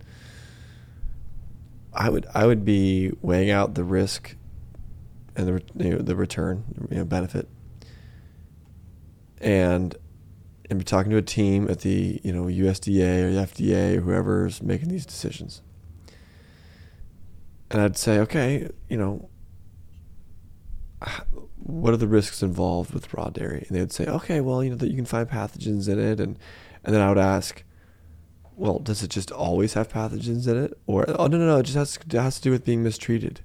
I 1.92 2.08
would 2.08 2.26
I 2.32 2.46
would 2.46 2.64
be 2.64 3.10
weighing 3.20 3.50
out 3.50 3.74
the 3.74 3.82
risk 3.82 4.36
and 5.36 5.46
the 5.48 5.84
you 5.84 5.90
know, 5.90 5.98
the 5.98 6.16
return, 6.16 6.64
you 6.90 6.98
know, 6.98 7.04
benefit, 7.04 7.48
and 9.40 9.96
and 10.68 10.78
be 10.78 10.84
talking 10.84 11.10
to 11.10 11.16
a 11.16 11.22
team 11.22 11.68
at 11.68 11.80
the 11.80 12.20
you 12.22 12.32
know 12.32 12.44
USDA 12.44 13.24
or 13.24 13.32
the 13.32 13.40
FDA 13.40 13.96
or 13.96 14.00
whoever's 14.00 14.62
making 14.62 14.88
these 14.88 15.04
decisions. 15.04 15.62
And 17.70 17.80
I'd 17.80 17.96
say, 17.96 18.18
okay, 18.20 18.68
you 18.88 18.96
know, 18.96 19.28
what 21.56 21.92
are 21.92 21.98
the 21.98 22.08
risks 22.08 22.42
involved 22.42 22.92
with 22.92 23.12
raw 23.12 23.30
dairy? 23.30 23.64
And 23.68 23.76
they'd 23.76 23.92
say, 23.92 24.06
okay, 24.06 24.40
well, 24.40 24.62
you 24.62 24.70
know 24.70 24.76
that 24.76 24.88
you 24.88 24.96
can 24.96 25.04
find 25.04 25.28
pathogens 25.28 25.88
in 25.88 25.98
it, 25.98 26.20
and 26.20 26.38
and 26.84 26.94
then 26.94 27.02
I 27.02 27.08
would 27.08 27.18
ask, 27.18 27.64
well, 28.56 28.78
does 28.78 29.02
it 29.02 29.10
just 29.10 29.30
always 29.32 29.74
have 29.74 29.88
pathogens 29.88 30.46
in 30.46 30.56
it, 30.56 30.78
or 30.86 31.04
oh 31.08 31.26
no 31.26 31.38
no 31.38 31.46
no, 31.46 31.58
it 31.58 31.64
just 31.64 31.76
has 31.76 31.96
it 31.96 32.12
has 32.12 32.36
to 32.36 32.42
do 32.42 32.50
with 32.50 32.64
being 32.64 32.82
mistreated. 32.82 33.40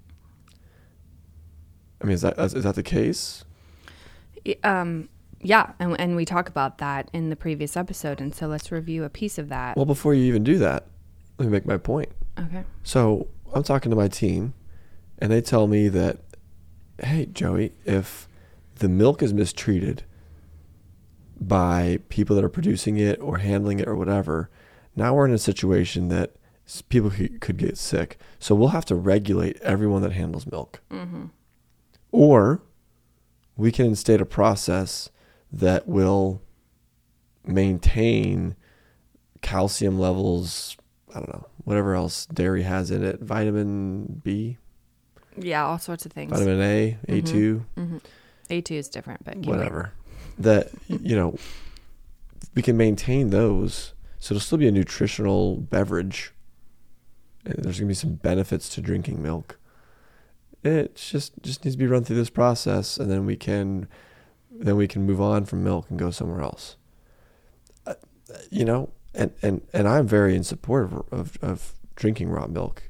I 2.06 2.08
mean, 2.08 2.14
is 2.14 2.22
that 2.22 2.38
is 2.38 2.64
that 2.64 2.76
the 2.76 2.84
case? 2.84 3.46
Um, 4.64 5.10
yeah, 5.42 5.72
and, 5.80 6.00
and 6.00 6.16
we 6.16 6.24
talk 6.24 6.48
about 6.48 6.78
that 6.78 7.10
in 7.14 7.32
the 7.32 7.36
previous 7.36 7.76
episode, 7.76 8.22
and 8.22 8.34
so 8.36 8.46
let's 8.46 8.72
review 8.72 9.04
a 9.04 9.10
piece 9.10 9.40
of 9.40 9.50
that. 9.50 9.76
Well, 9.76 9.88
before 9.88 10.14
you 10.14 10.26
even 10.26 10.44
do 10.44 10.60
that, 10.60 10.86
let 11.40 11.48
me 11.48 11.52
make 11.52 11.66
my 11.66 11.78
point. 11.78 12.10
okay. 12.38 12.64
So 12.84 13.28
I'm 13.56 13.64
talking 13.64 13.90
to 13.90 13.96
my 13.96 14.08
team, 14.08 14.54
and 15.18 15.32
they 15.32 15.42
tell 15.42 15.66
me 15.66 15.88
that, 15.88 16.20
hey, 17.02 17.26
Joey, 17.26 17.74
if 17.86 18.28
the 18.76 18.88
milk 18.88 19.24
is 19.24 19.34
mistreated 19.34 20.04
by 21.42 21.98
people 22.10 22.36
that 22.36 22.46
are 22.46 22.50
producing 22.50 22.98
it 22.98 23.20
or 23.20 23.40
handling 23.40 23.80
it 23.80 23.88
or 23.88 23.96
whatever, 23.96 24.52
now 24.96 25.16
we're 25.16 25.26
in 25.26 25.34
a 25.34 25.40
situation 25.40 26.10
that 26.10 26.36
people 26.88 27.10
could, 27.10 27.58
get 27.58 27.80
sick. 27.80 28.20
So 28.38 28.54
we'll 28.54 28.70
have 28.70 28.86
to 28.86 28.96
regulate 28.96 29.60
everyone 29.62 30.04
that 30.04 30.12
handles 30.12 30.46
milk. 30.46 30.82
Mm-hmm. 30.92 31.26
Or 32.16 32.62
we 33.58 33.74
can 33.74 33.88
instate 33.88 34.22
a 34.22 34.26
process 34.26 35.10
that 35.52 35.86
will 35.86 36.42
maintain 37.46 38.56
calcium 39.42 40.00
levels, 40.00 40.78
I 41.14 41.20
don't 41.20 41.28
know, 41.28 41.48
whatever 41.66 41.94
else 41.94 42.26
dairy 42.28 42.64
has 42.64 42.90
in 42.90 43.04
it, 43.04 43.20
vitamin 43.20 44.22
B, 44.24 44.58
Yeah, 45.38 45.66
all 45.66 45.78
sorts 45.78 46.06
of 46.06 46.14
things. 46.14 46.32
vitamin 46.32 46.62
A, 46.62 46.98
A2, 47.10 47.66
hmm 47.76 47.98
A2 48.50 48.72
is 48.72 48.88
different, 48.88 49.26
but 49.26 49.36
whatever. 49.40 49.92
That, 50.38 50.70
you 50.88 51.18
know, 51.18 51.36
we 52.54 52.62
can 52.62 52.78
maintain 52.78 53.30
those. 53.32 53.94
So 54.20 54.36
it'll 54.36 54.42
still 54.42 54.58
be 54.58 54.68
a 54.68 54.72
nutritional 54.72 55.58
beverage. 55.58 56.32
And 57.44 57.56
There's 57.56 57.80
going 57.80 57.88
to 57.88 57.92
be 57.92 57.94
some 57.94 58.14
benefits 58.16 58.70
to 58.70 58.82
drinking 58.82 59.22
milk. 59.22 59.60
It 60.66 60.96
just 60.96 61.34
just 61.44 61.64
needs 61.64 61.76
to 61.76 61.80
be 61.80 61.86
run 61.88 62.04
through 62.04 62.16
this 62.16 62.30
process, 62.30 62.98
and 62.98 63.10
then 63.12 63.26
we 63.26 63.36
can 63.36 63.88
then 64.52 64.76
we 64.78 64.88
can 64.88 65.06
move 65.06 65.22
on 65.22 65.46
from 65.46 65.64
milk 65.64 65.90
and 65.90 66.00
go 66.00 66.10
somewhere 66.12 66.42
else. 66.42 66.76
Uh, 67.86 67.94
you 68.50 68.66
know, 68.66 68.90
and 69.14 69.32
and 69.42 69.62
and 69.74 69.88
I'm 69.88 70.08
very 70.08 70.36
in 70.36 70.44
support 70.44 70.92
of, 70.92 71.04
of 71.12 71.38
of 71.42 71.74
drinking 71.96 72.30
raw 72.30 72.48
milk. 72.48 72.84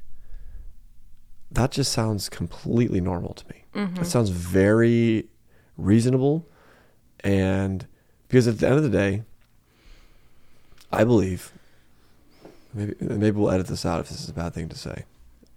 That 1.50 1.70
just 1.70 1.92
sounds 1.92 2.28
completely 2.28 3.00
normal 3.00 3.34
to 3.34 3.44
me. 3.48 3.64
Mhm. 3.74 3.96
That 3.98 4.06
sounds 4.06 4.30
very 4.30 5.28
reasonable. 5.76 6.46
And 7.20 7.86
because 8.28 8.46
at 8.48 8.58
the 8.58 8.66
end 8.66 8.76
of 8.76 8.82
the 8.82 8.90
day, 8.90 9.22
I 10.92 11.04
believe 11.04 11.52
maybe 12.72 12.94
maybe 13.00 13.36
we'll 13.38 13.50
edit 13.50 13.66
this 13.66 13.84
out 13.84 14.00
if 14.00 14.08
this 14.08 14.20
is 14.20 14.28
a 14.28 14.34
bad 14.34 14.54
thing 14.54 14.68
to 14.70 14.76
say. 14.78 15.04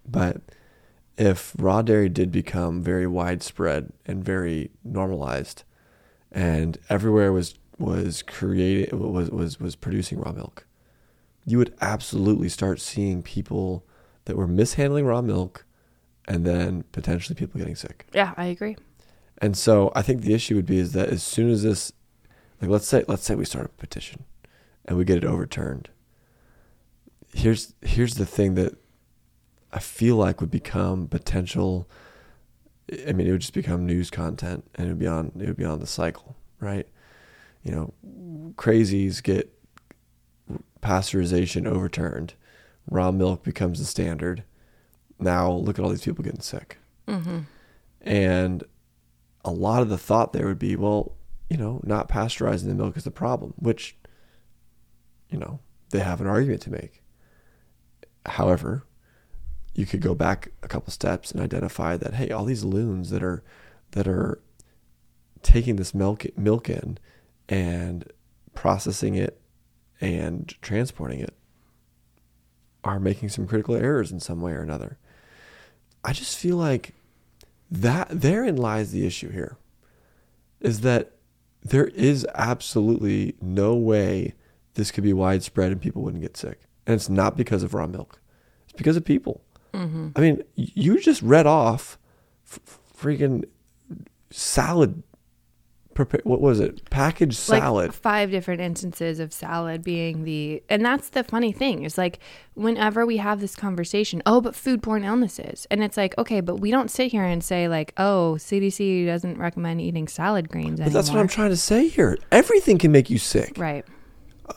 But 0.07 0.41
if 1.19 1.53
raw 1.59 1.81
dairy 1.81 2.07
did 2.07 2.31
become 2.31 2.81
very 2.81 3.05
widespread 3.05 3.91
and 4.05 4.23
very 4.23 4.71
normalized 4.85 5.63
and 6.31 6.77
everywhere 6.89 7.33
was 7.33 7.55
was 7.77 8.23
creating 8.23 8.97
was 8.97 9.29
was 9.29 9.59
was 9.59 9.75
producing 9.75 10.19
raw 10.19 10.31
milk, 10.31 10.65
you 11.45 11.57
would 11.57 11.75
absolutely 11.81 12.47
start 12.47 12.79
seeing 12.79 13.21
people 13.21 13.85
that 14.25 14.37
were 14.37 14.47
mishandling 14.47 15.05
raw 15.05 15.21
milk 15.21 15.65
and 16.27 16.45
then 16.45 16.83
potentially 16.91 17.35
people 17.35 17.59
getting 17.59 17.75
sick. 17.75 18.05
Yeah, 18.13 18.33
I 18.37 18.45
agree. 18.45 18.77
And 19.39 19.57
so 19.57 19.91
I 19.95 20.01
think 20.01 20.21
the 20.21 20.33
issue 20.33 20.55
would 20.55 20.65
be 20.65 20.79
is 20.79 20.93
that 20.93 21.09
as 21.09 21.23
soon 21.23 21.49
as 21.49 21.63
this, 21.63 21.91
like 22.61 22.69
let's 22.69 22.87
say 22.87 23.03
let's 23.09 23.23
say 23.23 23.35
we 23.35 23.45
start 23.45 23.65
a 23.65 23.69
petition, 23.69 24.23
and 24.85 24.97
we 24.97 25.03
get 25.03 25.17
it 25.17 25.25
overturned. 25.25 25.89
Here's 27.33 27.73
here's 27.81 28.15
the 28.15 28.25
thing 28.25 28.55
that 28.55 28.77
I 29.71 29.79
feel 29.79 30.15
like 30.15 30.41
would 30.41 30.51
become 30.51 31.07
potential. 31.07 31.87
I 33.07 33.11
mean, 33.11 33.27
it 33.27 33.31
would 33.31 33.41
just 33.41 33.53
become 33.53 33.85
news 33.85 34.09
content, 34.09 34.69
and 34.75 34.87
it 34.87 34.89
would 34.89 34.99
be 34.99 35.07
on 35.07 35.31
it 35.39 35.47
would 35.47 35.57
be 35.57 35.65
on 35.65 35.79
the 35.79 35.87
cycle, 35.87 36.35
right? 36.59 36.87
You 37.63 37.71
know, 37.71 38.53
crazies 38.55 39.21
get 39.21 39.53
pasteurization 40.81 41.67
overturned, 41.67 42.33
raw 42.89 43.11
milk 43.11 43.43
becomes 43.43 43.79
the 43.79 43.85
standard. 43.85 44.43
Now 45.19 45.51
look 45.51 45.77
at 45.77 45.83
all 45.83 45.91
these 45.91 46.03
people 46.03 46.23
getting 46.23 46.41
sick. 46.41 46.77
Mm-hmm. 47.07 47.39
And 48.01 48.63
a 49.43 49.51
lot 49.51 49.81
of 49.81 49.89
the 49.89 49.97
thought 49.97 50.33
there 50.33 50.47
would 50.47 50.59
be, 50.59 50.75
well, 50.75 51.13
you 51.49 51.57
know, 51.57 51.81
not 51.83 52.07
pasteurizing 52.09 52.67
the 52.67 52.75
milk 52.75 52.95
is 52.95 53.03
the 53.03 53.11
problem, 53.11 53.53
which, 53.57 53.97
you 55.29 55.37
know, 55.37 55.59
they 55.89 55.99
have 55.99 56.21
an 56.21 56.27
argument 56.27 56.61
to 56.61 56.71
make. 56.71 57.03
However, 58.25 58.85
you 59.79 59.85
could 59.85 60.01
go 60.01 60.13
back 60.13 60.51
a 60.61 60.67
couple 60.67 60.91
steps 60.91 61.31
and 61.31 61.39
identify 61.39 61.95
that, 61.95 62.15
hey, 62.15 62.31
all 62.31 62.43
these 62.43 62.65
loons 62.65 63.11
that 63.11 63.23
are 63.23 63.41
that 63.91 64.09
are 64.09 64.41
taking 65.41 65.77
this 65.77 65.95
milk 65.95 66.25
milk 66.37 66.69
in 66.69 66.97
and 67.47 68.11
processing 68.53 69.15
it 69.15 69.39
and 70.01 70.53
transporting 70.61 71.21
it 71.21 71.33
are 72.83 72.99
making 72.99 73.29
some 73.29 73.47
critical 73.47 73.73
errors 73.73 74.11
in 74.11 74.19
some 74.19 74.41
way 74.41 74.51
or 74.51 74.61
another. 74.61 74.97
I 76.03 76.11
just 76.11 76.37
feel 76.37 76.57
like 76.57 76.93
that 77.71 78.07
therein 78.09 78.57
lies 78.57 78.91
the 78.91 79.07
issue 79.07 79.31
here 79.31 79.55
is 80.59 80.81
that 80.81 81.13
there 81.63 81.87
is 81.87 82.27
absolutely 82.35 83.35
no 83.41 83.75
way 83.75 84.33
this 84.73 84.91
could 84.91 85.05
be 85.05 85.13
widespread 85.13 85.71
and 85.71 85.81
people 85.81 86.01
wouldn't 86.01 86.23
get 86.23 86.35
sick. 86.35 86.59
And 86.85 86.95
it's 86.95 87.09
not 87.09 87.37
because 87.37 87.63
of 87.63 87.73
raw 87.73 87.87
milk. 87.87 88.19
It's 88.65 88.73
because 88.73 88.97
of 88.97 89.05
people. 89.05 89.41
Mm-hmm. 89.73 90.09
I 90.15 90.19
mean, 90.19 90.43
you 90.55 90.99
just 90.99 91.21
read 91.21 91.45
off 91.47 91.97
f- 92.49 92.79
freaking 92.97 93.45
salad 94.31 95.03
prepare. 95.93 96.21
What 96.23 96.39
was 96.41 96.59
it? 96.59 96.89
Packaged 96.89 97.35
salad. 97.35 97.87
Like 97.89 97.93
five 97.93 98.31
different 98.31 98.61
instances 98.61 99.19
of 99.19 99.33
salad 99.33 99.83
being 99.83 100.23
the, 100.23 100.63
and 100.69 100.83
that's 100.83 101.09
the 101.09 101.23
funny 101.23 101.51
thing 101.51 101.83
is 101.83 101.97
like 101.97 102.19
whenever 102.53 103.05
we 103.05 103.17
have 103.17 103.41
this 103.41 103.55
conversation, 103.55 104.21
oh, 104.25 104.39
but 104.41 104.53
foodborne 104.53 105.03
illnesses, 105.05 105.67
and 105.69 105.83
it's 105.83 105.97
like, 105.97 106.17
okay, 106.17 106.41
but 106.41 106.57
we 106.57 106.71
don't 106.71 106.89
sit 106.89 107.11
here 107.11 107.23
and 107.25 107.43
say 107.43 107.67
like, 107.67 107.93
oh, 107.97 108.35
CDC 108.39 109.05
doesn't 109.05 109.37
recommend 109.37 109.81
eating 109.81 110.07
salad 110.07 110.49
greens. 110.49 110.79
but 110.79 110.93
that's 110.93 111.09
what 111.09 111.19
I'm 111.19 111.27
trying 111.27 111.49
to 111.49 111.57
say 111.57 111.87
here. 111.87 112.17
Everything 112.31 112.77
can 112.77 112.91
make 112.91 113.09
you 113.09 113.17
sick. 113.17 113.53
Right. 113.57 113.85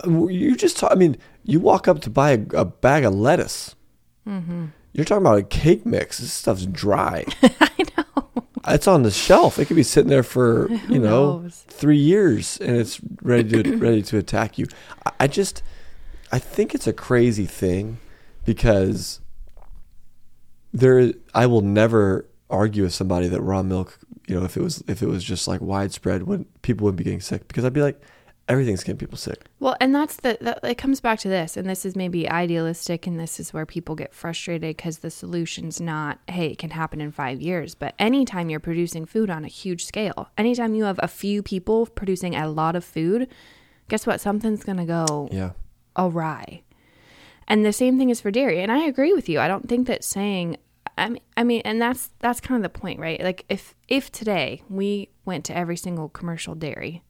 Uh, 0.05 0.27
You 0.29 0.57
just. 0.57 0.79
Talk, 0.79 0.93
I 0.93 0.95
mean, 0.95 1.17
you 1.45 1.61
walk 1.61 1.89
up 1.89 2.01
to 2.03 2.11
buy 2.11 2.31
a, 2.31 2.41
a 2.55 2.65
bag 2.65 3.05
of 3.05 3.15
lettuce. 3.15 3.75
Mm-hmm. 4.29 4.67
You're 4.93 5.05
talking 5.05 5.23
about 5.23 5.39
a 5.39 5.43
cake 5.43 5.87
mix. 5.87 6.19
This 6.19 6.33
stuff's 6.33 6.67
dry. 6.67 7.25
I 7.43 7.71
know. 7.97 8.45
It's 8.69 8.87
on 8.87 9.03
the 9.03 9.11
shelf. 9.11 9.59
It 9.59 9.67
could 9.67 9.77
be 9.77 9.83
sitting 9.83 10.11
there 10.11 10.23
for 10.23 10.69
you 10.89 10.99
know 10.99 11.49
three 11.51 11.99
years, 11.99 12.59
and 12.59 12.77
it's 12.77 13.01
ready 13.23 13.63
to 13.63 13.77
ready 13.79 14.03
to 14.03 14.19
attack 14.19 14.59
you. 14.59 14.67
I, 15.07 15.13
I 15.21 15.27
just, 15.27 15.63
I 16.31 16.39
think 16.39 16.75
it's 16.75 16.87
a 16.87 16.93
crazy 16.93 17.47
thing 17.47 17.99
because 18.45 19.21
there. 20.73 21.13
I 21.35 21.47
will 21.47 21.63
never 21.63 22.27
argue 22.51 22.83
with 22.83 22.95
somebody 22.95 23.29
that 23.29 23.41
raw 23.41 23.63
milk. 23.63 23.99
You 24.29 24.39
know, 24.39 24.45
if 24.45 24.57
it 24.57 24.63
was 24.63 24.85
if 24.87 25.03
it 25.03 25.09
was 25.09 25.25
just 25.25 25.49
like 25.49 25.61
widespread, 25.61 26.25
when 26.25 26.45
people 26.61 26.85
would 26.85 26.97
be 26.97 27.05
getting 27.05 27.21
sick, 27.21 27.49
because 27.49 27.65
I'd 27.65 27.73
be 27.73 27.83
like, 27.83 28.01
everything's 28.53 28.85
getting 28.85 28.99
people 28.99 29.17
sick. 29.19 29.45
Well, 29.61 29.77
and 29.81 29.95
that's 29.95 30.17
the 30.17 30.37
that, 30.43 30.61
it 30.63 30.77
comes 30.77 31.01
back 31.01 31.19
to 31.21 31.29
this, 31.29 31.57
and 31.57 31.69
this 31.69 31.85
is 31.85 31.97
maybe 31.97 32.29
idealistic, 32.29 33.07
and 33.07 33.19
this 33.19 33.41
is 33.41 33.53
where 33.53 33.65
people 33.67 33.95
get 33.95 34.13
frustrated 34.15 34.77
because 34.77 34.99
the 34.99 35.11
solution's 35.11 35.81
not, 35.81 36.19
hey, 36.29 36.49
it 36.49 36.59
can 36.59 36.71
happen 36.71 37.01
in 37.01 37.11
five 37.13 37.41
years. 37.41 37.75
But 37.75 37.95
anytime 37.99 38.51
you're 38.51 38.61
producing 38.61 39.07
food 39.07 39.31
on 39.31 39.45
a 39.45 39.49
huge 39.49 39.85
scale, 39.85 40.29
anytime 40.37 40.75
you 40.75 40.85
have 40.85 41.01
a 41.03 41.09
few 41.09 41.43
people 41.43 41.87
producing 41.87 42.35
a 42.37 42.49
lot 42.49 42.77
of 42.77 42.85
food, 42.85 43.29
guess 43.89 44.07
what? 44.07 44.21
Something's 44.21 44.63
gonna 44.65 44.87
go 44.87 45.29
Yeah. 45.33 45.53
awry. 45.97 46.63
And 47.49 47.65
the 47.65 47.73
same 47.73 47.99
thing 47.99 48.11
is 48.11 48.21
for 48.21 48.31
dairy. 48.31 48.61
And 48.61 48.71
I 48.71 48.85
agree 48.85 49.13
with 49.13 49.29
you. 49.29 49.41
I 49.41 49.49
don't 49.49 49.69
think 49.69 49.87
that 49.89 50.05
saying 50.05 50.59
I 50.99 51.09
mean, 51.09 51.23
I 51.39 51.43
mean, 51.45 51.63
and 51.65 51.81
that's 51.81 52.11
that's 52.19 52.41
kind 52.41 52.63
of 52.63 52.71
the 52.71 52.79
point, 52.79 53.01
right? 53.01 53.19
Like 53.23 53.47
if 53.49 53.75
if 53.89 54.13
today 54.13 54.63
we 54.69 55.09
went 55.25 55.45
to 55.47 55.57
every 55.57 55.77
single 55.77 56.11
commercial 56.11 56.55
dairy 56.55 57.03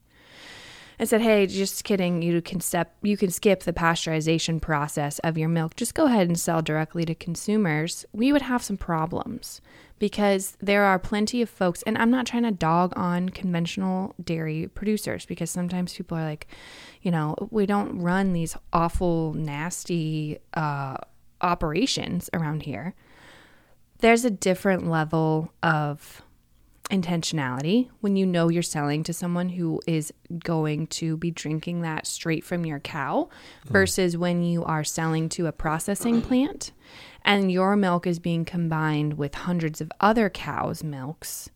and 1.02 1.08
said, 1.08 1.20
"Hey, 1.20 1.48
just 1.48 1.82
kidding, 1.82 2.22
you 2.22 2.40
can 2.40 2.60
step 2.60 2.94
you 3.02 3.16
can 3.16 3.28
skip 3.32 3.64
the 3.64 3.72
pasteurization 3.72 4.62
process 4.62 5.18
of 5.18 5.36
your 5.36 5.48
milk. 5.48 5.74
Just 5.74 5.96
go 5.96 6.04
ahead 6.04 6.28
and 6.28 6.38
sell 6.38 6.62
directly 6.62 7.04
to 7.04 7.12
consumers." 7.12 8.06
We 8.12 8.32
would 8.32 8.42
have 8.42 8.62
some 8.62 8.76
problems 8.76 9.60
because 9.98 10.56
there 10.60 10.84
are 10.84 11.00
plenty 11.00 11.42
of 11.42 11.50
folks 11.50 11.82
and 11.82 11.98
I'm 11.98 12.12
not 12.12 12.26
trying 12.26 12.44
to 12.44 12.52
dog 12.52 12.92
on 12.94 13.30
conventional 13.30 14.14
dairy 14.22 14.68
producers 14.68 15.26
because 15.26 15.50
sometimes 15.50 15.92
people 15.92 16.18
are 16.18 16.24
like, 16.24 16.46
you 17.02 17.10
know, 17.10 17.34
we 17.50 17.66
don't 17.66 17.98
run 17.98 18.32
these 18.32 18.56
awful 18.72 19.34
nasty 19.34 20.38
uh 20.54 20.98
operations 21.40 22.30
around 22.32 22.62
here. 22.62 22.94
There's 23.98 24.24
a 24.24 24.30
different 24.30 24.88
level 24.88 25.52
of 25.64 26.22
intentionality 26.92 27.88
when 28.00 28.16
you 28.16 28.26
know 28.26 28.50
you're 28.50 28.62
selling 28.62 29.02
to 29.02 29.12
someone 29.14 29.48
who 29.48 29.80
is 29.86 30.12
going 30.44 30.86
to 30.86 31.16
be 31.16 31.30
drinking 31.30 31.80
that 31.80 32.06
straight 32.06 32.44
from 32.44 32.66
your 32.66 32.78
cow 32.78 33.28
mm. 33.66 33.70
versus 33.70 34.16
when 34.16 34.42
you 34.42 34.62
are 34.64 34.84
selling 34.84 35.28
to 35.30 35.46
a 35.46 35.52
processing 35.52 36.20
plant 36.20 36.70
and 37.24 37.50
your 37.50 37.76
milk 37.76 38.06
is 38.06 38.18
being 38.18 38.44
combined 38.44 39.14
with 39.14 39.34
hundreds 39.34 39.80
of 39.80 39.90
other 40.00 40.28
cows' 40.28 40.84
milks 40.84 41.48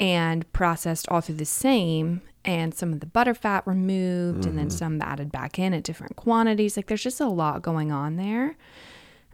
and 0.00 0.50
processed 0.52 1.08
all 1.08 1.20
through 1.20 1.36
the 1.36 1.44
same 1.44 2.20
and 2.44 2.74
some 2.74 2.92
of 2.92 3.00
the 3.00 3.06
butter 3.06 3.34
fat 3.34 3.66
removed 3.66 4.46
and 4.46 4.58
then 4.58 4.68
mm-hmm. 4.68 4.76
some 4.76 5.02
added 5.02 5.32
back 5.32 5.58
in 5.58 5.74
at 5.74 5.82
different 5.82 6.16
quantities. 6.16 6.76
Like 6.76 6.86
there's 6.86 7.02
just 7.02 7.20
a 7.20 7.28
lot 7.28 7.62
going 7.62 7.90
on 7.90 8.16
there. 8.16 8.56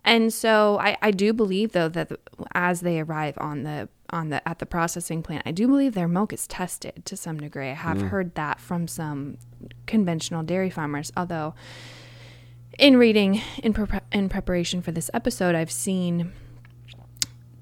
And 0.04 0.32
so 0.32 0.78
I, 0.80 0.96
I 1.00 1.10
do 1.10 1.32
believe 1.32 1.72
though 1.72 1.88
that 1.88 2.10
as 2.54 2.80
they 2.80 3.00
arrive 3.00 3.36
on 3.38 3.62
the 3.62 3.88
on 4.12 4.28
the 4.28 4.46
at 4.48 4.58
the 4.58 4.66
processing 4.66 5.22
plant, 5.22 5.42
I 5.46 5.52
do 5.52 5.66
believe 5.66 5.94
their 5.94 6.08
milk 6.08 6.32
is 6.32 6.46
tested 6.46 7.04
to 7.06 7.16
some 7.16 7.38
degree. 7.38 7.70
I 7.70 7.74
have 7.74 7.98
mm. 7.98 8.08
heard 8.08 8.34
that 8.34 8.60
from 8.60 8.86
some 8.88 9.38
conventional 9.86 10.42
dairy 10.42 10.70
farmers. 10.70 11.12
Although 11.16 11.54
in 12.78 12.96
reading 12.96 13.40
in 13.62 13.72
pre- 13.72 14.00
in 14.12 14.28
preparation 14.28 14.82
for 14.82 14.92
this 14.92 15.10
episode, 15.14 15.54
I've 15.54 15.72
seen 15.72 16.32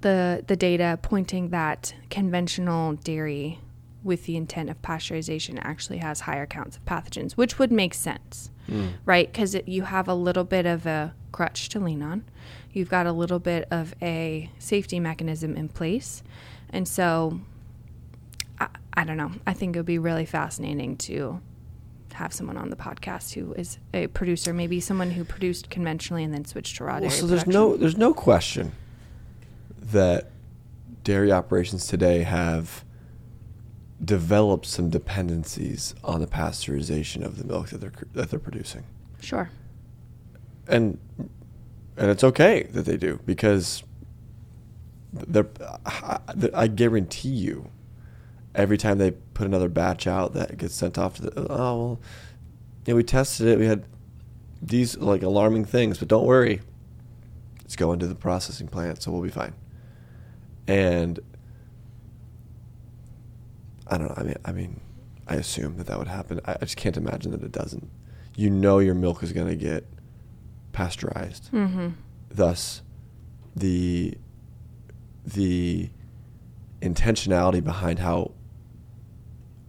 the 0.00 0.44
the 0.46 0.56
data 0.56 0.98
pointing 1.02 1.50
that 1.50 1.94
conventional 2.08 2.94
dairy 2.94 3.60
with 4.02 4.24
the 4.24 4.36
intent 4.36 4.70
of 4.70 4.80
pasteurization 4.82 5.58
actually 5.62 5.98
has 5.98 6.20
higher 6.20 6.46
counts 6.46 6.76
of 6.76 6.84
pathogens, 6.84 7.32
which 7.32 7.58
would 7.58 7.70
make 7.70 7.92
sense, 7.92 8.50
mm. 8.68 8.92
right? 9.04 9.30
Because 9.30 9.56
you 9.66 9.82
have 9.82 10.08
a 10.08 10.14
little 10.14 10.44
bit 10.44 10.66
of 10.66 10.86
a 10.86 11.14
crutch 11.32 11.68
to 11.70 11.80
lean 11.80 12.02
on. 12.02 12.24
You've 12.72 12.88
got 12.90 13.06
a 13.06 13.12
little 13.12 13.38
bit 13.38 13.66
of 13.70 13.94
a 14.00 14.50
safety 14.58 15.00
mechanism 15.00 15.56
in 15.56 15.68
place. 15.68 16.22
And 16.70 16.86
so, 16.86 17.40
I, 18.60 18.68
I 18.94 19.04
don't 19.04 19.16
know. 19.16 19.32
I 19.46 19.52
think 19.52 19.74
it 19.74 19.78
would 19.78 19.86
be 19.86 19.98
really 19.98 20.26
fascinating 20.26 20.96
to 20.98 21.40
have 22.12 22.32
someone 22.32 22.56
on 22.56 22.70
the 22.70 22.76
podcast 22.76 23.34
who 23.34 23.52
is 23.54 23.78
a 23.94 24.06
producer, 24.08 24.52
maybe 24.52 24.78
someone 24.80 25.10
who 25.12 25.24
produced 25.24 25.70
conventionally 25.70 26.22
and 26.22 26.32
then 26.34 26.44
switched 26.44 26.76
to 26.76 26.84
raw 26.84 26.94
Well, 26.94 27.00
dairy. 27.02 27.12
so 27.12 27.26
there's 27.26 27.44
production. 27.44 27.60
no 27.70 27.76
there's 27.76 27.96
no 27.96 28.12
question 28.14 28.72
that 29.80 30.30
dairy 31.02 31.32
operations 31.32 31.86
today 31.86 32.22
have 32.22 32.84
developed 34.04 34.66
some 34.66 34.90
dependencies 34.90 35.94
on 36.04 36.20
the 36.20 36.26
pasteurization 36.26 37.24
of 37.24 37.36
the 37.38 37.44
milk 37.44 37.68
that 37.70 37.78
they're 37.80 37.92
that 38.12 38.30
they're 38.30 38.38
producing, 38.38 38.84
Sure. 39.20 39.50
and 40.68 40.98
and 42.00 42.10
it's 42.10 42.24
okay 42.24 42.62
that 42.72 42.86
they 42.86 42.96
do 42.96 43.20
because 43.26 43.84
they're 45.12 45.46
I, 46.54 46.66
guarantee 46.66 47.28
you 47.28 47.70
every 48.54 48.78
time 48.78 48.96
they 48.96 49.10
put 49.10 49.46
another 49.46 49.68
batch 49.68 50.06
out 50.06 50.32
that 50.32 50.56
gets 50.56 50.74
sent 50.74 50.96
off 50.96 51.16
to 51.16 51.22
the 51.22 51.52
oh 51.52 51.98
well 52.86 52.96
we 52.96 53.04
tested 53.04 53.46
it. 53.48 53.58
We 53.58 53.66
had 53.66 53.84
these 54.62 54.96
like 54.96 55.22
alarming 55.22 55.66
things 55.66 55.98
but 55.98 56.08
don't 56.08 56.24
worry. 56.24 56.62
It's 57.66 57.76
going 57.76 57.98
to 57.98 58.06
the 58.06 58.14
processing 58.14 58.66
plant 58.66 59.02
so 59.02 59.12
we'll 59.12 59.22
be 59.22 59.28
fine. 59.28 59.52
And 60.66 61.20
i 63.86 63.98
don't 63.98 64.08
know 64.08 64.14
i 64.16 64.22
mean 64.22 64.36
i 64.44 64.52
mean 64.52 64.80
i 65.26 65.34
assume 65.34 65.76
that 65.76 65.86
that 65.88 65.98
would 65.98 66.08
happen. 66.08 66.40
I, 66.46 66.52
I 66.52 66.58
just 66.60 66.78
can't 66.78 66.96
imagine 66.96 67.32
that 67.32 67.42
it 67.42 67.52
doesn't. 67.52 67.90
You 68.36 68.48
know 68.48 68.78
your 68.78 68.94
milk 68.94 69.22
is 69.22 69.32
going 69.32 69.48
to 69.48 69.56
get 69.56 69.84
pasteurized 70.72 71.50
Mm-hmm. 71.52 71.88
thus 72.30 72.82
the 73.56 74.14
the 75.24 75.90
intentionality 76.80 77.62
behind 77.62 77.98
how 77.98 78.32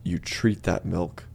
you 0.04 0.18
treat 0.18 0.64
that 0.64 0.86
milk 0.86 1.26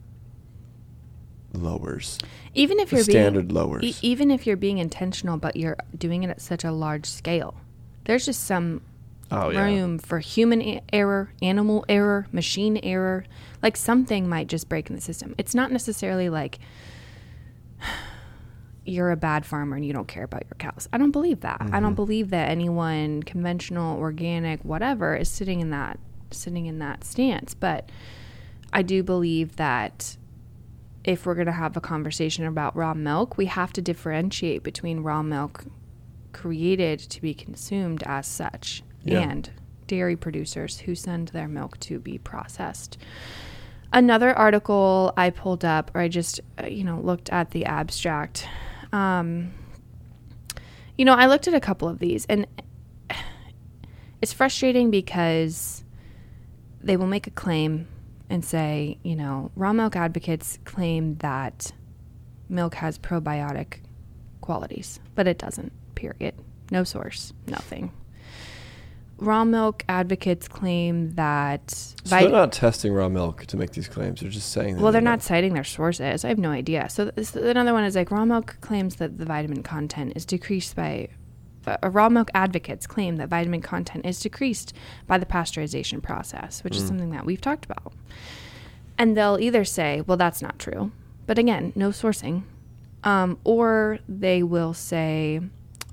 lowers 1.53 2.17
Even 2.53 2.79
if 2.79 2.89
the 2.89 2.97
you're 2.97 3.03
standard 3.03 3.47
being, 3.49 3.55
lowers 3.55 3.83
e- 3.83 3.95
even 4.01 4.31
if 4.31 4.45
you're 4.45 4.57
being 4.57 4.77
intentional, 4.79 5.37
but 5.37 5.55
you're 5.55 5.77
doing 5.97 6.23
it 6.23 6.29
at 6.29 6.41
such 6.41 6.63
a 6.63 6.71
large 6.71 7.05
scale, 7.05 7.55
there's 8.05 8.25
just 8.25 8.43
some 8.43 8.81
oh 9.31 9.49
yeah 9.49 9.63
room 9.63 9.97
for 9.99 10.19
human 10.19 10.61
a- 10.61 10.81
error, 10.93 11.31
animal 11.41 11.85
error, 11.89 12.27
machine 12.31 12.77
error. 12.83 13.25
Like 13.63 13.75
something 13.77 14.27
might 14.29 14.47
just 14.47 14.67
break 14.69 14.89
in 14.89 14.95
the 14.95 15.01
system. 15.01 15.33
It's 15.37 15.55
not 15.55 15.71
necessarily 15.71 16.29
like 16.29 16.59
you're 18.87 19.11
a 19.11 19.17
bad 19.17 19.45
farmer 19.45 19.75
and 19.75 19.85
you 19.85 19.93
don't 19.93 20.07
care 20.07 20.23
about 20.23 20.43
your 20.45 20.55
cows. 20.57 20.87
I 20.93 20.97
don't 20.97 21.11
believe 21.11 21.41
that. 21.41 21.57
I 21.59 21.65
Mm-hmm. 21.65 21.79
don't 21.81 21.95
believe 21.95 22.29
that 22.29 22.49
anyone 22.49 23.23
conventional, 23.23 23.97
organic, 23.99 24.63
whatever 24.63 25.15
is 25.15 25.29
sitting 25.29 25.59
in 25.59 25.69
that 25.71 25.99
sitting 26.31 26.65
in 26.65 26.79
that 26.79 27.03
stance, 27.03 27.53
but 27.53 27.89
I 28.73 28.81
do 28.81 29.01
believe 29.03 29.55
that 29.55 30.17
if 31.05 31.25
we're 31.25 31.35
going 31.35 31.45
to 31.47 31.53
have 31.53 31.77
a 31.77 31.81
conversation 31.81 32.45
about 32.45 32.75
raw 32.75 32.93
milk, 32.93 33.37
we 33.37 33.45
have 33.45 33.71
to 33.73 33.81
differentiate 33.81 34.61
between 34.63 34.99
raw 34.99 35.21
milk 35.23 35.63
created 36.33 36.99
to 36.99 37.21
be 37.21 37.33
consumed 37.33 38.03
as 38.05 38.27
such 38.27 38.83
Yeah. 39.05 39.21
and 39.21 39.49
dairy 39.87 40.17
producers 40.17 40.79
who 40.79 40.95
send 40.95 41.29
their 41.29 41.47
milk 41.47 41.79
to 41.79 41.97
be 41.99 42.17
processed. 42.17 42.97
Another 43.93 44.37
article 44.37 45.13
I 45.15 45.29
pulled 45.29 45.63
up, 45.63 45.91
or 45.95 46.01
I 46.01 46.09
just, 46.09 46.41
uh, 46.61 46.67
you 46.67 46.83
know, 46.83 46.99
looked 46.99 47.29
at 47.29 47.51
the 47.51 47.65
abstract. 47.65 48.45
Um, 48.93 49.53
you 50.97 51.05
know, 51.05 51.13
I 51.13 51.27
looked 51.27 51.47
at 51.47 51.53
a 51.53 51.59
couple 51.59 51.87
of 51.87 51.99
these, 51.99 52.25
and 52.25 52.47
it's 54.21 54.33
frustrating 54.33 54.89
because 54.91 55.83
they 56.81 56.97
will 56.97 57.07
make 57.07 57.27
a 57.27 57.31
claim 57.31 57.87
and 58.29 58.43
say, 58.43 58.97
you 59.03 59.15
know, 59.15 59.51
raw 59.55 59.73
milk 59.73 59.95
advocates 59.95 60.59
claim 60.65 61.15
that 61.17 61.71
milk 62.49 62.75
has 62.75 62.97
probiotic 62.97 63.79
qualities, 64.41 64.99
but 65.15 65.27
it 65.27 65.37
doesn't, 65.37 65.71
period. 65.95 66.33
No 66.71 66.83
source, 66.83 67.33
nothing. 67.47 67.91
Raw 69.19 69.43
milk 69.43 69.83
advocates 69.89 70.47
claim 70.47 71.11
that. 71.15 71.71
So 71.71 71.93
vit- 72.05 72.21
they're 72.21 72.29
not 72.31 72.51
testing 72.51 72.93
raw 72.93 73.09
milk 73.09 73.45
to 73.47 73.57
make 73.57 73.71
these 73.71 73.87
claims. 73.87 74.21
They're 74.21 74.29
just 74.29 74.51
saying. 74.51 74.75
that 74.75 74.81
well, 74.83 74.91
they're 74.91 75.01
they 75.01 75.05
not 75.05 75.21
citing 75.23 75.53
their 75.53 75.63
sources. 75.63 76.23
I 76.23 76.27
have 76.29 76.37
no 76.37 76.51
idea. 76.51 76.89
So 76.89 77.05
this, 77.05 77.35
another 77.35 77.73
one 77.73 77.83
is 77.83 77.95
like 77.95 78.11
raw 78.11 78.25
milk 78.25 78.57
claims 78.61 78.95
that 78.97 79.17
the 79.17 79.25
vitamin 79.25 79.63
content 79.63 80.13
is 80.15 80.25
decreased 80.25 80.75
by. 80.75 81.09
Uh, 81.65 81.89
raw 81.89 82.07
milk 82.07 82.29
advocates 82.33 82.87
claim 82.87 83.17
that 83.17 83.27
vitamin 83.27 83.61
content 83.61 84.05
is 84.05 84.19
decreased 84.21 84.71
by 85.05 85.17
the 85.17 85.25
pasteurization 85.25 86.01
process, 86.01 86.63
which 86.63 86.77
is 86.77 86.83
Mm. 86.83 86.87
something 86.87 87.09
that 87.09 87.25
we've 87.25 87.41
talked 87.41 87.65
about. 87.65 87.91
And 88.97 89.17
they'll 89.17 89.37
either 89.39 89.65
say, 89.65 90.01
well, 90.07 90.15
that's 90.17 90.41
not 90.41 90.59
true. 90.59 90.91
But 91.25 91.37
again, 91.37 91.73
no 91.75 91.89
sourcing. 91.89 92.43
Um, 93.03 93.37
or 93.43 93.99
they 94.07 94.43
will 94.43 94.73
say, 94.73 95.41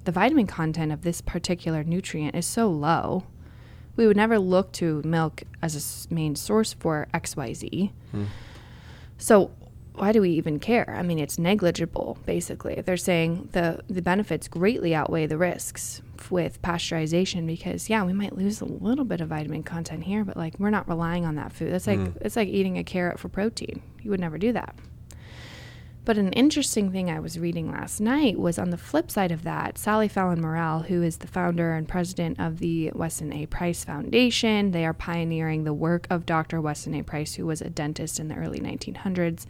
the 0.04 0.12
vitamin 0.12 0.46
content 0.46 0.92
of 0.92 1.02
this 1.02 1.20
particular 1.20 1.82
nutrient 1.84 2.34
is 2.34 2.46
so 2.46 2.68
low, 2.68 3.24
we 3.96 4.06
would 4.06 4.16
never 4.16 4.38
look 4.38 4.72
to 4.72 5.00
milk 5.04 5.42
as 5.62 6.06
a 6.10 6.14
main 6.14 6.34
source 6.36 6.72
for 6.72 7.06
XYZ. 7.14 7.90
Hmm. 8.10 8.24
So 9.18 9.50
why 9.94 10.10
do 10.10 10.20
we 10.20 10.30
even 10.30 10.58
care? 10.58 10.92
I 10.98 11.02
mean, 11.02 11.20
it's 11.20 11.38
negligible, 11.38 12.18
basically. 12.26 12.80
They're 12.80 12.96
saying 12.96 13.50
the, 13.52 13.80
the 13.88 14.02
benefits 14.02 14.48
greatly 14.48 14.92
outweigh 14.94 15.26
the 15.26 15.38
risks 15.38 16.02
with 16.30 16.60
pasteurization 16.62 17.46
because, 17.46 17.88
yeah, 17.88 18.02
we 18.04 18.12
might 18.12 18.36
lose 18.36 18.60
a 18.60 18.64
little 18.64 19.04
bit 19.04 19.20
of 19.20 19.28
vitamin 19.28 19.62
content 19.62 20.02
here, 20.02 20.24
but 20.24 20.36
like 20.36 20.58
we're 20.58 20.70
not 20.70 20.88
relying 20.88 21.24
on 21.24 21.36
that 21.36 21.52
food. 21.52 21.72
That's 21.72 21.86
like, 21.86 22.00
Mm. 22.00 22.16
it's 22.22 22.34
like 22.34 22.48
eating 22.48 22.76
a 22.76 22.82
carrot 22.84 23.20
for 23.20 23.28
protein. 23.28 23.82
You 24.02 24.10
would 24.10 24.20
never 24.20 24.36
do 24.38 24.52
that. 24.52 24.74
But 26.04 26.18
an 26.18 26.32
interesting 26.34 26.90
thing 26.92 27.10
I 27.10 27.18
was 27.18 27.38
reading 27.38 27.70
last 27.70 27.98
night 27.98 28.38
was 28.38 28.58
on 28.58 28.68
the 28.68 28.76
flip 28.76 29.10
side 29.10 29.32
of 29.32 29.42
that, 29.44 29.78
Sally 29.78 30.06
Fallon 30.06 30.40
Morrell, 30.42 30.80
who 30.80 31.02
is 31.02 31.16
the 31.18 31.26
founder 31.26 31.72
and 31.72 31.88
president 31.88 32.38
of 32.38 32.58
the 32.58 32.90
Weston 32.94 33.32
A. 33.32 33.46
Price 33.46 33.84
Foundation, 33.84 34.72
they 34.72 34.84
are 34.84 34.92
pioneering 34.92 35.64
the 35.64 35.72
work 35.72 36.06
of 36.10 36.26
Dr. 36.26 36.60
Weston 36.60 36.94
A. 36.94 37.02
Price, 37.02 37.34
who 37.34 37.46
was 37.46 37.62
a 37.62 37.70
dentist 37.70 38.20
in 38.20 38.28
the 38.28 38.34
early 38.34 38.60
1900s, 38.60 39.46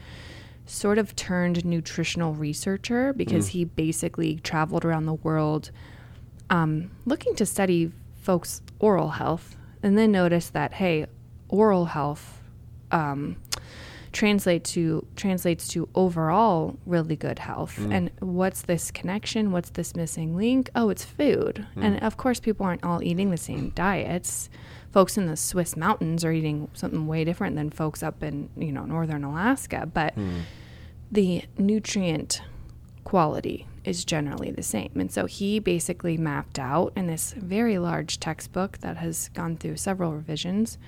sort 0.64 0.96
of 0.96 1.16
turned 1.16 1.64
nutritional 1.64 2.34
researcher 2.34 3.12
because 3.12 3.48
Mm. 3.48 3.50
he 3.50 3.64
basically 3.64 4.36
traveled 4.36 4.84
around 4.84 5.06
the 5.06 5.14
world 5.14 5.70
um, 6.50 6.90
looking 7.04 7.34
to 7.34 7.44
study 7.46 7.90
folks' 8.20 8.62
oral 8.78 9.10
health 9.10 9.56
and 9.82 9.98
then 9.98 10.12
noticed 10.12 10.52
that, 10.52 10.74
hey, 10.74 11.06
oral 11.48 11.86
health. 11.86 12.40
Um, 12.92 13.36
translate 14.14 14.62
to 14.64 15.04
translates 15.16 15.68
to 15.68 15.88
overall 15.94 16.78
really 16.86 17.16
good 17.16 17.38
health. 17.40 17.76
Mm. 17.78 17.92
And 17.94 18.10
what's 18.20 18.62
this 18.62 18.90
connection? 18.90 19.52
What's 19.52 19.70
this 19.70 19.94
missing 19.94 20.36
link? 20.36 20.70
Oh, 20.74 20.88
it's 20.88 21.04
food. 21.04 21.66
Mm. 21.76 21.84
And 21.84 22.02
of 22.02 22.16
course, 22.16 22.40
people 22.40 22.64
aren't 22.64 22.84
all 22.84 23.02
eating 23.02 23.30
the 23.30 23.36
same 23.36 23.70
diets. 23.70 24.48
Folks 24.92 25.18
in 25.18 25.26
the 25.26 25.36
Swiss 25.36 25.76
mountains 25.76 26.24
are 26.24 26.32
eating 26.32 26.68
something 26.72 27.06
way 27.08 27.24
different 27.24 27.56
than 27.56 27.70
folks 27.70 28.02
up 28.02 28.22
in 28.22 28.48
you 28.56 28.72
know 28.72 28.84
northern 28.86 29.24
Alaska, 29.24 29.90
but 29.92 30.14
Hmm. 30.14 30.40
the 31.10 31.42
nutrient 31.58 32.40
quality 33.02 33.66
is 33.84 34.04
generally 34.04 34.50
the 34.50 34.62
same. 34.62 34.90
And 34.94 35.12
so 35.12 35.26
he 35.26 35.58
basically 35.58 36.16
mapped 36.16 36.58
out 36.58 36.92
in 36.96 37.06
this 37.06 37.34
very 37.36 37.78
large 37.78 38.18
textbook 38.18 38.78
that 38.78 38.96
has 38.96 39.28
gone 39.34 39.56
through 39.58 39.76
several 39.76 40.14
revisions 40.14 40.78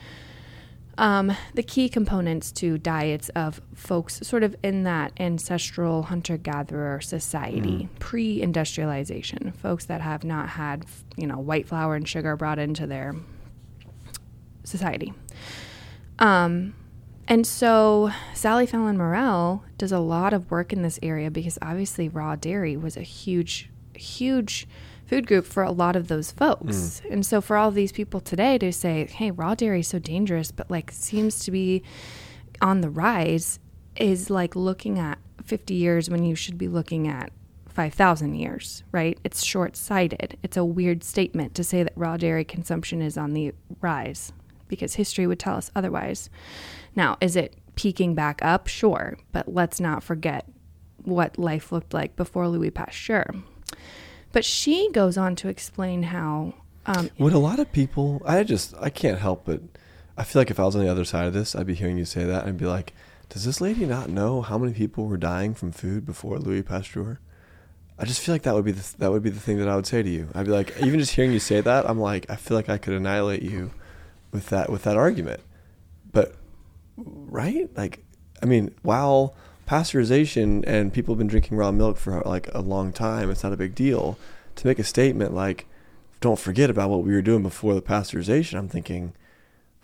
um, 0.98 1.36
the 1.54 1.62
key 1.62 1.88
components 1.88 2.50
to 2.52 2.78
diets 2.78 3.28
of 3.30 3.60
folks 3.74 4.26
sort 4.26 4.42
of 4.42 4.56
in 4.62 4.84
that 4.84 5.12
ancestral 5.18 6.04
hunter 6.04 6.36
gatherer 6.36 7.00
society, 7.00 7.88
pre 7.98 8.40
industrialization, 8.40 9.52
folks 9.52 9.84
that 9.86 10.00
have 10.00 10.24
not 10.24 10.50
had, 10.50 10.86
you 11.16 11.26
know, 11.26 11.38
white 11.38 11.68
flour 11.68 11.96
and 11.96 12.08
sugar 12.08 12.36
brought 12.36 12.58
into 12.58 12.86
their 12.86 13.14
society. 14.64 15.12
Um, 16.18 16.74
and 17.28 17.46
so 17.46 18.10
Sally 18.34 18.66
Fallon 18.66 18.96
Morrell 18.96 19.64
does 19.78 19.92
a 19.92 19.98
lot 19.98 20.32
of 20.32 20.50
work 20.50 20.72
in 20.72 20.82
this 20.82 20.98
area 21.02 21.30
because 21.30 21.58
obviously 21.60 22.08
raw 22.08 22.36
dairy 22.36 22.76
was 22.76 22.96
a 22.96 23.02
huge, 23.02 23.68
huge 23.94 24.66
food 25.06 25.26
group 25.26 25.46
for 25.46 25.62
a 25.62 25.70
lot 25.70 25.96
of 25.96 26.08
those 26.08 26.32
folks. 26.32 27.00
Mm. 27.04 27.12
And 27.12 27.26
so 27.26 27.40
for 27.40 27.56
all 27.56 27.70
these 27.70 27.92
people 27.92 28.20
today 28.20 28.58
to 28.58 28.72
say, 28.72 29.06
hey, 29.06 29.30
raw 29.30 29.54
dairy 29.54 29.80
is 29.80 29.88
so 29.88 29.98
dangerous, 29.98 30.50
but 30.50 30.70
like 30.70 30.90
seems 30.90 31.38
to 31.44 31.50
be 31.50 31.82
on 32.60 32.80
the 32.80 32.90
rise 32.90 33.58
is 33.96 34.30
like 34.30 34.56
looking 34.56 34.98
at 34.98 35.18
50 35.44 35.74
years 35.74 36.10
when 36.10 36.24
you 36.24 36.34
should 36.34 36.58
be 36.58 36.68
looking 36.68 37.06
at 37.06 37.30
5,000 37.68 38.34
years, 38.34 38.82
right? 38.90 39.18
It's 39.22 39.44
short 39.44 39.76
sighted. 39.76 40.38
It's 40.42 40.56
a 40.56 40.64
weird 40.64 41.04
statement 41.04 41.54
to 41.54 41.64
say 41.64 41.82
that 41.82 41.92
raw 41.94 42.16
dairy 42.16 42.44
consumption 42.44 43.02
is 43.02 43.16
on 43.16 43.32
the 43.32 43.52
rise 43.80 44.32
because 44.68 44.94
history 44.94 45.26
would 45.26 45.38
tell 45.38 45.56
us 45.56 45.70
otherwise. 45.76 46.30
Now, 46.94 47.16
is 47.20 47.36
it 47.36 47.54
peaking 47.74 48.14
back 48.14 48.42
up? 48.42 48.66
Sure, 48.66 49.18
but 49.30 49.52
let's 49.52 49.78
not 49.78 50.02
forget 50.02 50.46
what 51.04 51.38
life 51.38 51.70
looked 51.70 51.94
like 51.94 52.16
before 52.16 52.48
Louis 52.48 52.70
Pasteur. 52.70 53.26
But 54.36 54.44
she 54.44 54.90
goes 54.92 55.16
on 55.16 55.34
to 55.36 55.48
explain 55.48 56.02
how. 56.02 56.52
Um, 56.84 57.08
Would 57.16 57.32
a 57.32 57.38
lot 57.38 57.58
of 57.58 57.72
people? 57.72 58.20
I 58.26 58.42
just 58.42 58.74
I 58.78 58.90
can't 58.90 59.18
help 59.18 59.46
but 59.46 59.62
I 60.18 60.24
feel 60.24 60.40
like 60.40 60.50
if 60.50 60.60
I 60.60 60.64
was 60.64 60.76
on 60.76 60.84
the 60.84 60.90
other 60.90 61.06
side 61.06 61.24
of 61.24 61.32
this, 61.32 61.56
I'd 61.56 61.66
be 61.66 61.72
hearing 61.72 61.96
you 61.96 62.04
say 62.04 62.24
that 62.24 62.40
and 62.40 62.50
I'd 62.50 62.58
be 62.58 62.66
like, 62.66 62.92
does 63.30 63.46
this 63.46 63.62
lady 63.62 63.86
not 63.86 64.10
know 64.10 64.42
how 64.42 64.58
many 64.58 64.74
people 64.74 65.06
were 65.06 65.16
dying 65.16 65.54
from 65.54 65.72
food 65.72 66.04
before 66.04 66.38
Louis 66.38 66.62
Pasteur? 66.62 67.18
I 67.98 68.04
just 68.04 68.20
feel 68.20 68.34
like 68.34 68.42
that 68.42 68.54
would 68.54 68.66
be 68.66 68.72
the 68.72 68.96
that 68.98 69.10
would 69.10 69.22
be 69.22 69.30
the 69.30 69.40
thing 69.40 69.56
that 69.56 69.68
I 69.68 69.74
would 69.74 69.86
say 69.86 70.02
to 70.02 70.10
you. 70.10 70.28
I'd 70.34 70.44
be 70.44 70.52
like, 70.52 70.76
even 70.82 71.00
just 71.00 71.14
hearing 71.14 71.32
you 71.32 71.38
say 71.38 71.62
that, 71.62 71.88
I'm 71.88 71.98
like, 71.98 72.28
I 72.28 72.36
feel 72.36 72.58
like 72.58 72.68
I 72.68 72.76
could 72.76 72.92
annihilate 72.92 73.40
you 73.40 73.70
with 74.32 74.50
that 74.50 74.68
with 74.68 74.82
that 74.82 74.98
argument. 74.98 75.40
But 76.12 76.34
right, 76.98 77.74
like, 77.74 78.04
I 78.42 78.44
mean, 78.44 78.74
while 78.82 79.34
pasteurization 79.66 80.64
and 80.66 80.92
people 80.92 81.14
have 81.14 81.18
been 81.18 81.26
drinking 81.26 81.56
raw 81.56 81.70
milk 81.72 81.96
for 81.96 82.20
like 82.24 82.48
a 82.54 82.60
long 82.60 82.92
time, 82.92 83.30
it's 83.30 83.42
not 83.42 83.52
a 83.52 83.56
big 83.56 83.74
deal. 83.74 84.18
To 84.56 84.66
make 84.66 84.78
a 84.78 84.84
statement 84.84 85.34
like, 85.34 85.66
don't 86.20 86.38
forget 86.38 86.70
about 86.70 86.88
what 86.90 87.04
we 87.04 87.12
were 87.12 87.22
doing 87.22 87.42
before 87.42 87.74
the 87.74 87.82
pasteurization, 87.82 88.58
I'm 88.58 88.68
thinking, 88.68 89.12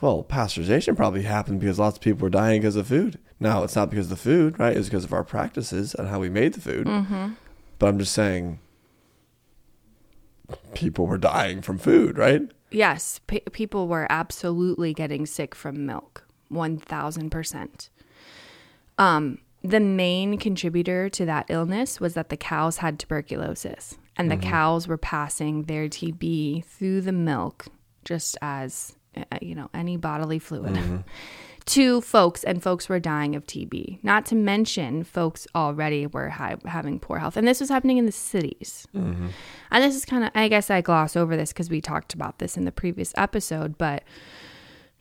well, 0.01 0.25
pasteurization 0.25 0.97
probably 0.97 1.23
happened 1.23 1.61
because 1.61 1.79
lots 1.79 1.97
of 1.99 2.03
people 2.03 2.23
were 2.23 2.31
dying 2.31 2.61
because 2.62 2.77
of 2.77 2.87
food. 2.87 3.18
Now, 3.38 3.64
it's 3.64 3.77
not 3.77 3.90
because 3.90 4.07
of 4.07 4.11
the 4.11 4.16
food, 4.16 4.59
right? 4.59 4.77
It's 4.77 4.88
because 4.88 5.05
of 5.05 5.12
our 5.12 5.25
practices 5.25 5.95
and 5.95 6.09
how 6.09 6.21
we 6.21 6.29
made 6.31 6.55
the 6.55 6.61
food. 6.61 6.87
mhm. 6.87 7.37
But 7.79 7.88
I'm 7.88 7.99
just 7.99 8.12
saying, 8.12 8.61
people 10.75 11.07
were 11.07 11.18
dying 11.18 11.62
from 11.62 11.79
food, 11.79 12.18
right? 12.18 12.42
Yes, 12.71 13.21
pe 13.27 13.40
people 13.53 13.88
were 13.88 14.07
absolutely 14.11 14.95
getting 14.95 15.27
sick 15.27 15.55
from 15.55 15.85
milk, 15.85 16.25
1000%. 16.51 17.88
Um, 18.99 19.38
the 19.62 19.81
main 19.81 20.38
contributor 20.38 21.09
to 21.09 21.25
that 21.27 21.46
illness 21.48 22.01
was 22.01 22.14
that 22.14 22.29
the 22.29 22.37
cows 22.37 22.79
had 22.79 22.98
tuberculosis 22.98 23.96
and 24.16 24.31
the 24.31 24.37
cows 24.37 24.88
were 24.88 24.98
passing 24.98 25.62
their 25.64 25.88
TB 25.88 26.64
through 26.64 27.01
the 27.01 27.12
milk 27.12 27.66
just 28.05 28.37
as 28.42 28.96
uh, 29.16 29.38
you 29.40 29.55
know 29.55 29.70
any 29.72 29.96
bodily 29.96 30.38
fluid 30.38 31.05
to 31.64 32.01
folks 32.01 32.42
and 32.42 32.62
folks 32.62 32.88
were 32.88 32.98
dying 32.98 33.37
of 33.37 33.46
TB. 33.46 34.03
Not 34.03 34.27
to 34.27 34.35
mention 34.35 35.05
folks 35.05 35.46
already 35.55 36.07
were 36.07 36.31
ha- 36.31 36.57
having 36.64 36.98
poor 36.98 37.18
health 37.18 37.37
and 37.37 37.46
this 37.46 37.61
was 37.61 37.68
happening 37.68 37.98
in 37.98 38.07
the 38.07 38.12
cities. 38.12 38.87
Mm-hmm. 38.94 39.29
And 39.70 39.85
this 39.85 39.94
is 39.94 40.05
kind 40.05 40.25
of, 40.25 40.31
I 40.35 40.48
guess 40.48 40.70
I 40.70 40.81
gloss 40.81 41.16
over 41.16 41.37
this 41.37 41.53
because 41.53 41.70
we 41.70 41.81
talked 41.81 42.14
about 42.14 42.38
this 42.38 42.57
in 42.57 42.64
the 42.64 42.72
previous 42.72 43.12
episode, 43.16 43.79
but 43.79 44.03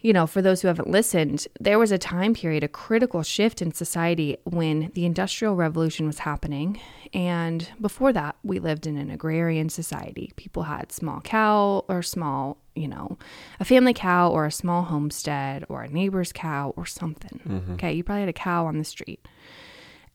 you 0.02 0.14
know, 0.14 0.26
for 0.26 0.42
those 0.42 0.62
who 0.62 0.68
haven't 0.68 0.90
listened, 0.90 1.48
there 1.60 1.78
was 1.78 1.92
a 1.92 1.98
time 1.98 2.34
period, 2.34 2.64
a 2.64 2.68
critical 2.68 3.22
shift 3.22 3.62
in 3.62 3.72
society 3.72 4.38
when 4.44 4.92
the 4.96 5.06
Industrial 5.06 5.56
Revolution 5.56 6.08
was 6.08 6.20
happening. 6.20 6.80
And 7.14 7.70
before 7.80 8.12
that, 8.14 8.36
we 8.44 8.60
lived 8.60 8.88
in 8.88 8.98
an 8.98 9.12
agrarian 9.12 9.70
society. 9.70 10.32
People 10.38 10.64
had 10.64 10.92
small 10.92 11.22
cow 11.22 11.86
or 11.88 12.02
small, 12.02 12.58
you 12.76 12.88
know, 12.88 13.18
a 13.60 13.66
family 13.66 13.94
cow 13.94 14.32
or 14.32 14.46
a 14.46 14.52
small 14.52 14.84
homestead 14.84 15.66
or 15.70 15.84
a 15.84 15.90
neighbor's 15.90 16.34
cow 16.34 16.74
or 16.76 16.86
something. 16.86 17.40
Mm-hmm. 17.48 17.74
Okay. 17.74 17.94
You 17.94 18.04
probably 18.04 18.22
had 18.22 18.30
a 18.30 18.34
cow 18.34 18.66
on 18.66 18.80
the 18.80 18.84
street. 18.84 19.28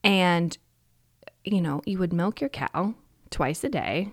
And, 0.03 0.57
you 1.45 1.61
know, 1.61 1.81
you 1.85 1.97
would 1.99 2.13
milk 2.13 2.41
your 2.41 2.49
cow 2.49 2.95
twice 3.29 3.63
a 3.63 3.69
day 3.69 4.11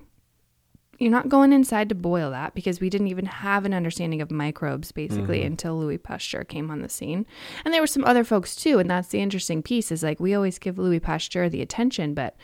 you're 1.05 1.13
not 1.13 1.29
going 1.29 1.53
inside 1.53 1.91
to 1.91 1.95
boil 1.95 2.31
that 2.31 2.55
because 2.55 2.81
we 2.81 2.89
didn't 2.89 3.09
even 3.09 3.27
have 3.27 3.65
an 3.65 3.75
understanding 3.75 4.23
of 4.23 4.31
microbes 4.31 4.91
basically 4.91 5.43
until 5.43 5.79
Louis 5.79 5.99
Pasteur 5.99 6.45
came 6.45 6.71
on 6.71 6.81
the 6.81 6.89
scene. 6.89 7.27
And 7.65 7.75
there 7.75 7.83
were 7.83 7.87
some 7.87 8.05
other 8.05 8.25
folks 8.25 8.57
too, 8.57 8.79
and 8.79 8.91
that's 8.91 9.09
the 9.09 9.21
interesting 9.21 9.63
piece 9.63 9.93
is 9.93 10.03
like 10.03 10.19
we 10.19 10.35
always 10.35 10.59
give 10.59 10.79
Louis 10.79 11.01
Pasteur 11.01 11.49
the 11.49 11.63
attention, 11.63 12.15
but 12.15 12.37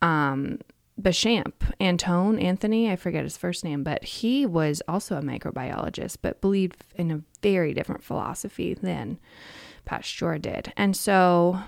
um 0.00 0.60
Bechamp, 1.00 1.52
Antone, 1.78 2.38
Anthony, 2.38 2.90
I 2.90 2.96
forget 2.96 3.24
his 3.24 3.36
first 3.36 3.64
name, 3.64 3.82
but 3.82 4.02
he 4.02 4.46
was 4.46 4.80
also 4.88 5.18
a 5.18 5.22
microbiologist, 5.22 6.18
but 6.22 6.40
believed 6.40 6.84
in 6.94 7.10
a 7.10 7.20
very 7.42 7.74
different 7.74 8.02
philosophy 8.02 8.72
than 8.72 9.18
Pasteur 9.84 10.38
did. 10.38 10.72
And 10.74 10.96
so 10.96 11.60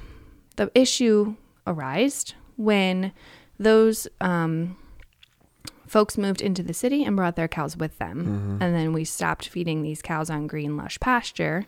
the 0.57 0.71
issue 0.75 1.37
arose 1.67 2.33
when 2.57 3.13
those 3.59 4.09
um, 4.21 4.77
folks 5.89 6.19
moved 6.19 6.41
into 6.41 6.63
the 6.63 6.75
city 6.75 7.05
and 7.05 7.17
brought 7.17 7.37
their 7.37 7.49
cows 7.49 7.77
with 7.77 7.99
them. 7.99 8.59
And 8.61 8.75
then 8.75 8.93
we 8.93 9.05
stopped 9.05 9.49
feeding 9.49 9.83
these 9.83 10.03
cows 10.03 10.31
on 10.31 10.47
green, 10.47 10.77
lush 10.77 11.01
pasture. 11.01 11.67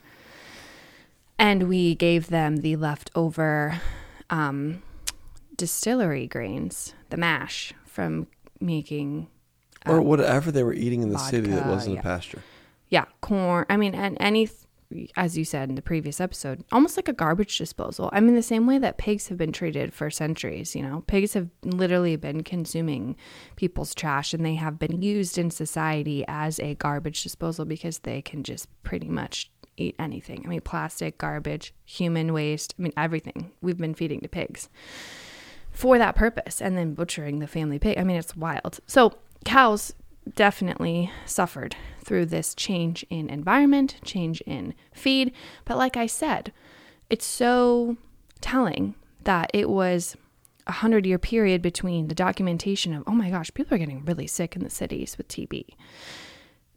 And 1.38 1.68
we 1.68 1.94
gave 1.94 2.28
them 2.28 2.58
the 2.58 2.76
leftover 2.76 3.80
um, 4.28 4.82
distillery 5.56 6.26
grains, 6.26 6.94
the 7.08 7.16
mash 7.16 7.72
from 7.86 8.26
making 8.60 9.28
or 9.86 10.00
whatever 10.00 10.50
they 10.50 10.62
were 10.62 10.74
eating 10.74 11.02
in 11.02 11.10
the 11.10 11.18
city 11.18 11.50
that 11.50 11.66
wasn't 11.66 11.94
yeah. 11.94 12.00
a 12.00 12.02
pasture. 12.02 12.42
yeah, 12.90 13.04
corn. 13.20 13.64
I 13.70 13.76
mean, 13.76 13.94
and 13.94 14.16
any, 14.20 14.48
as 15.16 15.38
you 15.38 15.45
said 15.45 15.68
in 15.68 15.74
the 15.74 15.82
previous 15.82 16.20
episode, 16.20 16.64
almost 16.72 16.97
like 16.97 17.09
a 17.09 17.12
garbage 17.12 17.57
disposal. 17.57 18.11
I 18.12 18.20
mean, 18.20 18.34
the 18.34 18.43
same 18.43 18.66
way 18.66 18.78
that 18.78 18.99
pigs 18.99 19.28
have 19.28 19.38
been 19.38 19.53
treated 19.53 19.93
for 19.95 20.11
centuries, 20.11 20.74
you 20.74 20.82
know, 20.82 21.05
pigs 21.07 21.34
have 21.34 21.49
literally 21.64 22.16
been 22.16 22.43
consuming 22.43 23.16
people's 23.57 23.95
trash 23.95 24.34
and 24.34 24.45
they 24.45 24.57
have 24.57 24.78
been 24.78 25.01
used 25.03 25.38
in 25.38 25.51
society 25.51 26.24
as 26.26 26.59
a 26.61 26.74
garbage 26.74 27.22
disposal 27.22 27.64
because 27.64 28.01
they 28.01 28.20
can 28.20 28.43
just 28.43 28.68
pretty 28.82 29.09
much 29.09 29.51
eat 29.76 29.95
anything. 29.99 30.43
I 30.45 30.49
mean, 30.49 30.61
plastic, 30.61 31.18
garbage, 31.18 31.72
human 31.84 32.32
waste, 32.32 32.74
I 32.78 32.82
mean, 32.82 32.93
everything 32.97 33.53
we've 33.61 33.78
been 33.78 33.95
feeding 33.95 34.20
to 34.20 34.28
pigs 34.28 34.68
for 35.70 35.99
that 35.99 36.16
purpose 36.16 36.61
and 36.61 36.76
then 36.76 36.95
butchering 36.95 37.38
the 37.38 37.47
family 37.47 37.78
pig. 37.78 37.97
I 37.97 38.05
mean, 38.05 38.16
it's 38.16 38.36
wild. 38.36 38.80
So, 38.86 39.14
cows 39.45 39.95
definitely 40.34 41.10
suffered 41.26 41.76
through 42.04 42.26
this 42.26 42.54
change 42.54 43.04
in 43.10 43.28
environment, 43.30 43.96
change 44.04 44.40
in 44.42 44.74
feed. 44.92 45.32
But, 45.64 45.76
like 45.76 45.96
I 45.96 46.06
said, 46.06 46.52
it's 47.08 47.26
so 47.26 47.96
telling 48.40 48.94
that 49.24 49.50
it 49.52 49.68
was 49.68 50.16
a 50.66 50.72
hundred 50.72 51.06
year 51.06 51.18
period 51.18 51.62
between 51.62 52.08
the 52.08 52.14
documentation 52.14 52.94
of, 52.94 53.02
oh 53.06 53.12
my 53.12 53.30
gosh, 53.30 53.52
people 53.54 53.74
are 53.74 53.78
getting 53.78 54.04
really 54.04 54.26
sick 54.26 54.56
in 54.56 54.62
the 54.62 54.70
cities 54.70 55.18
with 55.18 55.28
TB. 55.28 55.64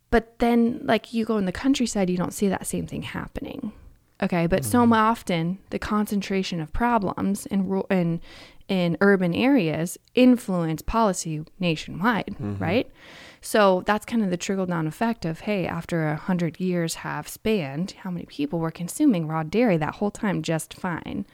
But 0.09 0.39
then, 0.39 0.81
like, 0.83 1.13
you 1.13 1.25
go 1.25 1.37
in 1.37 1.45
the 1.45 1.51
countryside, 1.51 2.09
you 2.09 2.17
don't 2.17 2.33
see 2.33 2.47
that 2.47 2.67
same 2.67 2.85
thing 2.85 3.01
happening. 3.01 3.73
Okay, 4.21 4.47
but 4.47 4.63
so 4.63 4.79
mm-hmm. 4.79 4.93
often 4.93 5.59
the 5.71 5.79
concentration 5.79 6.61
of 6.61 6.71
problems 6.71 7.45
in 7.47 7.83
in 7.89 8.21
in 8.69 8.97
urban 9.01 9.33
areas 9.33 9.97
influence 10.15 10.81
policy 10.81 11.43
nationwide, 11.59 12.35
mm-hmm. 12.39 12.57
right? 12.57 12.89
So 13.45 13.83
that's 13.85 14.05
kind 14.05 14.23
of 14.23 14.29
the 14.29 14.37
trickle 14.37 14.65
down 14.65 14.87
effect 14.87 15.25
of 15.25 15.41
hey, 15.41 15.67
after 15.67 16.07
a 16.07 16.15
hundred 16.15 16.61
years 16.61 16.95
have 16.95 17.27
spanned, 17.27 17.91
how 17.99 18.09
many 18.09 18.25
people 18.25 18.57
were 18.57 18.71
consuming 18.71 19.27
raw 19.27 19.43
dairy 19.43 19.75
that 19.77 19.95
whole 19.95 20.11
time 20.11 20.41
just 20.41 20.73
fine? 20.73 21.25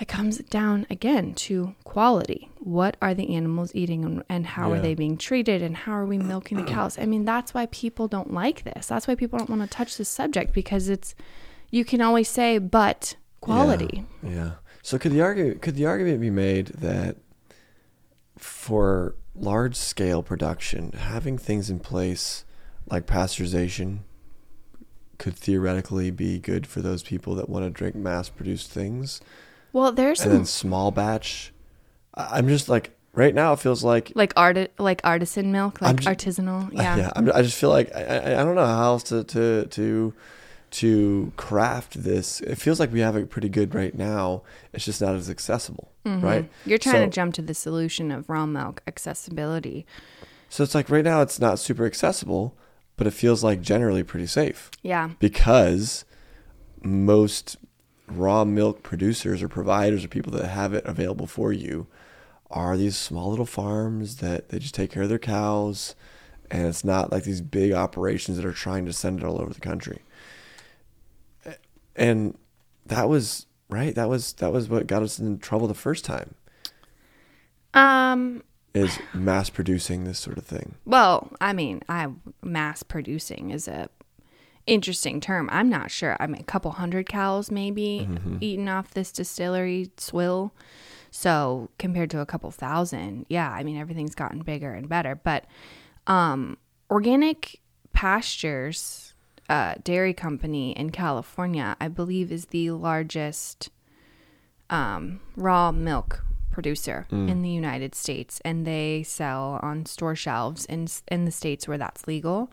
It 0.00 0.08
comes 0.08 0.38
down 0.38 0.86
again 0.88 1.34
to 1.34 1.74
quality. 1.84 2.50
What 2.58 2.96
are 3.02 3.12
the 3.12 3.34
animals 3.34 3.74
eating 3.74 4.02
and, 4.04 4.24
and 4.30 4.46
how 4.46 4.72
are 4.72 4.80
they 4.80 4.94
being 4.94 5.18
treated 5.18 5.62
and 5.62 5.76
how 5.76 5.92
are 5.92 6.06
we 6.06 6.18
milking 6.18 6.56
the 6.56 6.64
cows? 6.72 6.98
I 6.98 7.04
mean, 7.04 7.26
that's 7.26 7.52
why 7.52 7.66
people 7.66 8.08
don't 8.08 8.32
like 8.32 8.64
this. 8.64 8.86
That's 8.86 9.06
why 9.06 9.14
people 9.14 9.38
don't 9.38 9.50
want 9.50 9.62
to 9.62 9.68
touch 9.68 9.98
this 9.98 10.08
subject 10.08 10.54
because 10.54 10.88
it's, 10.88 11.14
you 11.70 11.84
can 11.84 12.00
always 12.00 12.28
say, 12.28 12.58
but 12.58 13.14
quality. 13.40 14.04
Yeah. 14.22 14.30
yeah. 14.30 14.50
So 14.82 14.98
could 14.98 15.12
the 15.12 15.20
argument 15.20 15.62
could 15.62 15.74
the 15.74 15.84
argument 15.86 16.20
be 16.20 16.30
made 16.30 16.68
that 16.68 17.16
for 18.38 19.16
large 19.38 19.76
scale 19.76 20.22
production, 20.22 20.92
having 20.92 21.38
things 21.38 21.70
in 21.70 21.78
place 21.78 22.44
like 22.90 23.06
pasteurization 23.06 23.98
could 25.18 25.34
theoretically 25.34 26.10
be 26.10 26.38
good 26.38 26.66
for 26.66 26.80
those 26.82 27.02
people 27.02 27.34
that 27.34 27.48
want 27.48 27.64
to 27.64 27.70
drink 27.70 27.94
mass 27.94 28.28
produced 28.28 28.70
things? 28.70 29.20
Well, 29.72 29.92
there's 29.92 30.20
And 30.20 30.30
some 30.30 30.32
then 30.38 30.44
small 30.46 30.90
batch 30.90 31.52
I'm 32.16 32.48
just 32.48 32.68
like 32.68 32.96
right 33.12 33.34
now 33.34 33.52
it 33.52 33.60
feels 33.60 33.84
like 33.84 34.12
like 34.14 34.32
art 34.36 34.70
like 34.78 35.00
artisan 35.04 35.52
milk, 35.52 35.80
like 35.82 36.00
ju- 36.00 36.08
artisanal. 36.10 36.70
Yeah. 36.72 36.96
yeah. 36.96 37.12
I'm, 37.14 37.30
I 37.34 37.42
just 37.42 37.58
feel 37.58 37.70
like 37.70 37.94
I, 37.94 38.00
I, 38.02 38.40
I 38.40 38.44
don't 38.44 38.54
know 38.54 38.66
how 38.66 38.84
else 38.84 39.02
to, 39.04 39.24
to 39.24 39.66
to 39.66 40.14
to 40.80 41.32
craft 41.36 42.02
this. 42.02 42.40
It 42.40 42.56
feels 42.56 42.78
like 42.80 42.92
we 42.92 43.00
have 43.00 43.16
it 43.16 43.30
pretty 43.30 43.48
good 43.48 43.74
right 43.74 43.94
now. 43.94 44.42
It's 44.72 44.84
just 44.84 45.00
not 45.00 45.14
as 45.14 45.30
accessible, 45.30 45.92
right? 46.04 46.44
Mm-hmm. 46.44 46.68
You're 46.70 46.78
trying 46.78 46.94
So- 46.96 47.04
to 47.06 47.10
jump 47.10 47.34
to 47.34 47.42
the 47.42 47.54
solution 47.54 48.10
of 48.10 48.28
raw 48.28 48.46
milk 48.46 48.82
accessibility. 48.86 49.86
So 50.48 50.62
it's 50.64 50.74
like 50.74 50.90
right 50.90 51.04
now 51.04 51.22
it's 51.22 51.40
not 51.40 51.58
super 51.58 51.86
accessible, 51.86 52.56
but 52.96 53.06
it 53.06 53.12
feels 53.12 53.42
like 53.44 53.60
generally 53.60 54.02
pretty 54.02 54.26
safe 54.26 54.70
Yeah. 54.82 55.10
because 55.18 56.04
most 56.82 57.56
raw 58.08 58.44
milk 58.44 58.82
producers 58.82 59.42
or 59.42 59.48
providers 59.48 60.04
or 60.04 60.08
people 60.08 60.32
that 60.32 60.46
have 60.46 60.72
it 60.72 60.84
available 60.86 61.26
for 61.26 61.52
you 61.52 61.86
are 62.50 62.76
these 62.76 62.96
small 62.96 63.30
little 63.30 63.46
farms 63.46 64.16
that 64.18 64.50
they 64.50 64.58
just 64.58 64.74
take 64.74 64.92
care 64.92 65.02
of 65.02 65.08
their 65.08 65.18
cows 65.18 65.96
and 66.50 66.66
it's 66.68 66.84
not 66.84 67.10
like 67.10 67.24
these 67.24 67.40
big 67.40 67.72
operations 67.72 68.36
that 68.36 68.46
are 68.46 68.52
trying 68.52 68.86
to 68.86 68.92
send 68.92 69.18
it 69.18 69.24
all 69.24 69.40
over 69.40 69.52
the 69.52 69.60
country. 69.60 70.02
And 71.96 72.36
that 72.86 73.08
was 73.08 73.46
right, 73.68 73.94
that 73.94 74.08
was 74.08 74.34
that 74.34 74.52
was 74.52 74.68
what 74.68 74.86
got 74.86 75.02
us 75.02 75.18
in 75.18 75.38
trouble 75.38 75.66
the 75.66 75.74
first 75.74 76.04
time 76.04 76.34
Um. 77.74 78.42
is 78.74 78.98
mass 79.14 79.50
producing 79.50 80.04
this 80.04 80.18
sort 80.18 80.38
of 80.38 80.44
thing. 80.44 80.74
Well, 80.84 81.32
I 81.40 81.52
mean, 81.52 81.82
I 81.88 82.08
mass 82.42 82.82
producing 82.82 83.50
is 83.50 83.66
a 83.68 83.88
interesting 84.66 85.20
term. 85.20 85.48
I'm 85.52 85.68
not 85.68 85.90
sure. 85.90 86.16
I 86.20 86.26
mean, 86.26 86.40
a 86.40 86.44
couple 86.44 86.72
hundred 86.72 87.08
cows 87.08 87.50
maybe 87.50 88.08
eating 88.40 88.68
off 88.68 88.92
this 88.94 89.12
distillery 89.12 89.90
swill. 89.96 90.52
So 91.10 91.70
compared 91.78 92.10
to 92.10 92.20
a 92.20 92.26
couple 92.26 92.50
thousand, 92.50 93.26
yeah, 93.28 93.50
I 93.50 93.62
mean 93.62 93.78
everything's 93.78 94.14
gotten 94.14 94.40
bigger 94.42 94.72
and 94.72 94.88
better. 94.88 95.14
But 95.14 95.46
um, 96.06 96.58
organic 96.90 97.60
pastures 97.92 99.14
uh, 99.48 99.74
dairy 99.82 100.14
company 100.14 100.72
in 100.72 100.90
California, 100.90 101.76
I 101.80 101.88
believe, 101.88 102.32
is 102.32 102.46
the 102.46 102.70
largest 102.70 103.70
um, 104.70 105.20
raw 105.36 105.72
milk 105.72 106.24
producer 106.56 107.06
in 107.10 107.42
the 107.42 107.50
United 107.50 107.94
States, 107.94 108.40
and 108.46 108.66
they 108.66 109.02
sell 109.02 109.60
on 109.62 109.84
store 109.84 110.16
shelves 110.16 110.64
in 110.64 110.88
in 111.08 111.26
the 111.26 111.30
states 111.30 111.68
where 111.68 111.76
that's 111.76 112.06
legal. 112.08 112.50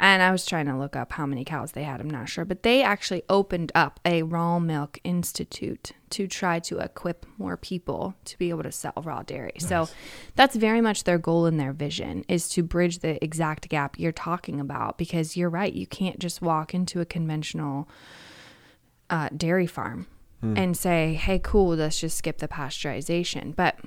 And 0.00 0.20
I 0.20 0.32
was 0.32 0.44
trying 0.44 0.66
to 0.66 0.76
look 0.76 0.96
up 0.96 1.12
how 1.12 1.26
many 1.26 1.44
cows 1.44 1.70
they 1.72 1.84
had. 1.84 2.00
I'm 2.00 2.10
not 2.10 2.28
sure, 2.28 2.44
but 2.44 2.64
they 2.64 2.82
actually 2.82 3.22
opened 3.28 3.70
up 3.74 4.00
a 4.04 4.24
raw 4.24 4.58
milk 4.58 4.98
institute 5.04 5.92
to 6.10 6.26
try 6.26 6.58
to 6.68 6.78
equip 6.80 7.24
more 7.38 7.56
people 7.56 8.16
to 8.24 8.36
be 8.36 8.50
able 8.50 8.64
to 8.64 8.72
sell 8.72 8.98
raw 9.04 9.22
dairy. 9.22 9.54
So 9.58 9.88
that's 10.34 10.56
very 10.56 10.80
much 10.80 11.04
their 11.04 11.18
goal 11.18 11.46
and 11.46 11.58
their 11.60 11.72
vision 11.72 12.24
is 12.28 12.48
to 12.50 12.64
bridge 12.64 12.98
the 12.98 13.22
exact 13.24 13.68
gap 13.68 13.96
you're 13.96 14.10
talking 14.30 14.58
about. 14.60 14.98
Because 14.98 15.36
you're 15.36 15.54
right, 15.60 15.72
you 15.72 15.86
can't 15.86 16.18
just 16.18 16.42
walk 16.42 16.74
into 16.74 17.00
a 17.00 17.04
conventional 17.04 17.88
uh, 19.08 19.28
dairy 19.36 19.68
farm 19.68 20.08
and 20.42 20.76
say, 20.76 21.14
"Hey, 21.14 21.40
cool, 21.42 21.76
let's 21.76 22.00
just 22.00 22.18
skip 22.18 22.38
the 22.38 22.48
pasteurization." 22.48 23.54
But 23.56 23.78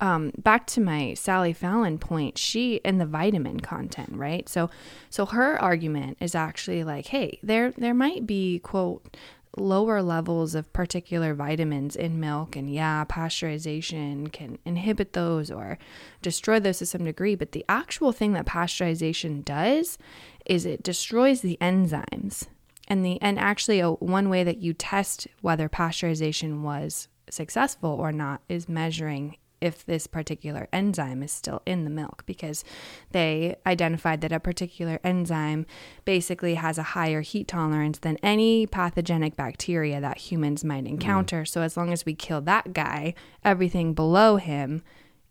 um, 0.00 0.32
back 0.36 0.66
to 0.68 0.80
my 0.80 1.14
Sally 1.14 1.52
Fallon 1.52 1.98
point, 1.98 2.36
she 2.36 2.80
and 2.84 3.00
the 3.00 3.06
vitamin 3.06 3.60
content, 3.60 4.10
right? 4.14 4.48
So, 4.48 4.68
so 5.10 5.26
her 5.26 5.60
argument 5.62 6.18
is 6.20 6.34
actually 6.34 6.82
like, 6.82 7.06
"Hey, 7.06 7.38
there 7.42 7.72
there 7.72 7.94
might 7.94 8.26
be 8.26 8.58
quote." 8.58 9.16
lower 9.58 10.00
levels 10.02 10.54
of 10.54 10.72
particular 10.72 11.34
vitamins 11.34 11.94
in 11.94 12.18
milk 12.18 12.56
and 12.56 12.72
yeah 12.72 13.04
pasteurization 13.04 14.32
can 14.32 14.58
inhibit 14.64 15.12
those 15.12 15.50
or 15.50 15.78
destroy 16.22 16.58
those 16.58 16.78
to 16.78 16.86
some 16.86 17.04
degree 17.04 17.34
but 17.34 17.52
the 17.52 17.64
actual 17.68 18.12
thing 18.12 18.32
that 18.32 18.46
pasteurization 18.46 19.44
does 19.44 19.98
is 20.46 20.64
it 20.64 20.82
destroys 20.82 21.42
the 21.42 21.58
enzymes 21.60 22.46
and 22.88 23.04
the 23.04 23.20
and 23.22 23.38
actually 23.38 23.80
a, 23.80 23.90
one 23.90 24.28
way 24.28 24.44
that 24.44 24.58
you 24.58 24.72
test 24.72 25.26
whether 25.40 25.68
pasteurization 25.68 26.62
was 26.62 27.08
successful 27.30 27.90
or 27.90 28.12
not 28.12 28.42
is 28.48 28.68
measuring 28.68 29.36
if 29.62 29.86
this 29.86 30.08
particular 30.08 30.68
enzyme 30.72 31.22
is 31.22 31.30
still 31.30 31.62
in 31.64 31.84
the 31.84 31.90
milk 31.90 32.24
because 32.26 32.64
they 33.12 33.54
identified 33.64 34.20
that 34.20 34.32
a 34.32 34.40
particular 34.40 34.98
enzyme 35.04 35.64
basically 36.04 36.56
has 36.56 36.78
a 36.78 36.82
higher 36.82 37.20
heat 37.20 37.46
tolerance 37.46 38.00
than 38.00 38.16
any 38.24 38.66
pathogenic 38.66 39.36
bacteria 39.36 40.00
that 40.00 40.18
humans 40.18 40.64
might 40.64 40.82
mm-hmm. 40.82 40.94
encounter. 40.94 41.44
So 41.44 41.62
as 41.62 41.76
long 41.76 41.92
as 41.92 42.04
we 42.04 42.14
kill 42.14 42.40
that 42.40 42.72
guy, 42.72 43.14
everything 43.44 43.94
below 43.94 44.36
him 44.36 44.82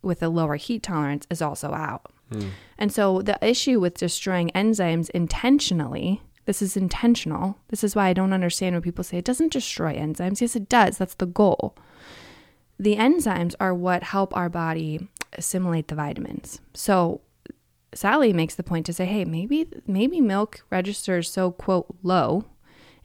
with 0.02 0.24
a 0.24 0.30
lower 0.30 0.56
heat 0.56 0.82
tolerance 0.82 1.28
is 1.30 1.42
also 1.42 1.74
out. 1.74 2.10
Hmm. 2.32 2.50
And 2.78 2.94
so 2.94 3.22
the 3.22 3.38
issue 3.46 3.82
with 3.82 3.98
destroying 3.98 4.50
enzymes 4.56 5.10
intentionally, 5.10 6.22
this 6.46 6.62
is 6.62 6.76
intentional. 6.76 7.58
This 7.70 7.84
is 7.84 7.96
why 7.96 8.08
I 8.08 8.14
don't 8.14 8.34
understand 8.34 8.76
when 8.76 8.82
people 8.82 9.04
say 9.04 9.18
it 9.18 9.26
doesn't 9.26 9.54
destroy 9.54 9.96
enzymes. 9.96 10.42
Yes, 10.42 10.56
it 10.56 10.70
does. 10.70 10.98
That's 10.98 11.16
the 11.16 11.26
goal. 11.26 11.76
The 12.80 12.96
enzymes 12.96 13.54
are 13.60 13.74
what 13.74 14.04
help 14.04 14.36
our 14.36 14.50
body 14.50 15.08
assimilate 15.34 15.88
the 15.88 15.96
vitamins. 15.96 16.60
So 16.74 17.22
Sally 17.94 18.34
makes 18.34 18.56
the 18.56 18.64
point 18.64 18.86
to 18.88 18.94
say, 18.94 19.06
hey, 19.06 19.26
maybe 19.26 19.68
maybe 19.86 20.22
milk 20.22 20.64
registers 20.70 21.30
so 21.30 21.52
quote 21.52 21.96
low 22.02 22.46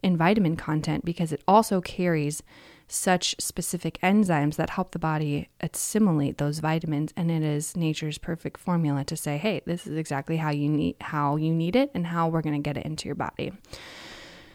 in 0.03 0.16
vitamin 0.16 0.57
content 0.57 1.05
because 1.05 1.32
it 1.32 1.43
also 1.47 1.80
carries 1.80 2.43
such 2.89 3.34
specific 3.39 3.99
enzymes 4.03 4.57
that 4.57 4.70
help 4.70 4.93
the 4.93 4.99
body 4.99 5.49
assimilate 5.61 6.39
those 6.39 6.61
vitamins 6.61 7.12
and 7.16 7.30
it 7.30 7.43
is 7.43 7.76
nature's 7.76 8.18
perfect 8.18 8.59
formula 8.59 9.05
to 9.05 9.16
say 9.16 9.37
hey 9.39 9.61
this 9.66 9.87
is 9.87 9.97
exactly 9.97 10.37
how 10.37 10.51
you 10.51 10.68
need 10.68 10.95
how 11.01 11.37
you 11.37 11.53
need 11.53 11.74
it 11.74 11.91
and 11.95 12.07
how 12.07 12.28
we're 12.28 12.43
going 12.43 12.55
to 12.55 12.62
get 12.62 12.76
it 12.76 12.87
into 12.87 13.07
your 13.09 13.14
body. 13.14 13.53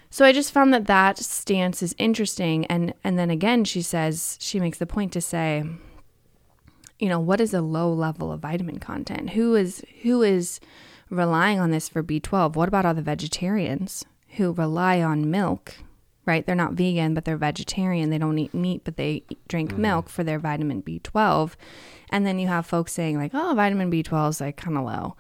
So 0.10 0.26
i 0.26 0.32
just 0.32 0.52
found 0.52 0.74
that 0.74 0.88
that 0.88 1.18
stance 1.18 1.84
is 1.84 1.96
interesting 1.98 2.66
and 2.68 2.94
and 3.04 3.20
then 3.20 3.30
again 3.30 3.66
she 3.66 3.82
says 3.82 4.38
she 4.40 4.60
makes 4.60 4.78
the 4.78 4.88
point 4.88 5.12
to 5.14 5.22
say 5.22 5.66
you 7.00 7.10
know 7.10 7.20
what 7.20 7.42
is 7.42 7.54
a 7.54 7.62
low 7.62 7.92
level 7.92 8.32
of 8.32 8.42
vitamin 8.42 8.80
content? 8.80 9.32
Who 9.32 9.56
is 9.56 9.84
who 10.04 10.22
is 10.22 10.60
relying 11.10 11.60
on 11.60 11.72
this 11.72 11.90
for 11.90 12.02
b12 12.02 12.56
what 12.56 12.70
about 12.70 12.86
all 12.86 12.94
the 12.94 13.02
vegetarians 13.02 14.06
who 14.38 14.54
rely 14.54 15.02
on 15.02 15.30
milk 15.30 15.76
right? 16.32 16.46
They're 16.46 16.56
not 16.56 16.74
vegan, 16.74 17.14
but 17.14 17.26
they're 17.26 17.38
vegetarian. 17.38 18.10
They 18.10 18.18
don't 18.18 18.40
eat 18.40 18.54
meat, 18.54 18.82
but 18.84 18.96
they 18.96 19.24
drink 19.48 19.72
mm-hmm. 19.72 19.82
milk 19.82 20.10
for 20.10 20.24
their 20.24 20.40
vitamin 20.40 20.82
B12. 20.82 21.56
And 22.10 22.26
then 22.26 22.40
you 22.40 22.48
have 22.48 22.66
folks 22.66 22.94
saying, 22.94 23.18
like, 23.18 23.32
oh, 23.34 23.54
vitamin 23.56 23.92
B12 23.92 24.30
is 24.30 24.42
like 24.42 24.58
kind 24.58 24.78
of 24.78 24.86
low. 24.86 25.16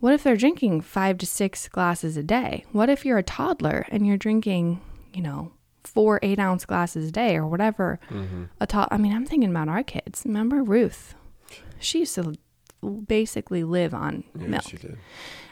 What 0.00 0.14
if 0.14 0.22
they're 0.22 0.36
drinking 0.36 0.82
five 0.82 1.18
to 1.18 1.26
six 1.26 1.68
glasses 1.68 2.16
a 2.16 2.22
day? 2.22 2.64
What 2.72 2.90
if 2.90 3.04
you're 3.04 3.18
a 3.18 3.22
toddler 3.22 3.86
and 3.90 4.06
you're 4.06 4.16
drinking, 4.16 4.80
you 5.12 5.22
know, 5.22 5.52
four 5.84 6.20
eight 6.22 6.38
ounce 6.38 6.64
glasses 6.66 7.08
a 7.08 7.12
day 7.12 7.36
or 7.36 7.46
whatever? 7.46 7.98
Mm-hmm. 8.10 8.44
A 8.60 8.66
to- 8.66 8.88
I 8.90 8.98
mean, 8.98 9.14
I'm 9.14 9.26
thinking 9.26 9.50
about 9.50 9.68
our 9.68 9.82
kids. 9.82 10.22
Remember 10.24 10.62
Ruth? 10.62 11.14
She 11.78 12.00
used 12.00 12.14
to 12.16 12.34
basically 13.06 13.64
live 13.64 13.94
on 13.94 14.24
yeah, 14.38 14.46
milk. 14.46 14.64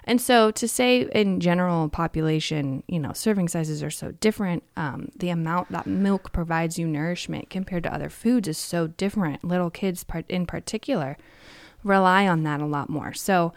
And 0.04 0.20
so 0.20 0.50
to 0.52 0.66
say 0.66 1.02
in 1.12 1.38
general 1.38 1.90
population, 1.90 2.82
you 2.88 2.98
know, 2.98 3.12
serving 3.12 3.48
sizes 3.48 3.82
are 3.82 3.90
so 3.90 4.12
different. 4.12 4.62
Um, 4.76 5.10
the 5.14 5.28
amount 5.28 5.70
that 5.70 5.86
milk 5.86 6.32
provides 6.32 6.78
you 6.78 6.86
nourishment 6.86 7.50
compared 7.50 7.82
to 7.82 7.92
other 7.92 8.08
foods 8.08 8.48
is 8.48 8.56
so 8.56 8.86
different. 8.86 9.44
Little 9.44 9.70
kids, 9.70 10.04
part 10.04 10.24
in 10.30 10.46
particular, 10.46 11.18
rely 11.84 12.26
on 12.26 12.42
that 12.44 12.60
a 12.60 12.66
lot 12.66 12.88
more. 12.88 13.12
So 13.12 13.52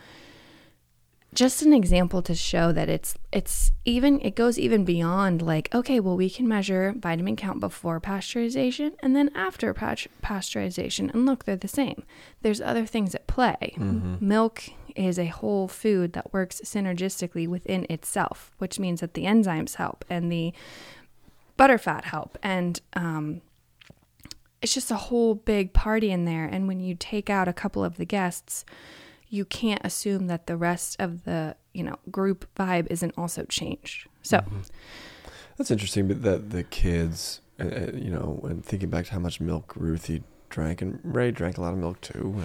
just 1.33 1.61
an 1.61 1.71
example 1.71 2.21
to 2.21 2.35
show 2.35 2.71
that 2.71 2.89
it's 2.89 3.15
it's 3.31 3.71
even 3.85 4.19
it 4.19 4.35
goes 4.35 4.59
even 4.59 4.83
beyond 4.83 5.41
like 5.41 5.73
okay 5.73 5.99
well 5.99 6.17
we 6.17 6.29
can 6.29 6.45
measure 6.45 6.93
vitamin 6.97 7.37
count 7.37 7.59
before 7.61 8.01
pasteurization 8.01 8.91
and 8.99 9.15
then 9.15 9.31
after 9.33 9.73
pasteurization 9.73 11.13
and 11.13 11.25
look 11.25 11.45
they're 11.45 11.55
the 11.55 11.69
same 11.69 12.03
there's 12.41 12.59
other 12.59 12.85
things 12.85 13.15
at 13.15 13.27
play 13.27 13.73
mm-hmm. 13.77 14.15
milk 14.19 14.63
is 14.95 15.19
a 15.19 15.27
whole 15.27 15.67
food 15.67 16.13
that 16.13 16.33
works 16.33 16.61
synergistically 16.63 17.47
within 17.47 17.85
itself, 17.89 18.51
which 18.57 18.79
means 18.79 19.01
that 19.01 19.13
the 19.13 19.25
enzymes 19.25 19.75
help 19.75 20.05
and 20.09 20.31
the 20.31 20.53
butterfat 21.57 22.05
help. 22.05 22.37
And 22.41 22.79
um, 22.93 23.41
it's 24.61 24.73
just 24.73 24.91
a 24.91 24.95
whole 24.95 25.35
big 25.35 25.73
party 25.73 26.11
in 26.11 26.25
there. 26.25 26.45
And 26.45 26.67
when 26.67 26.79
you 26.79 26.95
take 26.95 27.29
out 27.29 27.47
a 27.47 27.53
couple 27.53 27.83
of 27.83 27.97
the 27.97 28.05
guests, 28.05 28.65
you 29.31 29.45
can't 29.45 29.81
assume 29.83 30.27
that 30.27 30.45
the 30.45 30.55
rest 30.55 30.95
of 30.99 31.23
the 31.23 31.55
you 31.73 31.83
know 31.83 31.95
group 32.11 32.45
vibe 32.55 32.85
isn't 32.91 33.13
also 33.17 33.43
changed. 33.45 34.07
So 34.21 34.37
mm-hmm. 34.37 34.59
that's 35.57 35.71
interesting. 35.71 36.07
But 36.07 36.21
that 36.21 36.51
the 36.51 36.63
kids, 36.63 37.41
uh, 37.59 37.63
uh, 37.63 37.91
you 37.95 38.11
know, 38.11 38.41
and 38.43 38.63
thinking 38.63 38.89
back 38.89 39.05
to 39.05 39.13
how 39.13 39.19
much 39.19 39.41
milk 39.41 39.73
Ruthie 39.75 40.23
drank, 40.49 40.83
and 40.83 40.99
Ray 41.03 41.31
drank 41.31 41.57
a 41.57 41.61
lot 41.61 41.73
of 41.73 41.79
milk 41.79 42.01
too, 42.01 42.43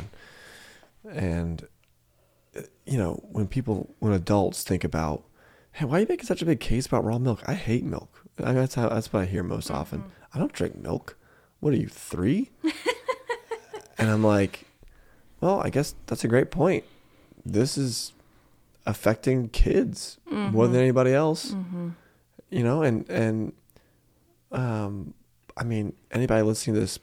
and 1.05 1.17
and 1.17 1.69
you 2.85 2.99
know, 2.99 3.21
when 3.31 3.47
people, 3.47 3.95
when 3.99 4.13
adults 4.13 4.63
think 4.63 4.85
about, 4.85 5.25
hey, 5.73 5.85
why 5.85 5.99
are 5.99 6.01
you 6.01 6.07
making 6.09 6.27
such 6.27 6.43
a 6.43 6.47
big 6.47 6.61
case 6.61 6.87
about 6.87 7.05
raw 7.05 7.19
milk? 7.19 7.43
I 7.47 7.55
hate 7.55 7.85
milk. 7.85 8.25
I 8.39 8.47
mean, 8.47 8.57
that's 8.57 8.75
how 8.75 8.89
that's 8.89 9.13
what 9.13 9.23
I 9.23 9.27
hear 9.27 9.43
most 9.43 9.69
mm-hmm. 9.69 9.77
often. 9.77 10.05
I 10.33 10.39
don't 10.39 10.53
drink 10.53 10.77
milk. 10.77 11.17
What 11.61 11.73
are 11.73 11.77
you 11.77 11.89
three? 11.89 12.51
and 13.99 14.11
I'm 14.11 14.23
like, 14.23 14.66
well, 15.41 15.61
I 15.61 15.71
guess 15.71 15.95
that's 16.07 16.25
a 16.25 16.29
great 16.29 16.51
point. 16.51 16.85
This 17.45 17.77
is 17.77 18.13
affecting 18.87 19.49
kids 19.49 20.19
mm-hmm. 20.27 20.53
more 20.53 20.65
than 20.67 20.75
mm-hmm. 20.75 20.83
anybody 20.83 21.13
else. 21.13 21.53
Mm-hmm. 21.53 21.91
You 22.51 22.63
know, 22.63 22.83
and 22.83 23.09
and 23.11 23.53
um, 24.53 25.15
I 25.57 25.65
mean, 25.65 25.95
anybody 26.13 26.43
listening 26.43 26.75
to 26.75 26.81
this 26.81 26.99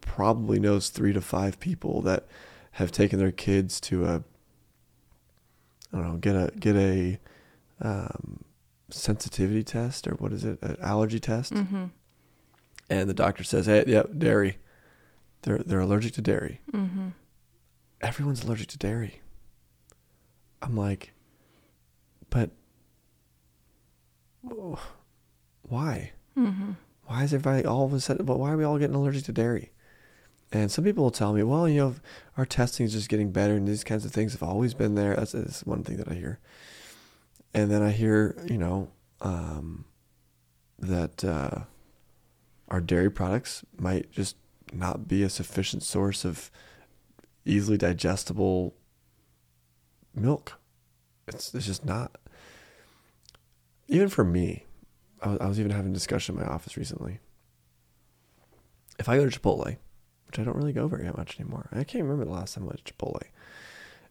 probably 0.00 0.58
knows 0.58 0.88
three 0.88 1.12
to 1.12 1.20
five 1.20 1.60
people 1.60 2.00
that 2.02 2.26
have 2.72 2.90
taken 2.90 3.18
their 3.18 3.32
kids 3.32 3.80
to 3.80 4.04
a 4.06 4.22
I 5.92 5.96
don't 5.96 6.08
know, 6.08 6.16
get 6.16 6.36
a 6.36 6.52
get 6.58 6.76
a 6.76 7.18
um, 7.80 8.44
sensitivity 8.90 9.62
test 9.62 10.06
or 10.06 10.12
what 10.12 10.32
is 10.32 10.44
it, 10.44 10.58
an 10.62 10.76
allergy 10.80 11.18
test, 11.18 11.52
mm-hmm. 11.52 11.86
and 12.88 13.08
the 13.08 13.14
doctor 13.14 13.44
says, 13.44 13.66
"Hey, 13.66 13.84
yep, 13.86 14.10
dairy. 14.16 14.58
They're 15.42 15.58
they're 15.58 15.80
allergic 15.80 16.12
to 16.14 16.22
dairy. 16.22 16.60
Mm-hmm. 16.72 17.08
Everyone's 18.00 18.44
allergic 18.44 18.68
to 18.68 18.78
dairy." 18.78 19.20
I'm 20.62 20.76
like, 20.76 21.12
but 22.28 22.50
why? 25.62 26.12
Mm-hmm. 26.36 26.72
Why 27.06 27.24
is 27.24 27.34
everybody 27.34 27.66
all 27.66 27.86
of 27.86 27.92
a 27.92 28.00
sudden? 28.00 28.24
But 28.24 28.38
why 28.38 28.52
are 28.52 28.56
we 28.56 28.64
all 28.64 28.78
getting 28.78 28.94
allergic 28.94 29.24
to 29.24 29.32
dairy? 29.32 29.72
And 30.52 30.70
some 30.70 30.84
people 30.84 31.04
will 31.04 31.10
tell 31.10 31.32
me, 31.32 31.42
well, 31.42 31.68
you 31.68 31.80
know, 31.80 31.94
our 32.36 32.44
testing 32.44 32.84
is 32.84 32.92
just 32.92 33.08
getting 33.08 33.30
better 33.30 33.54
and 33.54 33.68
these 33.68 33.84
kinds 33.84 34.04
of 34.04 34.12
things 34.12 34.32
have 34.32 34.42
always 34.42 34.74
been 34.74 34.96
there. 34.96 35.14
That's, 35.14 35.32
that's 35.32 35.64
one 35.64 35.84
thing 35.84 35.96
that 35.98 36.08
I 36.08 36.14
hear. 36.14 36.40
And 37.54 37.70
then 37.70 37.82
I 37.82 37.90
hear, 37.90 38.36
you 38.46 38.58
know, 38.58 38.88
um, 39.20 39.84
that 40.78 41.24
uh, 41.24 41.60
our 42.68 42.80
dairy 42.80 43.10
products 43.10 43.64
might 43.78 44.10
just 44.10 44.36
not 44.72 45.06
be 45.06 45.22
a 45.22 45.30
sufficient 45.30 45.82
source 45.82 46.24
of 46.24 46.50
easily 47.50 47.76
digestible 47.76 48.74
milk. 50.14 50.58
It's, 51.26 51.54
it's 51.54 51.66
just 51.66 51.84
not. 51.84 52.16
Even 53.88 54.08
for 54.08 54.24
me, 54.24 54.64
I 55.22 55.28
was, 55.28 55.38
I 55.40 55.46
was 55.46 55.60
even 55.60 55.72
having 55.72 55.90
a 55.90 55.94
discussion 55.94 56.36
in 56.36 56.42
my 56.42 56.48
office 56.48 56.76
recently. 56.76 57.18
If 58.98 59.08
I 59.08 59.16
go 59.16 59.28
to 59.28 59.40
Chipotle, 59.40 59.76
which 60.30 60.38
I 60.38 60.44
don't 60.44 60.56
really 60.56 60.72
go 60.72 60.86
very 60.86 61.10
much 61.16 61.40
anymore. 61.40 61.68
I 61.72 61.82
can't 61.82 62.04
remember 62.04 62.24
the 62.24 62.30
last 62.30 62.54
time 62.54 62.62
I 62.62 62.68
went 62.68 62.84
to 62.84 62.92
Chipotle. 62.94 63.22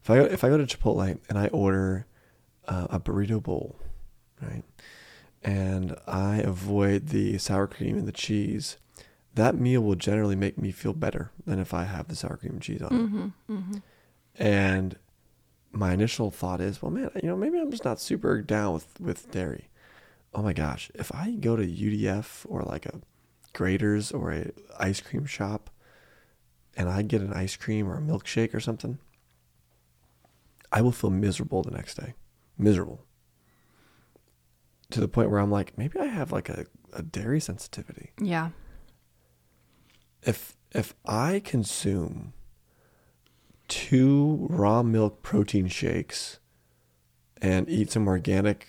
If 0.04 0.10
I 0.10 0.18
go, 0.18 0.26
if 0.26 0.44
I 0.44 0.50
go 0.50 0.58
to 0.58 0.66
Chipotle 0.66 1.18
and 1.30 1.40
I 1.40 1.48
order 1.48 2.08
uh, 2.68 2.88
a 2.90 3.00
burrito 3.00 3.42
bowl, 3.42 3.78
right, 4.42 4.64
and 5.42 5.96
I 6.08 6.38
avoid 6.40 7.08
the 7.08 7.38
sour 7.38 7.68
cream 7.68 7.98
and 7.98 8.06
the 8.06 8.12
cheese, 8.12 8.76
that 9.36 9.56
meal 9.56 9.82
will 9.82 9.96
generally 9.96 10.36
make 10.36 10.58
me 10.58 10.72
feel 10.72 10.94
better 10.94 11.32
than 11.46 11.60
if 11.60 11.74
I 11.74 11.84
have 11.84 12.08
the 12.08 12.16
sour 12.16 12.38
cream 12.38 12.54
and 12.54 12.62
cheese 12.62 12.82
on 12.82 12.90
mm-hmm, 12.90 13.22
it. 13.22 13.54
Mm-hmm. 13.54 13.78
And 14.44 14.98
my 15.72 15.94
initial 15.94 16.32
thought 16.32 16.62
is, 16.62 16.82
well, 16.82 16.92
man, 16.92 17.12
you 17.22 17.30
know, 17.30 17.38
maybe 17.38 17.60
I'm 17.60 17.72
just 17.72 17.86
not 17.86 18.00
super 18.00 18.42
down 18.42 18.74
with, 18.74 19.00
with 19.00 19.32
dairy. 19.32 19.70
Oh 20.34 20.42
my 20.42 20.54
gosh, 20.54 20.92
if 20.96 21.14
I 21.14 21.32
go 21.32 21.56
to 21.56 21.64
UDF 21.64 22.46
or 22.48 22.64
like 22.64 22.86
a 22.86 23.02
Graeter's 23.54 24.12
or 24.12 24.32
a 24.32 24.52
ice 24.80 25.02
cream 25.02 25.26
shop 25.26 25.70
and 26.76 26.90
I 26.90 27.02
get 27.02 27.22
an 27.22 27.34
ice 27.34 27.56
cream 27.56 27.88
or 27.88 27.98
a 27.98 28.02
milkshake 28.02 28.54
or 28.54 28.60
something, 28.60 29.00
I 30.72 30.82
will 30.82 30.92
feel 30.92 31.10
miserable 31.10 31.64
the 31.64 31.72
next 31.72 31.96
day. 31.96 32.14
Miserable. 32.58 33.06
To 34.92 35.00
the 35.00 35.08
point 35.08 35.30
where 35.30 35.40
I'm 35.40 35.52
like, 35.52 35.78
maybe 35.78 36.00
I 36.00 36.06
have 36.06 36.32
like 36.32 36.50
a, 36.50 36.66
a 36.94 37.02
dairy 37.02 37.40
sensitivity. 37.40 38.12
Yeah. 38.20 38.50
If 40.24 40.56
if 40.72 40.94
I 41.06 41.42
consume 41.44 42.34
two 43.68 44.48
raw 44.50 44.84
milk 44.84 45.22
protein 45.22 45.68
shakes 45.68 46.40
and 47.42 47.70
eat 47.70 47.92
some 47.92 48.08
organic 48.08 48.68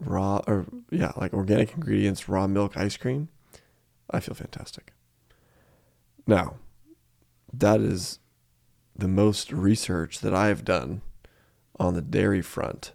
raw 0.00 0.40
or 0.46 0.66
yeah, 0.90 1.12
like 1.16 1.32
organic 1.32 1.74
ingredients, 1.74 2.28
raw 2.28 2.46
milk 2.46 2.76
ice 2.76 2.96
cream, 2.96 3.28
I 4.10 4.20
feel 4.20 4.34
fantastic. 4.34 4.92
Now, 6.26 6.56
that 7.52 7.80
is 7.80 8.18
the 8.96 9.08
most 9.08 9.52
research 9.52 10.20
that 10.20 10.34
I 10.34 10.48
have 10.48 10.64
done 10.64 11.02
on 11.78 11.94
the 11.94 12.02
dairy 12.02 12.42
front. 12.42 12.92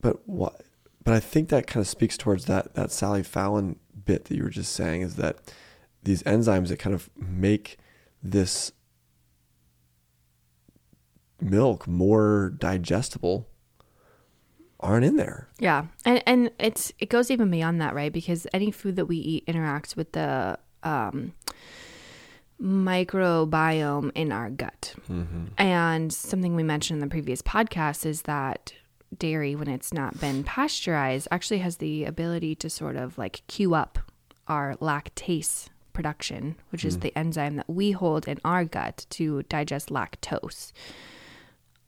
But 0.00 0.28
what? 0.28 0.62
But 1.04 1.14
I 1.14 1.20
think 1.20 1.48
that 1.48 1.66
kind 1.66 1.82
of 1.82 1.88
speaks 1.88 2.16
towards 2.16 2.46
that 2.46 2.74
that 2.74 2.92
Sally 2.92 3.22
Fallon 3.22 3.78
bit 4.04 4.26
that 4.26 4.36
you 4.36 4.42
were 4.42 4.50
just 4.50 4.72
saying 4.72 5.02
is 5.02 5.16
that 5.16 5.38
these 6.02 6.22
enzymes 6.24 6.68
that 6.68 6.78
kind 6.78 6.94
of 6.94 7.10
make 7.16 7.78
this 8.22 8.72
milk 11.40 11.86
more 11.86 12.54
digestible 12.58 13.48
aren't 14.80 15.04
in 15.04 15.16
there. 15.16 15.48
Yeah. 15.58 15.86
And 16.04 16.22
and 16.26 16.50
it's 16.58 16.92
it 16.98 17.08
goes 17.08 17.30
even 17.30 17.50
beyond 17.50 17.80
that, 17.80 17.94
right? 17.94 18.12
Because 18.12 18.46
any 18.52 18.70
food 18.70 18.96
that 18.96 19.06
we 19.06 19.16
eat 19.16 19.46
interacts 19.46 19.96
with 19.96 20.12
the 20.12 20.58
um 20.82 21.32
microbiome 22.60 24.12
in 24.14 24.32
our 24.32 24.50
gut. 24.50 24.94
Mm-hmm. 25.10 25.46
And 25.58 26.12
something 26.12 26.54
we 26.54 26.62
mentioned 26.62 27.02
in 27.02 27.08
the 27.08 27.10
previous 27.10 27.42
podcast 27.42 28.06
is 28.06 28.22
that 28.22 28.72
dairy, 29.16 29.54
when 29.54 29.68
it's 29.68 29.92
not 29.92 30.20
been 30.20 30.44
pasteurized, 30.44 31.28
actually 31.30 31.58
has 31.58 31.78
the 31.78 32.04
ability 32.04 32.54
to 32.56 32.70
sort 32.70 32.96
of 32.96 33.18
like 33.18 33.42
cue 33.48 33.74
up 33.74 33.98
our 34.48 34.76
lactase 34.76 35.68
production, 35.92 36.56
which 36.70 36.84
is 36.84 36.96
mm. 36.96 37.02
the 37.02 37.18
enzyme 37.18 37.56
that 37.56 37.68
we 37.68 37.92
hold 37.92 38.28
in 38.28 38.38
our 38.44 38.64
gut 38.64 39.06
to 39.10 39.42
digest 39.44 39.88
lactose. 39.88 40.72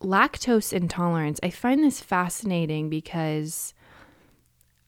Lactose 0.00 0.72
intolerance, 0.72 1.40
I 1.42 1.50
find 1.50 1.82
this 1.82 2.00
fascinating 2.00 2.90
because 2.90 3.74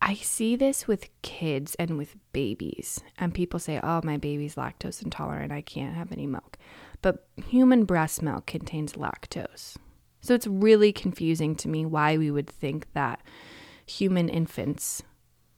I 0.03 0.15
see 0.15 0.57
this 0.57 0.87
with 0.87 1.09
kids 1.23 1.75
and 1.77 1.97
with 1.97 2.17
babies. 2.33 3.01
And 3.19 3.35
people 3.35 3.59
say, 3.59 3.81
oh, 3.83 4.01
my 4.05 4.19
baby's 4.19 4.57
lactose 4.57 5.03
intolerant. 5.03 5.53
I 5.53 5.63
can't 5.63 5.95
have 5.95 6.13
any 6.13 6.27
milk. 6.27 6.59
But 7.03 7.27
human 7.49 7.85
breast 7.85 8.23
milk 8.23 8.47
contains 8.47 8.93
lactose. 8.93 9.77
So 10.21 10.35
it's 10.35 10.47
really 10.47 10.93
confusing 10.93 11.55
to 11.57 11.69
me 11.69 11.87
why 11.87 12.17
we 12.17 12.31
would 12.31 12.49
think 12.49 12.93
that 12.93 13.21
human 13.87 14.29
infants 14.29 15.03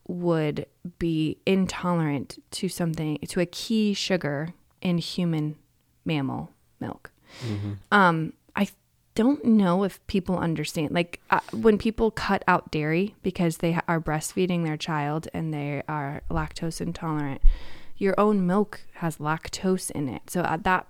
would 0.09 0.67
be 0.99 1.39
intolerant 1.47 2.43
to 2.51 2.69
something, 2.69 3.19
to 3.29 3.41
a 3.41 3.47
key 3.47 3.95
sugar 3.95 4.55
in 4.81 4.99
human 4.99 5.57
mammal 6.05 6.51
milk. 6.81 7.11
Um, 7.93 8.33
I 8.57 8.69
don't 9.15 9.45
know 9.45 9.85
if 9.85 10.05
people 10.07 10.39
understand. 10.39 10.93
Like 10.93 11.21
uh, 11.31 11.41
when 11.53 11.77
people 11.77 12.11
cut 12.11 12.43
out 12.49 12.71
dairy 12.71 13.15
because 13.23 13.59
they 13.59 13.79
are 13.87 14.01
breastfeeding 14.01 14.65
their 14.65 14.77
child 14.79 15.29
and 15.35 15.53
they 15.53 15.83
are 15.89 16.23
lactose 16.31 16.81
intolerant, 16.81 17.43
your 17.97 18.15
own 18.19 18.47
milk 18.47 18.81
has 18.95 19.19
lactose 19.19 19.91
in 19.91 20.09
it. 20.09 20.31
So 20.31 20.43
at 20.43 20.65
that 20.65 20.87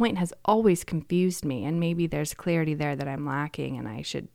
point 0.00 0.16
has 0.16 0.32
always 0.46 0.82
confused 0.82 1.44
me 1.44 1.62
and 1.62 1.78
maybe 1.78 2.06
there's 2.06 2.32
clarity 2.32 2.72
there 2.72 2.96
that 2.96 3.06
I'm 3.06 3.26
lacking 3.26 3.76
and 3.76 3.86
I 3.86 4.00
should 4.00 4.28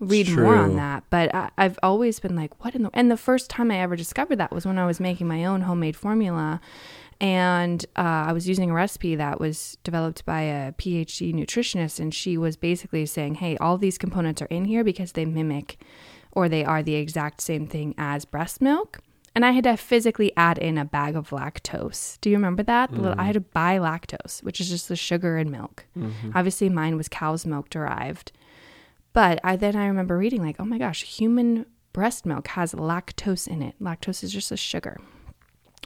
read 0.00 0.28
more 0.28 0.54
on 0.54 0.76
that. 0.76 1.02
But 1.08 1.34
I, 1.34 1.48
I've 1.56 1.78
always 1.82 2.20
been 2.20 2.36
like 2.36 2.62
what 2.62 2.74
in 2.74 2.82
the 2.82 2.90
and 2.92 3.10
the 3.10 3.16
first 3.16 3.48
time 3.48 3.70
I 3.70 3.78
ever 3.78 3.96
discovered 3.96 4.36
that 4.36 4.52
was 4.52 4.66
when 4.66 4.76
I 4.76 4.84
was 4.84 5.00
making 5.00 5.26
my 5.26 5.46
own 5.46 5.62
homemade 5.62 5.96
formula 5.96 6.60
and 7.22 7.86
uh, 7.96 8.26
I 8.28 8.32
was 8.34 8.46
using 8.46 8.70
a 8.70 8.74
recipe 8.74 9.16
that 9.16 9.40
was 9.40 9.78
developed 9.82 10.26
by 10.26 10.42
a 10.42 10.72
PhD 10.72 11.34
nutritionist 11.34 11.98
and 11.98 12.12
she 12.12 12.36
was 12.36 12.58
basically 12.58 13.06
saying 13.06 13.36
hey 13.36 13.56
all 13.56 13.78
these 13.78 13.96
components 13.96 14.42
are 14.42 14.50
in 14.50 14.66
here 14.66 14.84
because 14.84 15.12
they 15.12 15.24
mimic 15.24 15.78
or 16.32 16.50
they 16.50 16.66
are 16.66 16.82
the 16.82 16.96
exact 16.96 17.40
same 17.40 17.66
thing 17.66 17.94
as 17.96 18.26
breast 18.26 18.60
milk 18.60 18.98
and 19.38 19.46
I 19.46 19.52
had 19.52 19.62
to 19.62 19.76
physically 19.76 20.32
add 20.36 20.58
in 20.58 20.76
a 20.76 20.84
bag 20.84 21.14
of 21.14 21.30
lactose. 21.30 22.20
Do 22.20 22.28
you 22.28 22.34
remember 22.34 22.64
that? 22.64 22.92
Little- 22.92 23.12
I 23.12 23.22
mm. 23.22 23.26
had 23.26 23.34
to 23.34 23.40
buy 23.40 23.78
lactose, 23.78 24.42
which 24.42 24.60
is 24.60 24.68
just 24.68 24.88
the 24.88 24.96
sugar 24.96 25.38
in 25.38 25.48
milk. 25.48 25.86
Mm-hmm. 25.96 26.32
Obviously, 26.34 26.68
mine 26.68 26.96
was 26.96 27.08
cow's 27.08 27.46
milk 27.46 27.70
derived. 27.70 28.32
But 29.12 29.38
I 29.44 29.54
then 29.54 29.76
I 29.76 29.86
remember 29.86 30.18
reading 30.18 30.42
like, 30.42 30.56
oh 30.58 30.64
my 30.64 30.76
gosh, 30.76 31.04
human 31.04 31.66
breast 31.92 32.26
milk 32.26 32.48
has 32.48 32.74
lactose 32.74 33.46
in 33.46 33.62
it. 33.62 33.76
Lactose 33.80 34.24
is 34.24 34.32
just 34.32 34.50
a 34.50 34.56
sugar. 34.56 34.98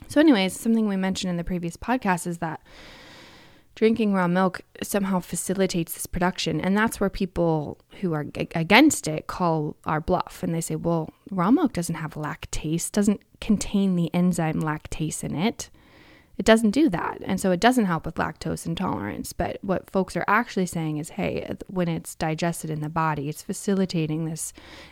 So, 0.07 0.19
anyways, 0.19 0.59
something 0.59 0.87
we 0.87 0.95
mentioned 0.95 1.29
in 1.29 1.37
the 1.37 1.43
previous 1.43 1.77
podcast 1.77 2.25
is 2.25 2.39
that 2.39 2.59
drinking 3.75 4.13
raw 4.13 4.27
milk 4.27 4.61
somehow 4.81 5.19
facilitates 5.19 5.93
this 5.93 6.05
production. 6.05 6.61
And 6.61 6.77
that's 6.77 6.99
where 6.99 7.09
people 7.09 7.79
who 8.01 8.13
are 8.13 8.25
against 8.55 9.07
it 9.07 9.27
call 9.27 9.75
our 9.85 9.99
bluff. 9.99 10.43
And 10.43 10.53
they 10.53 10.61
say, 10.61 10.75
well, 10.75 11.09
raw 11.31 11.51
milk 11.51 11.73
doesn't 11.73 11.95
have 11.95 12.13
lactase, 12.13 12.91
doesn't 12.91 13.21
contain 13.41 13.95
the 13.95 14.13
enzyme 14.13 14.61
lactase 14.61 15.23
in 15.23 15.35
it. 15.35 15.69
It 16.37 16.45
doesn't 16.45 16.71
do 16.71 16.89
that. 16.89 17.19
And 17.23 17.39
so 17.39 17.51
it 17.51 17.59
doesn't 17.59 17.85
help 17.85 18.05
with 18.05 18.15
lactose 18.15 18.65
intolerance. 18.65 19.33
But 19.33 19.59
what 19.61 19.89
folks 19.91 20.17
are 20.17 20.25
actually 20.27 20.65
saying 20.65 20.97
is 20.97 21.09
hey, 21.09 21.55
when 21.67 21.87
it's 21.87 22.15
digested 22.15 22.69
in 22.69 22.81
the 22.81 22.89
body, 22.89 23.29
it's 23.29 23.43
facilitating 23.43 24.25
this 24.25 24.51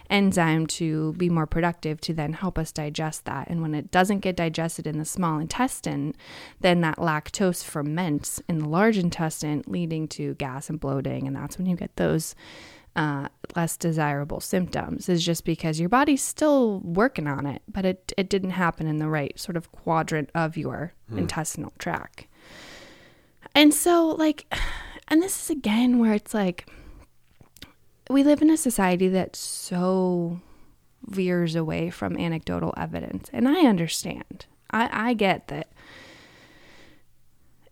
enzyme 0.10 0.68
to 0.68 1.14
be 1.14 1.30
more 1.30 1.48
productive 1.48 2.00
to 2.02 2.14
then 2.14 2.34
help 2.34 2.60
us 2.60 2.72
digest 2.72 3.26
that. 3.26 3.50
And 3.50 3.62
when 3.62 3.74
it 3.74 3.90
doesn't 3.92 4.20
get 4.20 4.36
digested 4.36 4.86
in 4.86 5.00
the 5.00 5.06
small 5.06 5.40
intestine, 5.40 6.16
then 6.60 6.82
that 6.82 6.98
lactose 6.98 7.64
ferments 7.64 8.42
in 8.48 8.60
the 8.60 8.70
large 8.70 8.98
intestine, 8.98 9.64
leading 9.66 10.08
to 10.10 10.36
gas 10.36 10.70
and 10.70 10.80
bloating. 10.80 11.26
And 11.26 11.36
that's 11.36 11.58
when 11.58 11.66
you 11.66 11.76
get 11.76 11.96
those 11.96 12.36
uh, 12.96 13.28
less 13.56 13.78
desirable 13.78 14.40
symptoms 14.40 15.08
is 15.08 15.24
just 15.26 15.46
because 15.46 15.80
your 15.80 15.90
body's 15.90 16.22
still 16.22 16.80
working 16.80 17.28
on 17.28 17.46
it, 17.46 17.62
but 17.68 17.86
it, 17.86 18.12
it 18.18 18.30
didn't 18.30 18.52
happen 18.52 18.88
in 18.88 18.98
the 18.98 19.08
right 19.08 19.40
sort 19.40 19.56
of 19.56 19.72
quadrant 19.72 20.30
of 20.36 20.58
your 20.58 20.94
intestinal 21.16 21.74
tract. 21.78 22.28
And 23.56 23.74
so, 23.74 24.08
like, 24.08 24.46
and 25.08 25.22
this 25.22 25.44
is 25.44 25.50
again 25.50 26.00
where 26.00 26.14
it's 26.14 26.34
like 26.34 26.70
we 28.10 28.24
live 28.24 28.42
in 28.42 28.50
a 28.50 28.58
society 28.58 29.08
that 29.10 29.36
so 29.36 30.40
veers 31.08 31.56
away 31.56 31.90
from 31.90 32.18
anecdotal 32.18 32.74
evidence. 32.78 33.30
And 33.34 33.48
I 33.48 33.62
understand. 33.66 34.46
I, 34.70 35.10
I 35.10 35.14
get 35.14 35.48
that 35.48 35.72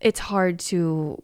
it's 0.00 0.20
hard 0.20 0.58
to 0.58 1.22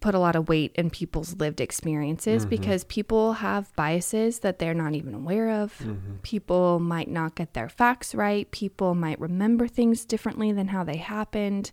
put 0.00 0.14
a 0.14 0.18
lot 0.18 0.36
of 0.36 0.48
weight 0.48 0.72
in 0.74 0.90
people's 0.90 1.36
lived 1.36 1.60
experiences 1.60 2.44
because 2.50 2.84
people 2.84 3.34
have 3.34 3.74
biases 3.76 4.40
that 4.40 4.58
they're 4.58 4.74
not 4.74 4.94
even 4.94 5.14
aware 5.14 5.50
of. 5.50 5.80
People 6.22 6.78
might 6.78 7.08
not 7.08 7.34
get 7.34 7.54
their 7.54 7.68
facts 7.68 8.14
right. 8.14 8.50
People 8.50 8.94
might 8.94 9.18
remember 9.20 9.66
things 9.66 10.04
differently 10.04 10.52
than 10.52 10.68
how 10.68 10.84
they 10.84 10.96
happened. 10.96 11.72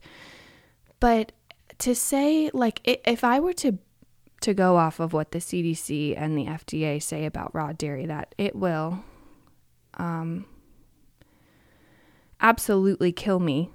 But 0.99 1.31
to 1.79 1.95
say 1.95 2.49
like 2.53 2.79
if 2.83 3.23
I 3.23 3.39
were 3.39 3.53
to 3.53 3.77
to 4.41 4.53
go 4.53 4.75
off 4.77 4.99
of 4.99 5.13
what 5.13 5.31
the 5.31 5.39
CDC 5.39 6.13
and 6.17 6.37
the 6.37 6.45
FDA 6.45 7.01
say 7.01 7.25
about 7.25 7.55
raw 7.55 7.71
dairy 7.71 8.05
that 8.05 8.35
it 8.37 8.55
will 8.55 9.03
um 9.95 10.45
absolutely 12.41 13.11
kill 13.11 13.39
me 13.39 13.71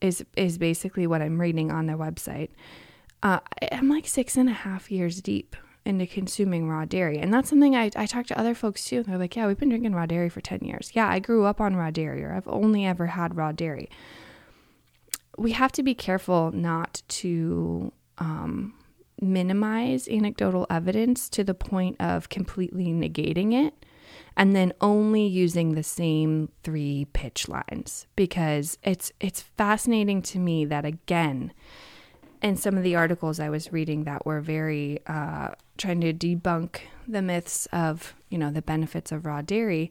is 0.00 0.24
is 0.36 0.58
basically 0.58 1.06
what 1.06 1.22
I'm 1.22 1.40
reading 1.40 1.70
on 1.70 1.86
their 1.86 1.96
website. 1.96 2.50
Uh, 3.22 3.40
I'm 3.72 3.88
like 3.88 4.06
six 4.06 4.36
and 4.36 4.48
a 4.48 4.52
half 4.52 4.90
years 4.90 5.20
deep 5.20 5.56
into 5.84 6.06
consuming 6.06 6.68
raw 6.68 6.84
dairy, 6.84 7.18
and 7.18 7.32
that's 7.32 7.48
something 7.48 7.74
I 7.74 7.90
I 7.96 8.06
talk 8.06 8.26
to 8.26 8.38
other 8.38 8.54
folks 8.54 8.84
too. 8.84 9.02
They're 9.02 9.18
like, 9.18 9.36
"Yeah, 9.36 9.46
we've 9.46 9.58
been 9.58 9.70
drinking 9.70 9.94
raw 9.94 10.06
dairy 10.06 10.28
for 10.28 10.40
ten 10.40 10.60
years. 10.60 10.92
Yeah, 10.94 11.08
I 11.08 11.18
grew 11.18 11.44
up 11.44 11.60
on 11.60 11.76
raw 11.76 11.90
dairy, 11.90 12.24
or 12.24 12.32
I've 12.32 12.48
only 12.48 12.84
ever 12.84 13.06
had 13.08 13.36
raw 13.36 13.52
dairy." 13.52 13.88
We 15.36 15.52
have 15.52 15.72
to 15.72 15.82
be 15.84 15.94
careful 15.94 16.50
not 16.52 17.02
to 17.08 17.92
um, 18.18 18.74
minimize 19.20 20.08
anecdotal 20.08 20.66
evidence 20.68 21.28
to 21.30 21.44
the 21.44 21.54
point 21.54 21.96
of 22.00 22.28
completely 22.28 22.86
negating 22.86 23.52
it 23.52 23.74
and 24.36 24.54
then 24.54 24.72
only 24.80 25.26
using 25.26 25.74
the 25.74 25.82
same 25.82 26.48
three 26.62 27.06
pitch 27.12 27.48
lines 27.48 28.06
because 28.16 28.78
it's 28.82 29.12
it's 29.20 29.42
fascinating 29.42 30.22
to 30.22 30.38
me 30.38 30.64
that 30.64 30.84
again 30.84 31.52
in 32.42 32.56
some 32.56 32.76
of 32.76 32.82
the 32.82 32.96
articles 32.96 33.40
I 33.40 33.48
was 33.48 33.72
reading 33.72 34.04
that 34.04 34.24
were 34.24 34.40
very 34.40 35.00
uh, 35.06 35.50
trying 35.76 36.00
to 36.02 36.12
debunk 36.12 36.80
the 37.06 37.22
myths 37.22 37.66
of 37.72 38.14
you 38.28 38.38
know 38.38 38.50
the 38.50 38.62
benefits 38.62 39.12
of 39.12 39.26
raw 39.26 39.42
dairy 39.42 39.90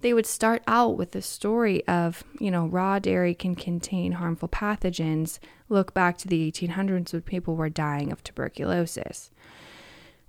they 0.00 0.12
would 0.12 0.26
start 0.26 0.62
out 0.66 0.96
with 0.96 1.12
the 1.12 1.22
story 1.22 1.86
of 1.88 2.22
you 2.38 2.50
know 2.50 2.66
raw 2.66 2.98
dairy 2.98 3.34
can 3.34 3.54
contain 3.54 4.12
harmful 4.12 4.48
pathogens. 4.48 5.38
Look 5.68 5.94
back 5.94 6.18
to 6.18 6.28
the 6.28 6.50
1800s 6.50 7.12
when 7.12 7.22
people 7.22 7.56
were 7.56 7.68
dying 7.68 8.12
of 8.12 8.22
tuberculosis. 8.22 9.30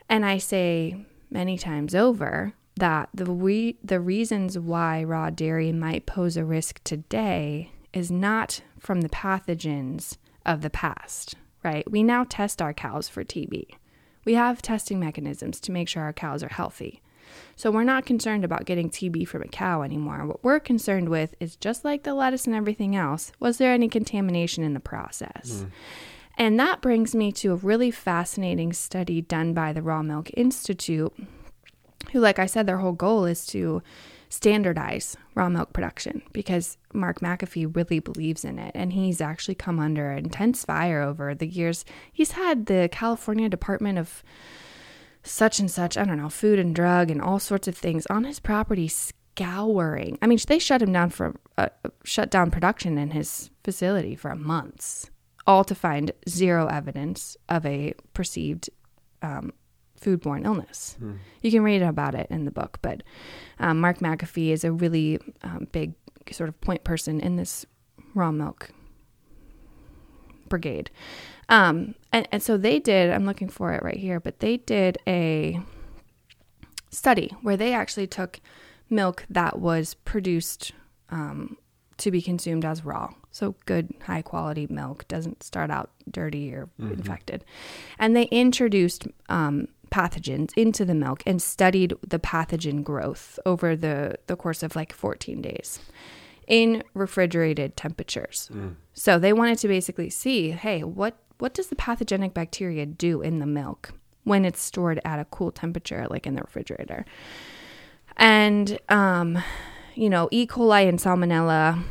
And 0.09 0.25
I 0.25 0.37
say 0.37 1.05
many 1.29 1.57
times 1.57 1.93
over 1.93 2.53
that 2.77 3.09
the 3.13 3.75
the 3.83 3.99
reasons 3.99 4.57
why 4.57 5.03
raw 5.03 5.29
dairy 5.29 5.71
might 5.71 6.05
pose 6.05 6.37
a 6.37 6.45
risk 6.45 6.81
today 6.83 7.71
is 7.93 8.09
not 8.09 8.61
from 8.79 9.01
the 9.01 9.09
pathogens 9.09 10.17
of 10.45 10.61
the 10.61 10.69
past, 10.69 11.35
right? 11.67 11.89
We 11.91 12.01
now 12.01 12.25
test 12.27 12.61
our 12.61 12.73
cows 12.73 13.09
for 13.09 13.25
TB. 13.25 13.67
We 14.23 14.33
have 14.35 14.61
testing 14.61 14.99
mechanisms 14.99 15.59
to 15.61 15.71
make 15.71 15.89
sure 15.89 16.03
our 16.03 16.13
cows 16.13 16.41
are 16.43 16.49
healthy. 16.49 17.01
So 17.57 17.71
we're 17.71 17.83
not 17.83 18.05
concerned 18.05 18.45
about 18.45 18.65
getting 18.65 18.89
TB 18.89 19.27
from 19.27 19.41
a 19.41 19.47
cow 19.47 19.81
anymore. 19.81 20.25
What 20.25 20.43
we're 20.43 20.61
concerned 20.61 21.09
with 21.09 21.35
is 21.41 21.57
just 21.57 21.83
like 21.83 22.03
the 22.03 22.13
lettuce 22.13 22.47
and 22.47 22.55
everything 22.55 22.95
else, 22.95 23.33
was 23.39 23.57
there 23.57 23.73
any 23.73 23.89
contamination 23.89 24.63
in 24.63 24.73
the 24.73 24.79
process? 24.79 25.61
Hmm. 25.61 25.69
And 26.37 26.59
that 26.59 26.81
brings 26.81 27.13
me 27.13 27.31
to 27.33 27.51
a 27.51 27.55
really 27.55 27.91
fascinating 27.91 28.71
study 28.71 29.21
done 29.21 29.53
by 29.53 29.73
the 29.73 29.81
Raw 29.81 30.03
Milk 30.03 30.29
Institute, 30.37 31.13
who, 32.11 32.19
like 32.19 32.39
I 32.39 32.45
said, 32.45 32.65
their 32.65 32.77
whole 32.77 32.93
goal 32.93 33.25
is 33.25 33.45
to 33.47 33.81
standardize 34.29 35.15
raw 35.35 35.49
milk 35.49 35.73
production 35.73 36.21
because 36.33 36.77
Mark 36.93 37.19
McAfee 37.21 37.75
really 37.75 37.99
believes 37.99 38.43
in 38.43 38.59
it. 38.59 38.71
And 38.75 38.93
he's 38.93 39.21
actually 39.21 39.55
come 39.55 39.79
under 39.79 40.11
intense 40.11 40.65
fire 40.65 41.01
over 41.01 41.33
the 41.33 41.47
years. 41.47 41.85
He's 42.11 42.31
had 42.31 42.65
the 42.65 42.89
California 42.91 43.49
Department 43.49 43.97
of 43.97 44.23
such 45.23 45.59
and 45.59 45.69
such, 45.69 45.97
I 45.97 46.03
don't 46.03 46.17
know, 46.17 46.29
food 46.29 46.59
and 46.59 46.75
drug 46.75 47.11
and 47.11 47.21
all 47.21 47.39
sorts 47.39 47.67
of 47.67 47.77
things 47.77 48.05
on 48.07 48.23
his 48.23 48.39
property 48.39 48.87
scouring. 48.87 50.17
I 50.21 50.27
mean, 50.27 50.39
they 50.47 50.59
shut 50.59 50.81
him 50.81 50.93
down 50.93 51.09
for 51.09 51.35
uh, 51.57 51.69
shut 52.03 52.29
down 52.29 52.51
production 52.51 52.97
in 52.97 53.11
his 53.11 53.49
facility 53.63 54.15
for 54.15 54.33
months, 54.35 55.09
all 55.45 55.63
to 55.65 55.75
find 55.75 56.11
zero 56.27 56.67
evidence 56.67 57.37
of 57.49 57.65
a 57.65 57.93
perceived 58.13 58.69
um, 59.21 59.53
foodborne 60.01 60.45
illness. 60.45 60.97
You 61.41 61.51
can 61.51 61.63
read 61.63 61.81
about 61.81 62.15
it 62.15 62.27
in 62.29 62.45
the 62.45 62.51
book, 62.51 62.79
but 62.81 63.03
um, 63.59 63.79
Mark 63.79 63.99
McAfee 63.99 64.51
is 64.51 64.63
a 64.63 64.71
really 64.71 65.19
um, 65.43 65.67
big 65.71 65.93
sort 66.31 66.49
of 66.49 66.59
point 66.61 66.83
person 66.83 67.19
in 67.19 67.35
this 67.35 67.65
raw 68.13 68.31
milk 68.31 68.69
brigade. 70.49 70.89
Um, 71.49 71.95
and, 72.11 72.27
and 72.31 72.43
so 72.43 72.57
they 72.57 72.79
did, 72.79 73.11
I'm 73.11 73.25
looking 73.25 73.49
for 73.49 73.73
it 73.73 73.83
right 73.83 73.97
here, 73.97 74.19
but 74.19 74.39
they 74.39 74.57
did 74.57 74.97
a 75.07 75.59
study 76.91 77.33
where 77.41 77.57
they 77.57 77.73
actually 77.73 78.07
took 78.07 78.39
milk 78.89 79.25
that 79.29 79.59
was 79.59 79.93
produced 79.93 80.71
um, 81.09 81.57
to 81.97 82.11
be 82.11 82.21
consumed 82.21 82.65
as 82.65 82.85
raw. 82.85 83.13
So 83.31 83.55
good, 83.65 83.93
high 84.03 84.21
quality 84.21 84.67
milk 84.69 85.07
doesn't 85.07 85.43
start 85.43 85.69
out 85.69 85.91
dirty 86.09 86.53
or 86.53 86.69
mm-hmm. 86.79 86.93
infected. 86.93 87.45
And 87.99 88.15
they 88.15 88.23
introduced 88.23 89.07
um, 89.29 89.67
pathogens 89.89 90.51
into 90.55 90.85
the 90.85 90.93
milk 90.93 91.23
and 91.25 91.41
studied 91.41 91.93
the 92.05 92.19
pathogen 92.19 92.83
growth 92.83 93.39
over 93.45 93.75
the, 93.75 94.17
the 94.27 94.35
course 94.35 94.63
of 94.63 94.75
like 94.75 94.93
14 94.93 95.41
days 95.41 95.79
in 96.47 96.83
refrigerated 96.93 97.75
temperatures. 97.75 98.49
Mm. 98.53 98.75
So 98.93 99.19
they 99.19 99.33
wanted 99.33 99.59
to 99.59 99.67
basically 99.67 100.09
see, 100.09 100.51
hey, 100.51 100.83
what 100.83 101.17
what 101.39 101.53
does 101.53 101.67
the 101.67 101.75
pathogenic 101.75 102.33
bacteria 102.33 102.87
do 102.87 103.21
in 103.21 103.37
the 103.37 103.45
milk 103.45 103.91
when 104.23 104.43
it's 104.43 104.59
stored 104.59 104.99
at 105.05 105.19
a 105.19 105.25
cool 105.25 105.51
temperature, 105.51 106.07
like 106.09 106.25
in 106.25 106.33
the 106.33 106.41
refrigerator? 106.41 107.05
And 108.15 108.79
um, 108.89 109.43
you 109.93 110.09
know, 110.09 110.29
E. 110.31 110.47
coli 110.47 110.87
and 110.87 110.99
Salmonella, 110.99 111.83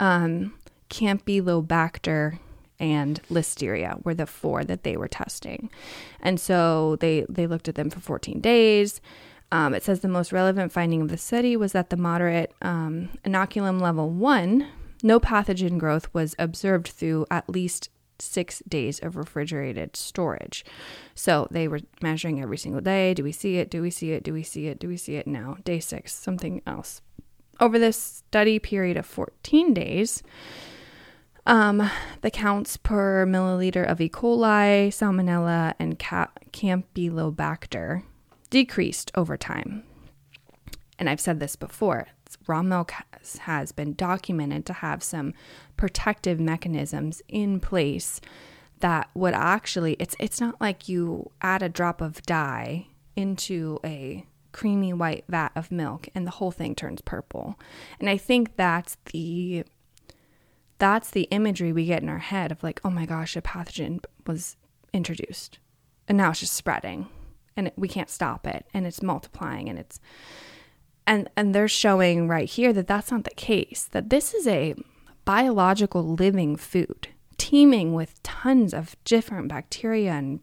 um, 0.00 0.54
Campylobacter, 0.88 2.38
and 2.80 3.22
Listeria 3.30 4.04
were 4.04 4.14
the 4.14 4.26
four 4.26 4.64
that 4.64 4.82
they 4.82 4.96
were 4.96 5.08
testing. 5.08 5.70
And 6.20 6.40
so 6.40 6.96
they 6.96 7.26
they 7.28 7.46
looked 7.46 7.68
at 7.68 7.74
them 7.74 7.90
for 7.90 8.00
14 8.00 8.40
days. 8.40 9.00
Um, 9.52 9.74
it 9.74 9.84
says 9.84 10.00
the 10.00 10.08
most 10.08 10.32
relevant 10.32 10.72
finding 10.72 11.00
of 11.00 11.08
the 11.08 11.18
study 11.18 11.56
was 11.56 11.72
that 11.72 11.90
the 11.90 11.96
moderate 11.96 12.52
um, 12.62 13.10
inoculum 13.24 13.80
level 13.80 14.10
one, 14.10 14.66
no 15.02 15.20
pathogen 15.20 15.78
growth 15.78 16.08
was 16.12 16.34
observed 16.38 16.88
through 16.88 17.26
at 17.30 17.48
least 17.48 17.88
six 18.18 18.62
days 18.68 18.98
of 19.00 19.16
refrigerated 19.16 19.96
storage. 19.96 20.64
So 21.14 21.46
they 21.50 21.68
were 21.68 21.80
measuring 22.02 22.40
every 22.40 22.58
single 22.58 22.80
day. 22.80 23.14
Do 23.14 23.22
we 23.22 23.32
see 23.32 23.58
it? 23.58 23.70
Do 23.70 23.82
we 23.82 23.90
see 23.90 24.12
it? 24.12 24.22
Do 24.22 24.32
we 24.32 24.42
see 24.42 24.66
it? 24.66 24.78
Do 24.78 24.88
we 24.88 24.96
see 24.96 25.16
it 25.16 25.26
now? 25.26 25.58
Day 25.64 25.80
six, 25.80 26.14
something 26.14 26.62
else. 26.66 27.00
Over 27.60 27.78
this 27.78 27.96
study 27.96 28.58
period 28.58 28.96
of 28.96 29.06
14 29.06 29.74
days, 29.74 30.22
um, 31.46 31.90
the 32.22 32.30
counts 32.30 32.76
per 32.76 33.26
milliliter 33.26 33.86
of 33.86 34.00
E. 34.00 34.08
coli, 34.08 34.88
Salmonella, 34.88 35.74
and 35.78 35.98
Campylobacter 35.98 38.02
decreased 38.50 39.10
over 39.14 39.36
time. 39.36 39.84
And 40.98 41.10
I've 41.10 41.20
said 41.20 41.40
this 41.40 41.56
before 41.56 42.08
raw 42.46 42.62
milk 42.62 42.92
has, 43.12 43.38
has 43.38 43.72
been 43.72 43.94
documented 43.94 44.66
to 44.66 44.72
have 44.72 45.02
some 45.02 45.34
protective 45.76 46.40
mechanisms 46.40 47.22
in 47.28 47.60
place 47.60 48.20
that 48.80 49.08
would 49.14 49.34
actually 49.34 49.96
it's 49.98 50.16
it's 50.18 50.40
not 50.40 50.60
like 50.60 50.88
you 50.88 51.30
add 51.40 51.62
a 51.62 51.68
drop 51.68 52.00
of 52.00 52.22
dye 52.22 52.86
into 53.16 53.78
a 53.84 54.26
creamy 54.52 54.92
white 54.92 55.24
vat 55.28 55.50
of 55.56 55.72
milk 55.72 56.08
and 56.14 56.26
the 56.26 56.32
whole 56.32 56.52
thing 56.52 56.74
turns 56.74 57.00
purple. 57.00 57.58
And 57.98 58.08
I 58.08 58.16
think 58.16 58.56
that's 58.56 58.96
the 59.12 59.64
that's 60.78 61.10
the 61.10 61.22
imagery 61.30 61.72
we 61.72 61.86
get 61.86 62.02
in 62.02 62.08
our 62.08 62.18
head 62.18 62.52
of 62.52 62.62
like, 62.62 62.80
oh 62.84 62.90
my 62.90 63.06
gosh, 63.06 63.36
a 63.36 63.42
pathogen 63.42 64.04
was 64.26 64.56
introduced. 64.92 65.58
And 66.08 66.18
now 66.18 66.30
it's 66.30 66.40
just 66.40 66.54
spreading. 66.54 67.08
And 67.56 67.70
we 67.76 67.88
can't 67.88 68.10
stop 68.10 68.46
it. 68.46 68.66
And 68.74 68.86
it's 68.86 69.02
multiplying. 69.02 69.68
And 69.68 69.78
it's 69.78 70.00
and 71.06 71.28
and 71.36 71.54
they're 71.54 71.68
showing 71.68 72.28
right 72.28 72.48
here 72.48 72.72
that 72.72 72.86
that's 72.86 73.10
not 73.10 73.24
the 73.24 73.30
case 73.30 73.88
that 73.92 74.10
this 74.10 74.34
is 74.34 74.46
a 74.46 74.74
biological 75.24 76.02
living 76.02 76.56
food 76.56 77.08
teeming 77.36 77.94
with 77.94 78.22
tons 78.22 78.72
of 78.72 78.96
different 79.04 79.48
bacteria 79.48 80.12
and 80.12 80.40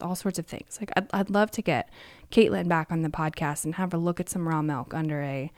all 0.00 0.14
sorts 0.14 0.38
of 0.38 0.46
things. 0.46 0.78
Like 0.80 0.90
I'd, 0.96 1.08
I'd 1.12 1.30
love 1.30 1.50
to 1.52 1.62
get 1.62 1.90
caitlin 2.30 2.68
back 2.68 2.92
on 2.92 3.02
the 3.02 3.08
podcast 3.08 3.64
and 3.64 3.74
have 3.74 3.92
her 3.92 3.98
look 3.98 4.20
at 4.20 4.28
some 4.28 4.48
raw 4.48 4.62
milk 4.62 4.94
under 4.94 5.22
a 5.22 5.50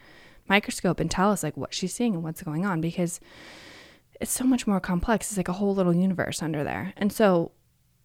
microscope 0.49 1.01
and 1.01 1.11
tell 1.11 1.31
us 1.31 1.43
like 1.43 1.57
what 1.57 1.75
she's 1.75 1.95
seeing 1.95 2.15
and 2.15 2.23
what's 2.23 2.43
going 2.43 2.65
on. 2.65 2.81
Because 2.81 3.21
it's 4.21 4.33
so 4.33 4.45
much 4.45 4.67
more 4.67 4.81
complex. 4.81 5.31
It's 5.31 5.37
like 5.37 5.49
a 5.49 5.55
whole 5.55 5.75
little 5.75 5.95
universe 5.95 6.43
under 6.43 6.63
there. 6.63 6.93
And 6.97 7.13
so 7.13 7.53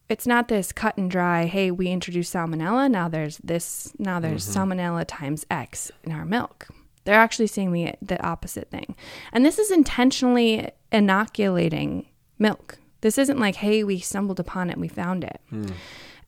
it's 0.10 0.28
not 0.28 0.48
this 0.48 0.72
cut 0.72 0.98
and 0.98 1.10
dry 1.10 1.46
hey 1.46 1.72
we 1.72 1.88
introduced 1.88 2.34
salmonella 2.34 2.90
now 2.90 3.10
there's 3.10 3.38
this 3.40 3.92
now 3.98 4.20
there's 4.20 4.48
mm-hmm. 4.48 4.72
salmonella 4.72 5.04
times 5.08 5.46
x 5.50 5.92
in 6.04 6.12
our 6.12 6.26
milk. 6.26 6.68
They're 7.04 7.20
actually 7.20 7.48
seeing 7.48 7.72
the 7.72 7.94
the 8.02 8.24
opposite 8.26 8.70
thing. 8.70 8.96
And 9.32 9.46
this 9.46 9.60
is 9.60 9.72
intentionally 9.72 10.72
inoculating 10.92 12.08
milk. 12.40 12.78
This 13.02 13.18
isn't 13.18 13.40
like 13.40 13.56
hey 13.56 13.84
we 13.84 14.00
stumbled 14.00 14.40
upon 14.40 14.70
it 14.70 14.74
and 14.74 14.82
we 14.82 14.88
found 14.88 15.24
it. 15.24 15.42
Mm. 15.52 15.74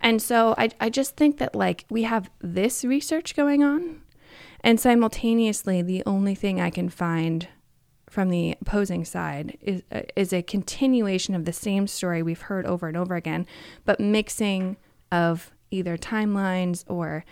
and 0.01 0.21
so 0.21 0.53
I, 0.57 0.69
I 0.79 0.89
just 0.89 1.15
think 1.15 1.37
that 1.37 1.55
like 1.55 1.85
we 1.89 2.03
have 2.03 2.29
this 2.39 2.83
research 2.83 3.35
going 3.35 3.63
on 3.63 4.01
and 4.61 4.79
simultaneously 4.79 5.81
the 5.81 6.03
only 6.05 6.35
thing 6.35 6.59
i 6.59 6.69
can 6.69 6.89
find 6.89 7.47
from 8.17 8.29
the 8.29 8.57
opposing 8.59 9.05
side 9.05 9.59
is 9.61 9.83
uh, 9.91 10.01
is 10.15 10.33
a 10.33 10.41
continuation 10.41 11.35
of 11.35 11.45
the 11.45 11.53
same 11.53 11.85
story 11.85 12.23
we've 12.23 12.41
heard 12.41 12.65
over 12.65 12.87
and 12.87 12.97
over 12.97 13.13
again, 13.13 13.45
but 13.85 13.99
mixing 13.99 14.75
of 15.11 15.51
either 15.69 15.99
timelines 15.99 16.83
or 16.87 17.23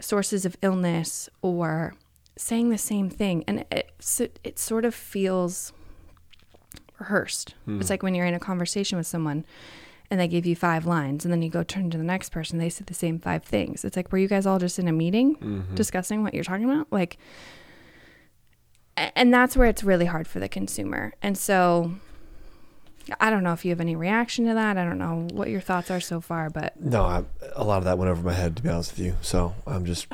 sources 0.00 0.46
of 0.46 0.56
illness 0.62 1.28
or 1.42 1.92
saying 2.38 2.70
the 2.70 2.78
same 2.78 3.10
thing, 3.10 3.44
and 3.46 3.66
it 3.70 3.92
it 4.42 4.58
sort 4.58 4.86
of 4.86 4.94
feels 4.94 5.74
rehearsed. 6.98 7.54
Hmm. 7.66 7.78
It's 7.78 7.90
like 7.90 8.02
when 8.02 8.14
you're 8.14 8.24
in 8.24 8.32
a 8.32 8.40
conversation 8.40 8.96
with 8.96 9.06
someone 9.06 9.44
and 10.10 10.18
they 10.18 10.28
give 10.28 10.46
you 10.46 10.56
five 10.56 10.86
lines 10.86 11.26
and 11.26 11.32
then 11.32 11.42
you 11.42 11.50
go 11.50 11.62
turn 11.62 11.90
to 11.90 11.98
the 11.98 12.04
next 12.04 12.30
person 12.32 12.58
they 12.58 12.70
say 12.70 12.84
the 12.86 12.92
same 12.92 13.18
five 13.18 13.42
things 13.42 13.82
it's 13.82 13.96
like 13.96 14.12
were 14.12 14.18
you 14.18 14.28
guys 14.28 14.44
all 14.44 14.58
just 14.58 14.78
in 14.78 14.86
a 14.86 14.92
meeting 14.92 15.36
mm-hmm. 15.36 15.74
discussing 15.74 16.22
what 16.22 16.34
you're 16.34 16.44
talking 16.44 16.70
about 16.70 16.86
like 16.90 17.16
and 18.96 19.32
that's 19.32 19.56
where 19.56 19.68
it's 19.68 19.82
really 19.82 20.06
hard 20.06 20.26
for 20.26 20.40
the 20.40 20.48
consumer. 20.48 21.12
And 21.22 21.36
so 21.36 21.92
I 23.20 23.30
don't 23.30 23.42
know 23.42 23.52
if 23.52 23.64
you 23.64 23.70
have 23.70 23.80
any 23.80 23.96
reaction 23.96 24.46
to 24.46 24.54
that. 24.54 24.76
I 24.76 24.84
don't 24.84 24.98
know 24.98 25.26
what 25.32 25.48
your 25.48 25.60
thoughts 25.60 25.90
are 25.90 26.00
so 26.00 26.20
far, 26.20 26.50
but 26.50 26.80
no, 26.80 27.04
I, 27.04 27.24
a 27.54 27.64
lot 27.64 27.78
of 27.78 27.84
that 27.84 27.98
went 27.98 28.10
over 28.10 28.22
my 28.22 28.32
head 28.32 28.56
to 28.56 28.62
be 28.62 28.68
honest 28.68 28.92
with 28.92 29.06
you. 29.06 29.16
So 29.22 29.54
I'm 29.66 29.84
just 29.84 30.06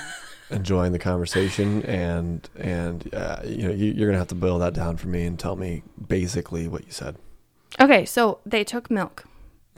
enjoying 0.50 0.92
the 0.92 0.98
conversation, 0.98 1.82
and 1.84 2.48
and 2.56 3.12
uh, 3.14 3.40
you 3.44 3.62
know 3.62 3.70
you, 3.70 3.92
you're 3.92 4.08
gonna 4.08 4.18
have 4.18 4.28
to 4.28 4.34
boil 4.34 4.58
that 4.58 4.74
down 4.74 4.96
for 4.96 5.08
me 5.08 5.24
and 5.24 5.38
tell 5.38 5.56
me 5.56 5.82
basically 6.08 6.68
what 6.68 6.84
you 6.86 6.92
said. 6.92 7.16
Okay, 7.80 8.04
so 8.04 8.40
they 8.44 8.64
took 8.64 8.90
milk. 8.90 9.24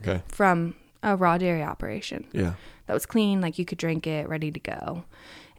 Okay. 0.01 0.23
From 0.29 0.75
a 1.03 1.17
raw 1.17 1.39
dairy 1.39 1.63
operation. 1.63 2.27
Yeah. 2.33 2.55
That 2.87 2.95
was 2.95 3.07
clean, 3.07 3.41
like 3.41 3.59
you 3.59 3.65
could 3.65 3.79
drink 3.79 4.07
it, 4.07 4.29
ready 4.29 4.51
to 4.51 4.61
go, 4.61 5.05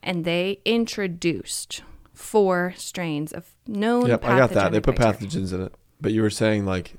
and 0.03 0.23
they 0.23 0.59
introduced 0.63 1.81
four 2.17 2.73
strains 2.77 3.31
of 3.31 3.51
known. 3.67 4.07
Yep, 4.07 4.23
I 4.25 4.37
got 4.37 4.49
that. 4.51 4.71
They 4.71 4.81
put 4.81 4.95
pathogens 4.95 5.53
in 5.53 5.61
it, 5.61 5.73
but 6.01 6.11
you 6.11 6.21
were 6.21 6.29
saying 6.29 6.65
like 6.65 6.95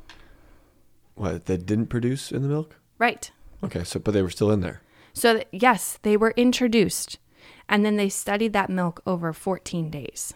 what 1.15 1.47
they 1.47 1.57
didn't 1.57 1.87
produce 1.87 2.31
in 2.31 2.43
the 2.43 2.49
milk. 2.49 2.77
Right. 2.99 3.31
Okay, 3.63 3.85
so 3.85 3.99
but 3.99 4.13
they 4.13 4.23
were 4.23 4.31
still 4.31 4.51
in 4.51 4.61
there. 4.61 4.81
So 5.13 5.43
yes, 5.51 5.99
they 6.03 6.17
were 6.17 6.33
introduced, 6.37 7.19
and 7.69 7.85
then 7.85 7.97
they 7.97 8.09
studied 8.09 8.53
that 8.53 8.71
milk 8.71 9.03
over 9.07 9.33
14 9.33 9.91
days. 9.91 10.35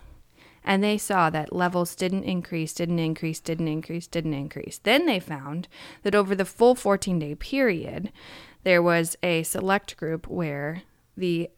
And 0.65 0.83
they 0.83 0.97
saw 0.97 1.29
that 1.31 1.53
levels 1.53 1.97
didn't 1.97 2.23
increase, 2.23 2.73
didn't 2.73 3.01
increase, 3.01 3.41
didn't 3.41 3.67
increase, 3.67 4.07
didn't 4.07 4.35
increase. 4.35 4.79
Then 4.79 5.07
they 5.07 5.19
found 5.19 5.67
that 6.05 6.15
over 6.15 6.37
the 6.37 6.45
full 6.45 6.77
14 6.77 7.19
day 7.19 7.35
period, 7.35 8.13
there 8.63 8.83
was 8.83 9.17
a 9.25 9.43
select 9.43 9.97
group 9.97 10.29
where 10.29 10.83
the 11.17 11.51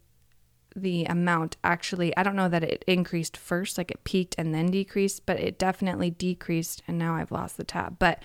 the 0.76 1.04
amount 1.04 1.56
actually, 1.62 2.16
I 2.16 2.22
don't 2.22 2.36
know 2.36 2.48
that 2.48 2.64
it 2.64 2.84
increased 2.86 3.36
first, 3.36 3.78
like 3.78 3.90
it 3.90 4.04
peaked 4.04 4.34
and 4.38 4.54
then 4.54 4.70
decreased, 4.70 5.24
but 5.26 5.38
it 5.38 5.58
definitely 5.58 6.10
decreased. 6.10 6.82
And 6.88 6.98
now 6.98 7.14
I've 7.14 7.32
lost 7.32 7.56
the 7.56 7.64
tab. 7.64 7.98
But 7.98 8.22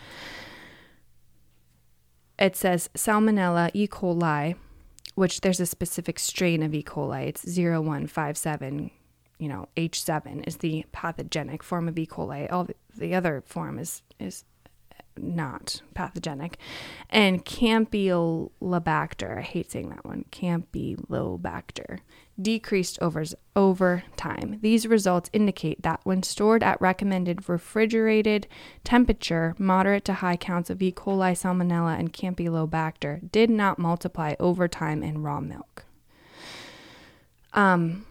it 2.38 2.56
says 2.56 2.89
Salmonella 2.95 3.70
E. 3.74 3.88
coli, 3.88 4.56
which 5.16 5.41
there's 5.41 5.60
a 5.60 5.66
specific 5.66 6.18
strain 6.18 6.64
of 6.64 6.74
E. 6.74 6.82
coli. 6.82 7.28
It's 7.28 7.43
0157, 7.43 8.91
you 9.38 9.50
know, 9.50 9.68
H7 9.78 10.47
is 10.47 10.58
the 10.58 10.86
pathogenic 10.91 11.62
form 11.62 11.88
of 11.88 12.00
E. 12.00 12.08
coli. 12.08 12.52
All 12.52 12.64
the, 12.64 12.76
the 12.97 13.14
other 13.14 13.43
form 13.45 13.78
is, 13.78 14.02
is 14.20 14.45
not 15.22 15.82
pathogenic. 15.93 16.57
And 17.09 17.43
Campylobacter, 17.45 19.38
I 19.38 19.41
hate 19.41 19.72
saying 19.72 19.89
that 19.89 20.05
one, 20.05 20.26
Campylobacter, 20.32 21.99
decreased 22.41 22.97
over, 23.01 23.24
over 23.55 24.03
time. 24.15 24.59
These 24.61 24.88
results 24.88 25.30
indicate 25.34 25.82
that 25.82 25.99
when 26.03 26.24
stored 26.24 26.63
at 26.63 26.80
recommended 26.82 27.49
refrigerated 27.49 28.47
temperature, 28.84 29.55
moderate 29.57 30.05
to 30.05 30.13
high 30.15 30.38
counts 30.38 30.70
of 30.70 30.82
E. 30.82 30.91
coli, 30.91 31.34
Salmonella, 31.34 31.99
and 31.99 32.13
Campylobacter 32.13 33.30
did 33.32 33.49
not 33.49 33.78
multiply 33.80 34.36
over 34.39 34.67
time 34.67 35.03
in 35.03 35.22
raw 35.22 35.39
milk. 35.41 35.86
Um, 37.53 38.05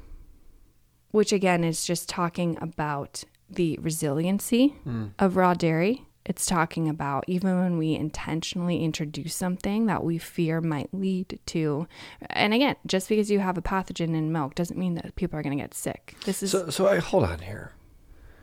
which 1.10 1.32
again 1.32 1.64
is 1.64 1.84
just 1.86 2.08
talking 2.08 2.58
about 2.60 3.24
the 3.48 3.78
resiliency 3.80 4.74
Mm. 4.84 5.12
of 5.18 5.36
raw 5.36 5.54
dairy. 5.54 6.04
It's 6.28 6.44
talking 6.44 6.90
about 6.90 7.24
even 7.26 7.58
when 7.58 7.78
we 7.78 7.94
intentionally 7.94 8.84
introduce 8.84 9.34
something 9.34 9.86
that 9.86 10.04
we 10.04 10.18
fear 10.18 10.60
might 10.60 10.92
lead 10.92 11.40
to, 11.46 11.88
and 12.28 12.52
again, 12.52 12.76
just 12.86 13.08
because 13.08 13.30
you 13.30 13.40
have 13.40 13.56
a 13.56 13.62
pathogen 13.62 14.14
in 14.14 14.30
milk 14.30 14.54
doesn't 14.54 14.78
mean 14.78 14.94
that 14.96 15.16
people 15.16 15.38
are 15.38 15.42
going 15.42 15.56
to 15.56 15.62
get 15.62 15.72
sick. 15.72 16.16
This 16.26 16.42
is 16.42 16.50
So, 16.50 16.68
so 16.68 16.86
I 16.86 16.98
hold 16.98 17.24
on 17.24 17.38
here, 17.38 17.72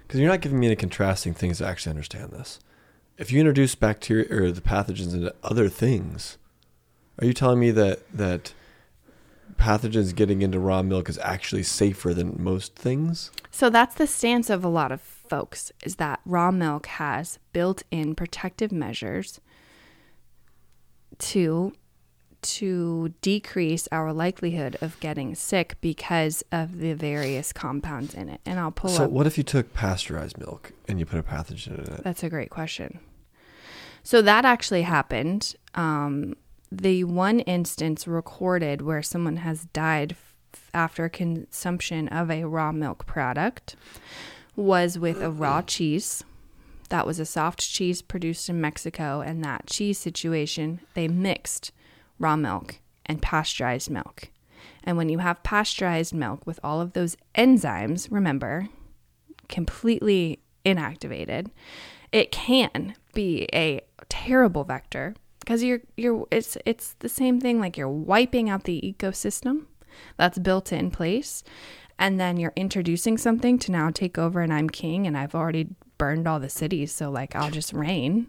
because 0.01 0.19
you're 0.19 0.29
not 0.29 0.41
giving 0.41 0.59
me 0.59 0.65
any 0.65 0.75
contrasting 0.75 1.35
things 1.35 1.59
to 1.59 1.67
actually 1.67 1.91
understand 1.91 2.31
this. 2.31 2.59
If 3.19 3.31
you 3.31 3.39
introduce 3.39 3.75
bacteria 3.75 4.25
or 4.31 4.51
the 4.51 4.61
pathogens 4.61 5.13
into 5.13 5.35
other 5.43 5.69
things, 5.69 6.39
are 7.19 7.25
you 7.25 7.33
telling 7.33 7.59
me 7.59 7.69
that 7.69 8.11
that 8.11 8.53
pathogens 9.57 10.13
getting 10.15 10.41
into 10.41 10.59
raw 10.59 10.81
milk 10.81 11.07
is 11.07 11.19
actually 11.19 11.63
safer 11.63 12.15
than 12.15 12.35
most 12.43 12.75
things? 12.75 13.29
So 13.51 13.69
that's 13.69 13.95
the 13.95 14.07
stance 14.07 14.49
of 14.49 14.65
a 14.65 14.67
lot 14.67 14.91
of 14.91 15.14
folks 15.29 15.71
is 15.83 15.95
that 15.95 16.19
raw 16.25 16.51
milk 16.51 16.85
has 16.87 17.39
built-in 17.53 18.15
protective 18.15 18.71
measures 18.71 19.39
to 21.17 21.73
to 22.41 23.09
decrease 23.21 23.87
our 23.91 24.13
likelihood 24.13 24.77
of 24.79 24.99
getting 24.99 25.33
sick 25.33 25.77
because 25.81 26.43
of 26.51 26.77
the 26.77 26.93
various 26.93 27.51
compounds 27.51 28.13
in 28.13 28.29
it. 28.29 28.39
And 28.45 28.59
I'll 28.59 28.71
pull 28.71 28.91
so, 28.91 29.05
up 29.05 29.11
what 29.11 29.25
if 29.25 29.35
you 29.35 29.43
took 29.43 29.73
pasteurized 29.73 30.37
milk 30.37 30.71
and 30.87 30.99
you 30.99 31.07
put 31.07 31.17
a 31.17 31.23
pathogen 31.23 31.79
in 31.87 31.93
it? 31.95 32.03
That's 32.03 32.23
a 32.23 32.29
great 32.29 32.51
question. 32.51 32.99
So 34.03 34.21
that 34.21 34.45
actually 34.45 34.83
happened. 34.83 35.55
Um, 35.73 36.35
the 36.71 37.03
one 37.03 37.39
instance 37.41 38.07
recorded 38.07 38.83
where 38.83 39.01
someone 39.01 39.37
has 39.37 39.65
died 39.65 40.11
f- 40.11 40.69
after 40.73 41.09
consumption 41.09 42.07
of 42.09 42.29
a 42.29 42.43
raw 42.43 42.71
milk 42.71 43.07
product 43.07 43.75
was 44.55 44.97
with 44.97 45.21
a 45.21 45.29
raw 45.29 45.61
cheese. 45.61 46.23
That 46.89 47.07
was 47.07 47.19
a 47.19 47.25
soft 47.25 47.59
cheese 47.61 48.01
produced 48.01 48.49
in 48.49 48.61
Mexico, 48.61 49.21
and 49.21 49.43
that 49.43 49.67
cheese 49.67 49.97
situation, 49.97 50.81
they 50.93 51.07
mixed 51.07 51.71
raw 52.19 52.35
milk 52.35 52.79
and 53.05 53.21
pasteurized 53.21 53.89
milk. 53.89 54.29
And 54.83 54.97
when 54.97 55.09
you 55.09 55.19
have 55.19 55.43
pasteurized 55.43 56.13
milk 56.13 56.45
with 56.45 56.59
all 56.63 56.79
of 56.79 56.93
those 56.93 57.17
enzymes, 57.35 58.07
remember, 58.11 58.69
completely 59.49 60.39
inactivated, 60.65 61.47
it 62.11 62.31
can 62.31 62.95
be 63.13 63.47
a 63.53 63.81
terrible 64.09 64.63
vector 64.63 65.15
because 65.39 65.63
you're 65.63 65.81
you're 65.97 66.25
it's 66.31 66.57
it's 66.65 66.93
the 66.99 67.09
same 67.09 67.39
thing 67.39 67.59
like 67.59 67.77
you're 67.77 67.89
wiping 67.89 68.49
out 68.49 68.63
the 68.63 68.81
ecosystem 68.81 69.65
that's 70.17 70.37
built 70.39 70.73
in 70.73 70.91
place 70.91 71.43
and 71.97 72.19
then 72.19 72.37
you're 72.37 72.53
introducing 72.55 73.17
something 73.17 73.57
to 73.59 73.71
now 73.71 73.89
take 73.89 74.17
over 74.17 74.41
and 74.41 74.53
I'm 74.53 74.69
king 74.69 75.07
and 75.07 75.17
I've 75.17 75.33
already 75.35 75.67
burned 75.97 76.27
all 76.27 76.39
the 76.39 76.49
cities 76.49 76.91
so 76.93 77.09
like 77.09 77.35
I'll 77.35 77.51
just 77.51 77.71
reign 77.73 78.27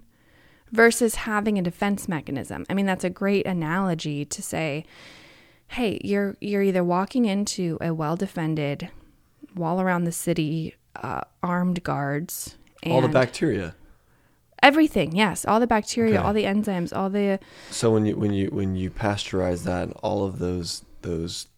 versus 0.73 1.17
having 1.17 1.59
a 1.59 1.62
defense 1.62 2.09
mechanism. 2.09 2.64
I 2.71 2.75
mean 2.75 2.87
that's 2.87 3.05
a 3.05 3.11
great 3.11 3.47
analogy 3.47 4.25
to 4.25 4.43
say 4.43 4.85
hey, 5.69 6.01
you're 6.05 6.37
you're 6.41 6.62
either 6.62 6.85
walking 6.85 7.25
into 7.25 7.77
a 7.81 7.93
well-defended 7.93 8.89
wall 9.57 9.81
around 9.81 10.05
the 10.05 10.12
city 10.12 10.77
uh, 10.95 11.23
armed 11.43 11.83
guards 11.83 12.57
and 12.85 12.93
All 12.93 13.01
the 13.01 13.09
bacteria. 13.09 13.75
everything 14.62 15.14
yes 15.14 15.45
all 15.45 15.59
the 15.61 15.67
bacteria 15.67 16.14
Okay. 16.19 16.25
all 16.25 16.33
the 16.33 16.45
enzymes 16.45 16.97
all 16.97 17.11
the 17.11 17.39
So 17.71 17.91
when 17.93 18.07
you 18.07 18.17
when 18.17 18.33
you 18.33 18.49
when 18.49 18.77
you 18.77 18.91
pasteurize 18.91 19.64
that, 19.64 19.91
all 20.03 20.25
of 20.25 20.39
those 20.39 20.85
those 21.03 21.49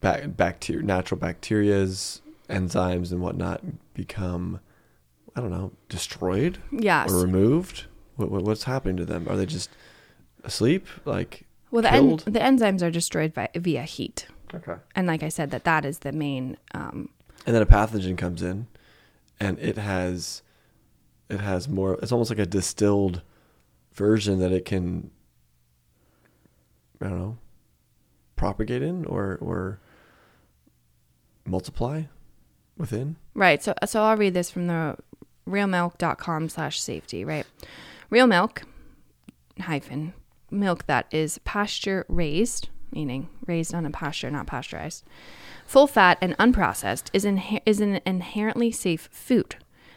bac 0.00 0.36
bacteria, 0.36 0.82
natural 0.82 1.20
bacterias, 1.20 2.20
enzymes, 2.48 3.12
and 3.12 3.20
whatnot 3.20 3.62
become, 3.94 4.60
I 5.34 5.40
don't 5.40 5.50
know, 5.50 5.72
destroyed 5.88 6.58
yes 6.72 7.10
or 7.12 7.20
removed. 7.20 7.86
What, 8.16 8.30
what 8.30 8.42
what's 8.42 8.64
happening 8.64 8.96
to 8.96 9.04
them? 9.04 9.26
Are 9.28 9.36
they 9.36 9.46
just 9.46 9.70
asleep? 10.44 10.86
Like 11.04 11.46
well 11.70 11.82
the, 11.82 11.92
en- 11.92 12.16
the 12.16 12.40
enzymes 12.40 12.82
are 12.82 12.90
destroyed 12.90 13.34
by, 13.34 13.48
via 13.54 13.82
heat 13.82 14.26
okay. 14.54 14.76
and 14.94 15.06
like 15.06 15.22
i 15.22 15.28
said 15.28 15.50
that 15.50 15.64
that 15.64 15.84
is 15.84 15.98
the 15.98 16.12
main 16.12 16.56
um, 16.72 17.10
And 17.44 17.54
then 17.54 17.60
a 17.60 17.66
pathogen 17.66 18.16
comes 18.16 18.42
in, 18.42 18.66
and 19.38 19.58
it 19.58 19.76
has 19.76 20.42
it 21.28 21.40
has 21.40 21.68
more. 21.68 21.98
It's 22.02 22.12
almost 22.12 22.30
like 22.30 22.38
a 22.38 22.46
distilled 22.46 23.22
version 23.92 24.38
that 24.38 24.52
it 24.52 24.64
can. 24.64 25.10
I 27.00 27.08
don't 27.08 27.18
know. 27.18 27.38
Propagate 28.36 28.82
in 28.82 29.04
or 29.04 29.38
or 29.40 29.80
multiply 31.48 32.02
within. 32.76 33.16
right 33.34 33.62
so 33.62 33.74
so 33.86 34.02
i'll 34.02 34.16
read 34.16 34.34
this 34.34 34.50
from 34.50 34.66
the 34.66 34.96
realmilk.com 35.48 36.48
slash 36.48 36.80
safety 36.80 37.24
right? 37.24 37.46
Real 38.10 38.26
milk 38.26 38.62
hyphen 39.60 40.12
milk 40.50 40.86
that 40.86 41.06
is 41.10 41.38
pasture 41.38 42.04
raised 42.08 42.68
meaning 42.92 43.28
raised 43.46 43.74
on 43.74 43.84
a 43.84 43.90
pasture 43.90 44.30
not 44.30 44.46
pasteurized 44.46 45.04
full 45.66 45.86
fat 45.86 46.16
and 46.20 46.36
unprocessed 46.38 47.10
is, 47.12 47.24
inher- 47.24 47.60
is 47.66 47.80
an 47.80 48.00
inherently 48.06 48.70
safe 48.72 49.08
food. 49.12 49.56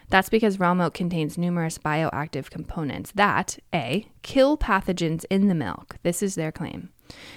That's 0.09 0.27
because 0.27 0.59
raw 0.59 0.73
milk 0.73 0.93
contains 0.93 1.37
numerous 1.37 1.77
bioactive 1.77 2.49
components 2.49 3.13
that 3.15 3.57
a 3.73 4.05
kill 4.21 4.57
pathogens 4.57 5.23
in 5.29 5.47
the 5.47 5.55
milk. 5.55 5.95
This 6.03 6.21
is 6.21 6.35
their 6.35 6.51
claim 6.51 6.89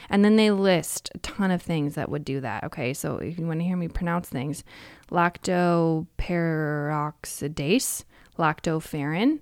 and 0.09 0.25
then 0.25 0.37
they 0.37 0.51
list 0.51 1.11
a 1.15 1.19
ton 1.19 1.51
of 1.51 1.61
things 1.63 1.95
that 1.95 2.11
would 2.11 2.25
do 2.25 2.41
that. 2.41 2.65
Okay, 2.65 2.95
so 2.95 3.19
if 3.19 3.39
you 3.39 3.47
want 3.47 3.61
to 3.61 3.67
hear 3.67 3.77
me 3.77 3.89
pronounce 3.89 4.29
things, 4.29 4.65
lactoperoxidase, 5.11 8.05
lactoferrin, 8.39 9.41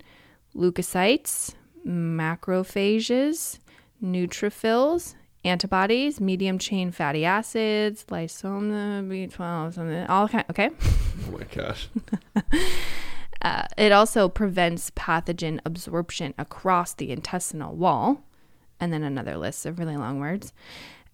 leukocytes, 0.54 1.54
macrophages, 1.86 3.58
neutrophils, 4.02 5.14
antibodies, 5.44 6.20
medium 6.20 6.58
chain 6.58 6.90
fatty 6.90 7.24
acids, 7.24 8.04
lysozyme, 8.08 9.08
B12, 9.08 9.74
something, 9.74 10.06
all 10.06 10.28
kind. 10.28 10.44
Okay. 10.50 10.70
Oh 11.28 11.38
my 11.38 11.44
gosh. 11.44 11.88
Uh, 13.42 13.66
it 13.76 13.90
also 13.90 14.28
prevents 14.28 14.90
pathogen 14.92 15.58
absorption 15.66 16.32
across 16.38 16.94
the 16.94 17.10
intestinal 17.10 17.74
wall. 17.74 18.22
And 18.82 18.92
then 18.92 19.04
another 19.04 19.36
list 19.36 19.64
of 19.64 19.78
really 19.78 19.96
long 19.96 20.18
words. 20.18 20.52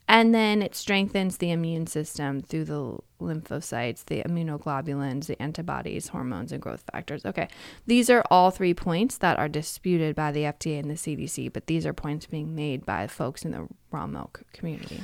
And 0.09 0.35
then 0.35 0.63
it 0.63 0.75
strengthens 0.75 1.37
the 1.37 1.51
immune 1.51 1.87
system 1.87 2.41
through 2.41 2.65
the 2.65 2.97
lymphocytes, 3.21 4.07
the 4.07 4.23
immunoglobulins, 4.23 5.27
the 5.27 5.41
antibodies, 5.41 6.09
hormones, 6.09 6.51
and 6.51 6.63
growth 6.63 6.83
factors. 6.91 7.27
Okay. 7.27 7.49
These 7.87 8.09
are 8.09 8.25
all 8.31 8.51
three 8.51 8.73
points 8.73 9.19
that 9.19 9.39
are 9.39 9.49
disputed 9.49 10.17
by 10.17 10.33
the 10.33 10.45
FDA 10.45 10.79
and 10.81 10.91
the 10.91 10.95
CDC, 10.95 11.53
but 11.53 11.67
these 11.67 11.85
are 11.85 11.93
points 11.93 12.25
being 12.25 12.55
made 12.55 12.87
by 12.87 13.07
folks 13.07 13.45
in 13.45 13.51
the 13.51 13.69
raw 13.91 14.07
milk 14.07 14.41
community. 14.55 15.03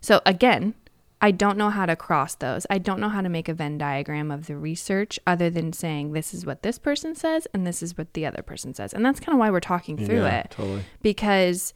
So 0.00 0.22
again, 0.24 0.74
I 1.20 1.32
don't 1.32 1.58
know 1.58 1.68
how 1.68 1.84
to 1.84 1.96
cross 1.96 2.34
those. 2.34 2.66
I 2.70 2.78
don't 2.78 2.98
know 2.98 3.10
how 3.10 3.20
to 3.20 3.28
make 3.28 3.48
a 3.48 3.54
Venn 3.54 3.76
diagram 3.76 4.30
of 4.30 4.46
the 4.46 4.56
research 4.56 5.20
other 5.26 5.50
than 5.50 5.74
saying 5.74 6.12
this 6.12 6.32
is 6.32 6.46
what 6.46 6.62
this 6.62 6.78
person 6.78 7.14
says 7.14 7.46
and 7.52 7.66
this 7.66 7.82
is 7.82 7.98
what 7.98 8.14
the 8.14 8.24
other 8.24 8.40
person 8.42 8.72
says. 8.72 8.94
And 8.94 9.04
that's 9.04 9.20
kind 9.20 9.34
of 9.34 9.38
why 9.38 9.50
we're 9.50 9.60
talking 9.60 9.98
through 9.98 10.22
yeah, 10.22 10.40
it 10.40 10.50
Totally. 10.52 10.84
because 11.02 11.74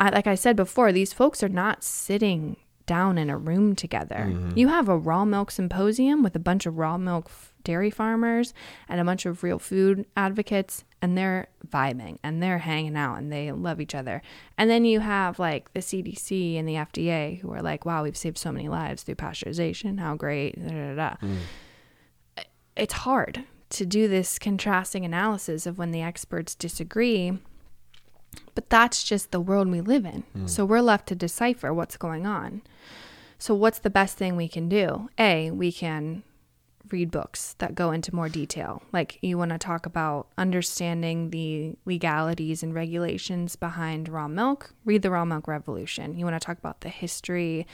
I 0.00 0.10
like 0.10 0.26
I 0.26 0.34
said 0.34 0.56
before, 0.56 0.90
these 0.90 1.12
folks 1.12 1.42
are 1.42 1.48
not 1.48 1.84
sitting 1.84 2.56
down 2.86 3.18
in 3.18 3.30
a 3.30 3.36
room 3.36 3.76
together. 3.76 4.26
Mm-hmm. 4.28 4.58
You 4.58 4.66
have 4.66 4.88
a 4.88 4.98
raw 4.98 5.24
milk 5.24 5.52
symposium 5.52 6.24
with 6.24 6.34
a 6.34 6.40
bunch 6.40 6.66
of 6.66 6.76
raw 6.76 6.98
milk 6.98 7.26
f- 7.26 7.54
dairy 7.62 7.90
farmers 7.90 8.52
and 8.88 9.00
a 9.00 9.04
bunch 9.04 9.26
of 9.26 9.44
real 9.44 9.60
food 9.60 10.06
advocates 10.16 10.82
and 11.00 11.16
they're 11.16 11.46
vibing 11.68 12.18
and 12.24 12.42
they're 12.42 12.58
hanging 12.58 12.96
out 12.96 13.18
and 13.18 13.30
they 13.30 13.52
love 13.52 13.80
each 13.80 13.94
other. 13.94 14.22
And 14.58 14.68
then 14.68 14.84
you 14.84 14.98
have 14.98 15.38
like 15.38 15.72
the 15.72 15.78
CDC 15.80 16.58
and 16.58 16.68
the 16.68 16.74
FDA 16.74 17.40
who 17.40 17.52
are 17.52 17.62
like, 17.62 17.84
"Wow, 17.84 18.02
we've 18.02 18.16
saved 18.16 18.38
so 18.38 18.50
many 18.50 18.68
lives 18.68 19.04
through 19.04 19.14
pasteurization. 19.16 20.00
How 20.00 20.16
great!" 20.16 20.56
Da, 20.60 20.72
da, 20.72 20.88
da, 20.88 20.94
da 20.94 21.16
mm. 21.22 22.44
it's 22.74 22.94
hard 22.94 23.44
to 23.70 23.86
do 23.86 24.08
this 24.08 24.38
contrasting 24.38 25.04
analysis 25.04 25.64
of 25.64 25.78
when 25.78 25.92
the 25.92 26.02
experts 26.02 26.56
disagree. 26.56 27.38
But 28.54 28.68
that's 28.70 29.02
just 29.04 29.30
the 29.30 29.40
world 29.40 29.68
we 29.68 29.80
live 29.80 30.04
in. 30.04 30.24
So 30.46 30.64
we're 30.64 30.82
left 30.82 31.06
to 31.08 31.14
decipher 31.14 31.72
what's 31.72 31.96
going 31.96 32.26
on. 32.26 32.62
So, 33.38 33.54
what's 33.54 33.78
the 33.78 33.88
best 33.90 34.18
thing 34.18 34.36
we 34.36 34.48
can 34.48 34.68
do? 34.68 35.08
A, 35.18 35.50
we 35.50 35.72
can 35.72 36.22
read 36.90 37.10
books 37.10 37.54
that 37.58 37.74
go 37.74 37.90
into 37.92 38.14
more 38.14 38.28
detail. 38.28 38.82
Like, 38.92 39.18
you 39.22 39.38
want 39.38 39.52
to 39.52 39.58
talk 39.58 39.86
about 39.86 40.26
understanding 40.36 41.30
the 41.30 41.74
legalities 41.86 42.62
and 42.62 42.74
regulations 42.74 43.56
behind 43.56 44.08
raw 44.10 44.28
milk, 44.28 44.74
read 44.84 45.00
The 45.02 45.10
Raw 45.10 45.24
Milk 45.24 45.48
Revolution. 45.48 46.18
You 46.18 46.24
want 46.26 46.38
to 46.40 46.44
talk 46.44 46.58
about 46.58 46.82
the 46.82 46.90
history 46.90 47.66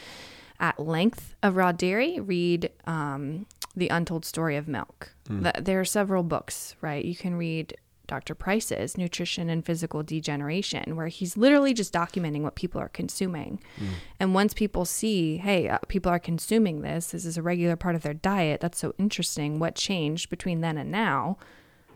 at 0.60 0.78
length 0.78 1.34
of 1.42 1.56
raw 1.56 1.72
dairy, 1.72 2.20
read 2.20 2.70
um, 2.86 3.46
The 3.74 3.88
Untold 3.88 4.24
Story 4.24 4.56
of 4.56 4.68
Milk. 4.68 5.14
Th- 5.42 5.54
there 5.60 5.80
are 5.80 5.84
several 5.84 6.22
books, 6.22 6.76
right? 6.80 7.04
You 7.04 7.16
can 7.16 7.34
read 7.34 7.76
Dr. 8.06 8.34
Price's 8.34 8.96
Nutrition 8.96 9.48
and 9.48 9.64
Physical 9.64 10.02
Degeneration, 10.02 10.96
where 10.96 11.08
he's 11.08 11.36
literally 11.36 11.74
just 11.74 11.92
documenting 11.92 12.42
what 12.42 12.54
people 12.54 12.80
are 12.80 12.88
consuming. 12.88 13.60
Mm. 13.78 13.88
And 14.20 14.34
once 14.34 14.54
people 14.54 14.84
see, 14.84 15.38
hey, 15.38 15.68
uh, 15.68 15.78
people 15.88 16.10
are 16.10 16.18
consuming 16.18 16.82
this, 16.82 17.08
this 17.08 17.24
is 17.24 17.36
a 17.36 17.42
regular 17.42 17.76
part 17.76 17.94
of 17.94 18.02
their 18.02 18.14
diet, 18.14 18.60
that's 18.60 18.78
so 18.78 18.94
interesting. 18.98 19.58
What 19.58 19.74
changed 19.74 20.30
between 20.30 20.60
then 20.60 20.78
and 20.78 20.90
now? 20.90 21.38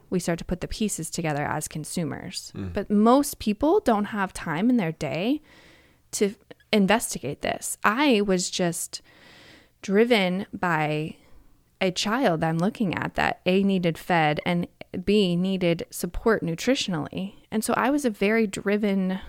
We 0.09 0.19
start 0.19 0.39
to 0.41 0.45
put 0.45 0.61
the 0.61 0.69
pieces 0.69 1.09
together 1.09 1.45
as 1.45 1.69
consumers. 1.69 2.53
Mm. 2.57 2.73
But 2.73 2.91
most 2.91 3.39
people 3.39 3.81
don't 3.81 4.07
have 4.07 4.33
time 4.33 4.69
in 4.69 4.77
their 4.77 4.93
day 4.93 5.41
to 6.13 6.35
investigate 6.73 7.43
this. 7.43 7.79
I 7.85 8.21
was 8.21 8.51
just 8.51 9.03
driven 9.83 10.47
by 10.53 11.17
a 11.81 11.91
child 11.91 12.43
I'm 12.45 12.59
looking 12.59 12.95
at 12.95 13.14
that 13.14 13.41
A 13.47 13.62
needed 13.62 13.97
fed 13.99 14.41
and 14.45 14.66
B 15.05 15.37
needed 15.37 15.87
support 15.91 16.43
nutritionally. 16.43 17.35
And 17.51 17.62
so 17.64 17.74
I 17.76 17.91
was 17.91 18.05
a 18.05 18.11
very 18.11 18.47
driven 18.47 19.20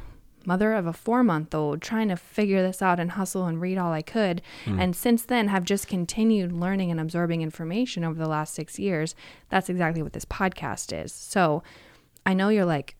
mother 0.43 0.73
of 0.73 0.87
a 0.87 0.93
four 0.93 1.23
month 1.23 1.53
old 1.53 1.81
trying 1.83 2.09
to 2.09 2.15
figure 2.15 2.63
this 2.63 2.81
out 2.81 2.99
and 2.99 3.11
hustle 3.11 3.45
and 3.45 3.61
read 3.61 3.77
all 3.77 3.91
I 3.93 4.01
could. 4.01 4.41
Hmm. 4.65 4.79
And 4.79 4.95
since 4.95 5.23
then 5.23 5.49
have 5.49 5.63
just 5.63 5.87
continued 5.87 6.51
learning 6.51 6.89
and 6.89 6.99
absorbing 6.99 7.41
information 7.43 8.03
over 8.03 8.17
the 8.17 8.27
last 8.27 8.53
six 8.55 8.79
years. 8.79 9.13
That's 9.49 9.69
exactly 9.69 10.01
what 10.01 10.13
this 10.13 10.25
podcast 10.25 10.91
is. 11.05 11.13
So 11.13 11.61
I 12.25 12.33
know 12.33 12.49
you're 12.49 12.65
like 12.65 12.95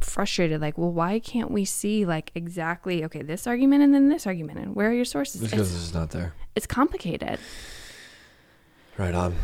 frustrated, 0.00 0.60
like, 0.60 0.78
well, 0.78 0.92
why 0.92 1.18
can't 1.18 1.50
we 1.50 1.64
see 1.64 2.06
like 2.06 2.30
exactly 2.34 3.04
okay, 3.04 3.22
this 3.22 3.46
argument 3.46 3.82
and 3.82 3.92
then 3.92 4.08
this 4.08 4.26
argument 4.26 4.58
and 4.60 4.74
where 4.76 4.88
are 4.90 4.94
your 4.94 5.04
sources? 5.04 5.40
Because 5.42 5.74
It's, 5.74 5.86
it's 5.86 5.94
not 5.94 6.10
there. 6.10 6.32
it's 6.54 6.66
complicated. 6.66 7.38
Right 9.00 9.14
on. 9.14 9.34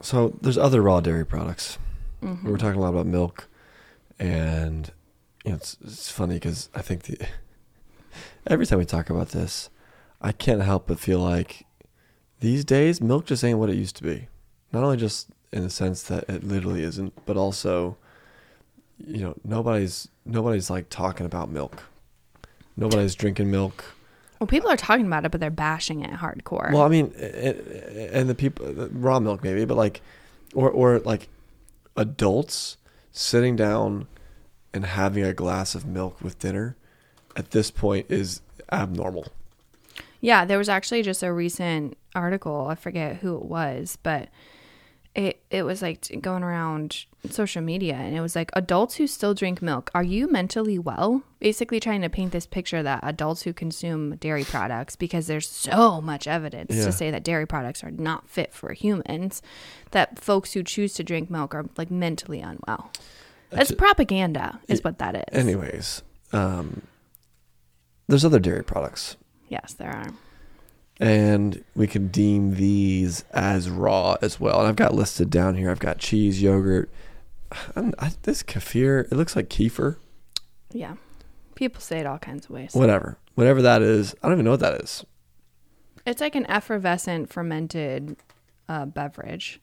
So 0.00 0.38
there's 0.40 0.56
other 0.56 0.80
raw 0.80 1.00
dairy 1.00 1.26
products. 1.26 1.78
Mhm. 2.22 2.44
We 2.44 2.52
were 2.52 2.58
talking 2.58 2.78
a 2.78 2.80
lot 2.80 2.90
about 2.90 3.06
milk, 3.06 3.48
and 4.20 4.92
you 5.44 5.50
know, 5.50 5.56
it's 5.56 5.76
it's 5.82 6.08
funny 6.08 6.34
because 6.34 6.68
I 6.76 6.82
think 6.82 7.02
the 7.02 7.18
every 8.46 8.66
time 8.66 8.78
we 8.78 8.84
talk 8.84 9.10
about 9.10 9.30
this, 9.30 9.68
I 10.22 10.30
can't 10.30 10.62
help 10.62 10.86
but 10.86 11.00
feel 11.00 11.18
like 11.18 11.66
these 12.38 12.64
days 12.64 13.00
milk 13.00 13.26
just 13.26 13.42
ain't 13.42 13.58
what 13.58 13.68
it 13.68 13.74
used 13.74 13.96
to 13.96 14.04
be. 14.04 14.28
Not 14.72 14.84
only 14.84 14.96
just 14.96 15.30
in 15.52 15.64
the 15.64 15.70
sense 15.70 16.04
that 16.04 16.22
it 16.28 16.44
literally 16.44 16.84
isn't, 16.84 17.14
but 17.26 17.36
also, 17.36 17.96
you 19.04 19.22
know, 19.24 19.34
nobody's 19.42 20.06
nobody's 20.24 20.70
like 20.70 20.88
talking 20.88 21.26
about 21.26 21.50
milk. 21.50 21.82
Nobody's 22.76 23.16
drinking 23.16 23.50
milk. 23.50 23.95
Well, 24.38 24.46
people 24.46 24.70
are 24.70 24.76
talking 24.76 25.06
about 25.06 25.24
it, 25.24 25.30
but 25.30 25.40
they're 25.40 25.50
bashing 25.50 26.02
it 26.02 26.10
hardcore. 26.10 26.72
Well, 26.72 26.82
I 26.82 26.88
mean, 26.88 27.12
and, 27.14 28.28
the 28.28 28.34
people, 28.34 28.88
raw 28.92 29.18
milk 29.18 29.42
maybe, 29.42 29.64
but 29.64 29.76
like, 29.76 30.02
or 30.54 30.70
or 30.70 30.98
like, 31.00 31.28
adults 31.96 32.76
sitting 33.12 33.56
down 33.56 34.06
and 34.74 34.84
having 34.84 35.24
a 35.24 35.32
glass 35.32 35.74
of 35.74 35.86
milk 35.86 36.20
with 36.20 36.38
dinner, 36.38 36.76
at 37.34 37.52
this 37.52 37.70
point 37.70 38.06
is 38.10 38.42
abnormal. 38.70 39.28
yeah, 40.20 40.44
there 40.44 40.58
was 40.58 40.68
actually 40.68 41.02
just 41.02 41.22
a 41.22 41.32
recent 41.32 41.96
article. 42.14 42.66
I 42.68 42.74
forget 42.74 43.16
who 43.16 43.36
it 43.36 43.44
was, 43.44 43.96
but 44.02 44.28
it 45.16 45.40
it 45.50 45.62
was 45.64 45.80
like 45.82 46.06
going 46.20 46.44
around 46.44 47.06
social 47.30 47.62
media, 47.62 47.94
and 47.94 48.14
it 48.16 48.20
was 48.20 48.36
like 48.36 48.50
adults 48.52 48.96
who 48.96 49.06
still 49.08 49.34
drink 49.34 49.60
milk. 49.62 49.90
Are 49.94 50.02
you 50.02 50.30
mentally 50.30 50.78
well? 50.78 51.22
Basically, 51.40 51.80
trying 51.80 52.02
to 52.02 52.08
paint 52.08 52.30
this 52.32 52.46
picture 52.46 52.82
that 52.82 53.00
adults 53.02 53.42
who 53.42 53.52
consume 53.52 54.14
dairy 54.16 54.44
products, 54.44 54.94
because 54.94 55.26
there's 55.26 55.48
so 55.48 56.00
much 56.00 56.26
evidence 56.28 56.74
Yeah. 56.76 56.84
to 56.84 56.92
say 56.92 57.10
that 57.10 57.24
dairy 57.24 57.46
products 57.46 57.82
are 57.82 57.90
not 57.90 58.28
fit 58.28 58.52
for 58.52 58.72
humans, 58.74 59.42
that 59.92 60.18
folks 60.20 60.52
who 60.52 60.62
choose 60.62 60.92
to 60.94 61.02
drink 61.02 61.30
milk 61.30 61.54
are 61.54 61.64
like 61.76 61.90
mentally 61.90 62.40
unwell. 62.40 62.92
That's 63.50 63.72
propaganda, 63.72 64.60
is 64.68 64.80
Y- 64.80 64.82
what 64.90 64.98
that 64.98 65.14
is. 65.16 65.22
Anyways, 65.32 66.02
um, 66.32 66.82
there's 68.06 68.24
other 68.24 68.38
dairy 68.40 68.62
products, 68.64 69.16
Yes, 69.48 69.72
there 69.74 69.90
are. 69.90 70.08
And 71.00 71.62
we 71.74 71.86
can 71.86 72.08
deem 72.08 72.54
these 72.54 73.24
as 73.32 73.68
raw 73.68 74.16
as 74.22 74.40
well. 74.40 74.58
And 74.60 74.68
I've 74.68 74.76
got 74.76 74.94
listed 74.94 75.30
down 75.30 75.54
here. 75.56 75.70
I've 75.70 75.78
got 75.78 75.98
cheese, 75.98 76.42
yogurt. 76.42 76.90
I'm, 77.76 77.92
this 78.22 78.42
kefir, 78.42 79.10
it 79.10 79.16
looks 79.16 79.36
like 79.36 79.48
kefir. 79.48 79.96
Yeah. 80.72 80.94
People 81.54 81.80
say 81.80 81.98
it 81.98 82.06
all 82.06 82.18
kinds 82.18 82.46
of 82.46 82.50
ways. 82.50 82.72
Whatever, 82.74 83.18
whatever 83.34 83.62
that 83.62 83.82
is. 83.82 84.14
I 84.22 84.28
don't 84.28 84.34
even 84.36 84.44
know 84.44 84.50
what 84.52 84.60
that 84.60 84.80
is. 84.82 85.04
It's 86.04 86.20
like 86.20 86.34
an 86.34 86.46
effervescent 86.50 87.30
fermented 87.32 88.16
uh, 88.68 88.84
beverage. 88.86 89.60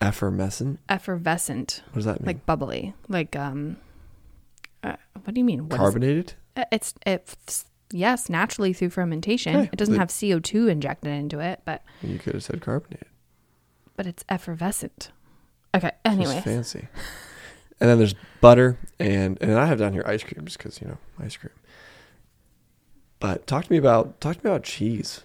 Effervescent. 0.00 0.78
Effervescent, 0.88 1.82
What 1.90 1.94
does 1.96 2.04
that 2.06 2.20
mean? 2.20 2.26
like 2.26 2.46
bubbly, 2.46 2.94
like 3.08 3.34
um. 3.36 3.76
Uh, 4.82 4.96
what 5.24 5.32
do 5.34 5.40
you 5.40 5.44
mean? 5.44 5.68
What 5.68 5.78
Carbonated. 5.78 6.34
uh, 6.56 6.64
it's 6.72 6.94
it's 7.06 7.64
yes, 7.92 8.28
naturally 8.28 8.72
through 8.72 8.90
fermentation. 8.90 9.56
It 9.72 9.76
doesn't 9.76 9.96
have 9.96 10.12
CO 10.12 10.38
two 10.40 10.68
injected 10.68 11.12
into 11.12 11.38
it, 11.40 11.60
but 11.64 11.82
You 12.02 12.18
could 12.18 12.34
have 12.34 12.42
said 12.44 12.60
carbonated. 12.60 13.06
but 13.96 14.06
it's 14.06 14.24
effervescent. 14.28 15.10
Okay. 15.74 15.90
Anyway, 16.04 16.40
fancy. 16.44 16.88
And 17.80 17.88
then 17.90 17.98
there's 17.98 18.14
butter 18.40 18.78
and 19.00 19.38
and 19.40 19.52
I 19.58 19.66
have 19.66 19.78
down 19.78 19.92
here 19.92 20.04
ice 20.06 20.22
cream 20.22 20.44
just 20.44 20.58
because 20.58 20.80
you 20.80 20.86
know 20.88 20.98
ice 21.18 21.36
cream. 21.36 21.52
But 23.20 23.46
talk 23.46 23.64
to 23.66 23.72
me 23.72 23.78
about 23.78 24.20
talk 24.20 24.36
to 24.38 24.44
me 24.46 24.50
about 24.50 24.64
cheese. 24.64 25.22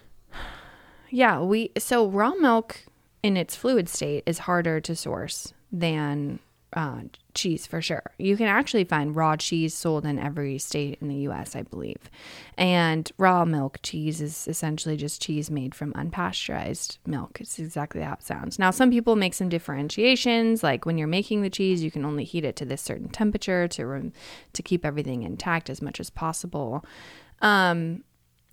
yeah, 1.10 1.40
we 1.40 1.70
so 1.78 2.06
raw 2.08 2.34
milk 2.34 2.84
in 3.22 3.36
its 3.36 3.56
fluid 3.56 3.88
state 3.88 4.22
is 4.26 4.40
harder 4.40 4.80
to 4.80 4.94
source 4.96 5.52
than 5.72 6.38
uh, 6.74 7.00
cheese 7.34 7.66
for 7.66 7.80
sure. 7.80 8.02
You 8.18 8.36
can 8.36 8.46
actually 8.46 8.84
find 8.84 9.16
raw 9.16 9.36
cheese 9.36 9.72
sold 9.72 10.04
in 10.04 10.18
every 10.18 10.58
state 10.58 10.98
in 11.00 11.08
the 11.08 11.16
U.S., 11.16 11.56
I 11.56 11.62
believe. 11.62 12.10
And 12.56 13.10
raw 13.16 13.44
milk 13.44 13.78
cheese 13.82 14.20
is 14.20 14.46
essentially 14.48 14.96
just 14.96 15.22
cheese 15.22 15.50
made 15.50 15.74
from 15.74 15.92
unpasteurized 15.94 16.98
milk. 17.06 17.40
It's 17.40 17.58
exactly 17.58 18.02
how 18.02 18.14
it 18.14 18.22
sounds. 18.22 18.58
Now, 18.58 18.70
some 18.70 18.90
people 18.90 19.16
make 19.16 19.34
some 19.34 19.48
differentiations, 19.48 20.62
like 20.62 20.84
when 20.84 20.98
you're 20.98 21.08
making 21.08 21.42
the 21.42 21.50
cheese, 21.50 21.82
you 21.82 21.90
can 21.90 22.04
only 22.04 22.24
heat 22.24 22.44
it 22.44 22.56
to 22.56 22.64
this 22.64 22.82
certain 22.82 23.08
temperature 23.08 23.66
to 23.68 23.86
rem- 23.86 24.12
to 24.52 24.62
keep 24.62 24.84
everything 24.84 25.22
intact 25.22 25.70
as 25.70 25.80
much 25.80 26.00
as 26.00 26.10
possible. 26.10 26.84
Um, 27.40 28.04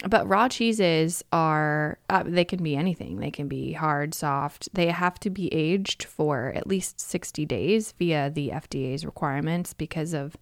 but 0.08 0.28
raw 0.28 0.50
cheeses 0.50 1.24
are, 1.32 1.98
uh, 2.10 2.24
they 2.26 2.44
can 2.44 2.62
be 2.62 2.76
anything. 2.76 3.20
They 3.20 3.32
can 3.32 3.48
be 3.48 3.74
hard, 3.74 4.14
soft. 4.14 4.68
They 4.74 4.88
have 4.88 5.20
to 5.22 5.30
be 5.30 5.52
aged 5.54 6.04
for 6.04 6.52
at 6.56 6.68
least 6.68 7.00
60 7.00 7.46
days 7.46 7.94
via 7.98 8.30
the 8.30 8.50
FDA's 8.50 9.06
requirements 9.06 9.74
because 9.74 10.14
of, 10.14 10.36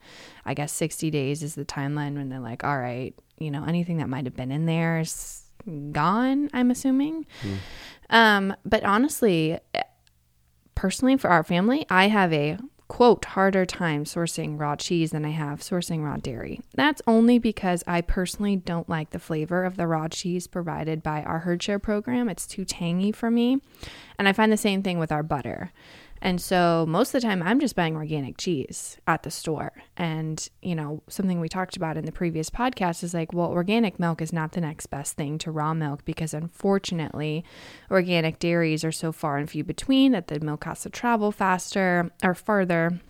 I 0.44 0.54
guess, 0.54 0.74
60 0.74 1.12
days 1.12 1.44
is 1.44 1.56
the 1.56 1.66
timeline 1.66 2.16
when 2.16 2.30
they're 2.30 2.40
like, 2.40 2.64
all 2.64 2.80
right, 2.80 3.14
you 3.38 3.52
know, 3.52 3.64
anything 3.66 3.98
that 3.98 4.10
might 4.10 4.26
have 4.26 4.36
been 4.36 4.52
in 4.52 4.66
there 4.66 5.00
is 5.00 5.44
gone, 5.92 6.50
I'm 6.52 6.72
assuming. 6.72 7.26
Um, 8.10 8.56
but 8.66 8.84
honestly, 8.84 9.60
personally, 10.76 11.16
for 11.18 11.30
our 11.30 11.44
family, 11.44 11.86
I 11.90 12.08
have 12.08 12.34
a 12.34 12.58
quote 12.94 13.26
harder 13.26 13.66
time 13.66 14.04
sourcing 14.04 14.60
raw 14.60 14.76
cheese 14.76 15.10
than 15.10 15.26
I 15.26 15.32
have 15.32 15.62
sourcing 15.62 16.04
raw 16.04 16.16
dairy. 16.18 16.62
That's 16.76 17.02
only 17.08 17.40
because 17.40 17.84
I 17.88 18.02
personally 18.02 18.56
don't 18.56 18.88
like 18.88 19.10
the 19.10 19.18
flavor 19.18 19.64
of 19.64 19.78
the 19.78 19.88
raw 19.88 20.08
cheese 20.08 20.46
provided 20.46 21.02
by 21.02 21.24
our 21.24 21.40
herd 21.40 21.64
share 21.64 21.80
program. 21.80 22.30
It's 22.30 22.46
too 22.46 22.66
tangy 22.66 23.12
for 23.12 23.32
me. 23.32 23.58
And 24.20 24.28
I 24.30 24.34
find 24.34 24.52
the 24.52 24.58
same 24.58 24.84
thing 24.84 25.00
with 25.00 25.12
our 25.12 25.24
butter. 25.24 25.72
And 26.24 26.40
so 26.40 26.86
most 26.88 27.14
of 27.14 27.22
the 27.22 27.28
time 27.28 27.44
I'm 27.44 27.60
just 27.60 27.76
buying 27.76 27.98
organic 27.98 28.38
cheese 28.38 28.98
at 29.06 29.24
the 29.24 29.30
store. 29.30 29.74
And, 29.98 30.48
you 30.62 30.74
know, 30.74 31.04
something 31.10 31.42
we 31.42 31.50
talked 31.50 31.76
about 31.76 31.98
in 31.98 32.06
the 32.06 32.14
previous 32.14 32.50
podcast 32.50 33.04
is 33.04 33.14
like, 33.14 33.34
well, 33.34 33.50
organic 33.50 34.00
milk 34.00 34.22
is 34.22 34.32
not 34.32 34.54
the 34.54 34.62
next 34.62 34.86
best 34.86 35.18
thing 35.18 35.38
to 35.40 35.52
raw 35.52 35.74
milk 35.74 36.06
because 36.06 36.34
unfortunately, 36.34 37.44
organic 37.92 38.40
dairies 38.40 38.86
are 38.86 38.92
so 38.92 39.12
far 39.12 39.38
and 39.38 39.50
few 39.50 39.66
between 39.66 40.14
that 40.14 40.30
the 40.30 40.40
milk 40.40 40.64
has 40.64 40.84
to 40.84 40.90
travel 40.90 41.34
faster 41.34 42.10
or 42.24 42.34
farther. 42.34 43.02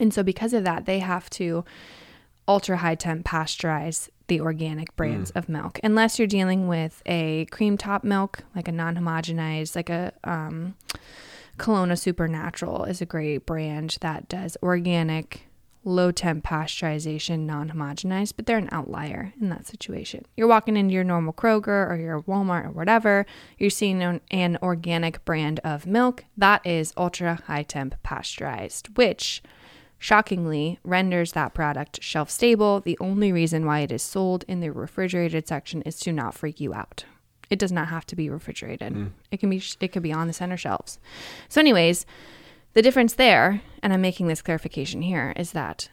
And 0.00 0.12
so 0.12 0.24
because 0.24 0.52
of 0.52 0.64
that, 0.64 0.84
they 0.84 0.98
have 0.98 1.30
to 1.30 1.64
ultra 2.48 2.78
high 2.78 2.96
temp 2.96 3.24
pasteurize 3.24 4.08
the 4.26 4.40
organic 4.40 4.96
brands 4.96 5.30
of 5.30 5.48
milk 5.48 5.78
unless 5.84 6.18
you're 6.18 6.26
dealing 6.26 6.66
with 6.66 7.02
a 7.06 7.44
cream 7.52 7.76
top 7.76 8.02
milk 8.02 8.40
like 8.56 8.66
a 8.66 8.72
non-homogenized 8.72 9.76
like 9.76 9.90
a 9.90 10.12
um 10.24 10.74
Kalona 11.62 11.92
SuperNatural 11.92 12.88
is 12.88 13.00
a 13.00 13.06
great 13.06 13.46
brand 13.46 13.96
that 14.00 14.28
does 14.28 14.56
organic, 14.64 15.46
low 15.84 16.10
temp 16.10 16.44
pasteurization, 16.44 17.46
non 17.46 17.70
homogenized, 17.70 18.32
but 18.34 18.46
they're 18.46 18.58
an 18.58 18.68
outlier 18.72 19.32
in 19.40 19.48
that 19.50 19.68
situation. 19.68 20.26
You're 20.36 20.48
walking 20.48 20.76
into 20.76 20.92
your 20.92 21.04
normal 21.04 21.32
Kroger 21.32 21.88
or 21.88 21.94
your 21.94 22.22
Walmart 22.22 22.66
or 22.66 22.72
whatever, 22.72 23.26
you're 23.58 23.70
seeing 23.70 24.02
an, 24.02 24.20
an 24.32 24.58
organic 24.60 25.24
brand 25.24 25.60
of 25.62 25.86
milk 25.86 26.24
that 26.36 26.66
is 26.66 26.92
ultra 26.96 27.38
high 27.46 27.62
temp 27.62 27.94
pasteurized, 28.02 28.96
which 28.96 29.40
shockingly 30.00 30.80
renders 30.82 31.30
that 31.30 31.54
product 31.54 32.02
shelf 32.02 32.28
stable. 32.28 32.80
The 32.80 32.98
only 32.98 33.30
reason 33.30 33.64
why 33.64 33.80
it 33.80 33.92
is 33.92 34.02
sold 34.02 34.44
in 34.48 34.58
the 34.58 34.72
refrigerated 34.72 35.46
section 35.46 35.82
is 35.82 36.00
to 36.00 36.10
not 36.10 36.34
freak 36.34 36.58
you 36.58 36.74
out. 36.74 37.04
It 37.52 37.58
does 37.58 37.72
not 37.72 37.88
have 37.88 38.06
to 38.06 38.16
be 38.16 38.30
refrigerated. 38.30 38.92
Mm. 38.94 39.10
It 39.30 39.38
can 39.40 39.50
be 39.50 39.62
it 39.80 39.92
could 39.92 40.02
be 40.02 40.12
on 40.12 40.26
the 40.26 40.32
center 40.32 40.56
shelves. 40.56 40.98
So 41.48 41.60
anyways, 41.60 42.06
The 42.74 42.82
difference 42.82 43.14
there, 43.14 43.60
and 43.82 43.92
I'm 43.92 44.00
making 44.00 44.28
this 44.28 44.40
clarification 44.40 45.02
here, 45.02 45.34
is 45.36 45.52
that 45.52 45.90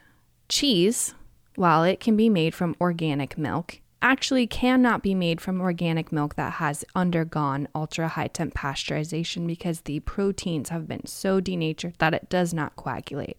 cheese, 0.48 1.14
while 1.54 1.84
it 1.84 2.00
can 2.00 2.16
be 2.16 2.30
made 2.30 2.54
from 2.54 2.74
organic 2.80 3.36
milk, 3.36 3.80
actually 4.00 4.46
cannot 4.46 5.02
be 5.02 5.14
made 5.14 5.42
from 5.42 5.60
organic 5.60 6.10
milk 6.10 6.36
that 6.36 6.54
has 6.54 6.86
undergone 6.94 7.68
ultra 7.74 8.08
high 8.08 8.28
temp 8.28 8.54
pasteurization 8.54 9.46
because 9.46 9.82
the 9.82 10.00
proteins 10.00 10.70
have 10.70 10.88
been 10.88 11.04
so 11.04 11.38
denatured 11.38 11.94
that 11.98 12.14
it 12.14 12.30
does 12.30 12.54
not 12.54 12.76
coagulate. 12.76 13.36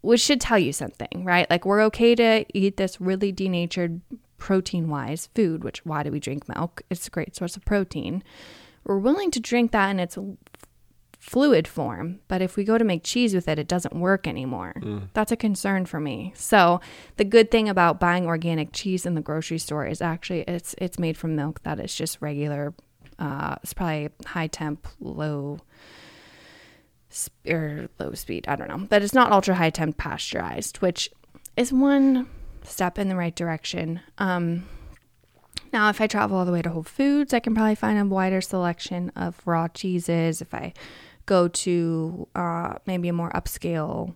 Which 0.00 0.20
should 0.20 0.40
tell 0.40 0.58
you 0.58 0.72
something, 0.72 1.24
right? 1.24 1.48
Like 1.48 1.64
we're 1.64 1.82
okay 1.82 2.16
to 2.16 2.44
eat 2.52 2.76
this 2.76 3.00
really 3.00 3.30
denatured 3.30 4.00
protein 4.38 4.88
wise 4.88 5.28
food, 5.34 5.64
which 5.64 5.84
why 5.84 6.02
do 6.02 6.10
we 6.10 6.20
drink 6.20 6.48
milk? 6.48 6.82
It's 6.90 7.06
a 7.06 7.10
great 7.10 7.34
source 7.36 7.56
of 7.56 7.64
protein. 7.64 8.22
We're 8.84 8.98
willing 8.98 9.30
to 9.32 9.40
drink 9.40 9.72
that 9.72 9.90
in 9.90 10.00
its 10.00 10.18
fluid 11.24 11.66
form, 11.66 12.20
but 12.28 12.42
if 12.42 12.54
we 12.54 12.64
go 12.64 12.76
to 12.76 12.84
make 12.84 13.02
cheese 13.02 13.34
with 13.34 13.48
it, 13.48 13.58
it 13.58 13.66
doesn't 13.66 13.94
work 13.94 14.26
anymore. 14.26 14.74
Mm. 14.80 15.08
That's 15.14 15.32
a 15.32 15.36
concern 15.36 15.86
for 15.86 15.98
me. 15.98 16.34
So 16.36 16.80
the 17.16 17.24
good 17.24 17.50
thing 17.50 17.68
about 17.68 17.98
buying 17.98 18.26
organic 18.26 18.72
cheese 18.72 19.06
in 19.06 19.14
the 19.14 19.22
grocery 19.22 19.58
store 19.58 19.86
is 19.86 20.02
actually 20.02 20.42
it's 20.42 20.74
it's 20.76 20.98
made 20.98 21.16
from 21.16 21.34
milk 21.34 21.62
that 21.62 21.80
is 21.80 21.94
just 21.94 22.20
regular. 22.20 22.74
Uh, 23.18 23.56
it's 23.62 23.72
probably 23.72 24.10
high 24.26 24.48
temp, 24.48 24.86
low 25.00 25.60
or 27.48 27.88
low 27.98 28.12
speed. 28.12 28.44
I 28.46 28.56
don't 28.56 28.68
know, 28.68 28.86
but 28.88 29.02
it's 29.02 29.14
not 29.14 29.32
ultra 29.32 29.54
high 29.54 29.70
temp 29.70 29.96
pasteurized, 29.96 30.82
which 30.82 31.10
is 31.56 31.72
one 31.72 32.28
step 32.64 32.98
in 32.98 33.08
the 33.08 33.16
right 33.16 33.34
direction. 33.34 34.00
Um, 34.18 34.68
now, 35.72 35.88
if 35.88 36.00
I 36.00 36.06
travel 36.06 36.38
all 36.38 36.44
the 36.44 36.52
way 36.52 36.62
to 36.62 36.70
Whole 36.70 36.82
Foods, 36.82 37.34
I 37.34 37.40
can 37.40 37.54
probably 37.54 37.74
find 37.74 37.98
a 37.98 38.04
wider 38.04 38.40
selection 38.40 39.10
of 39.16 39.40
raw 39.44 39.68
cheeses. 39.68 40.40
If 40.40 40.54
I 40.54 40.72
go 41.26 41.48
to 41.48 42.28
uh, 42.34 42.74
maybe 42.86 43.08
a 43.08 43.12
more 43.12 43.30
upscale 43.30 44.14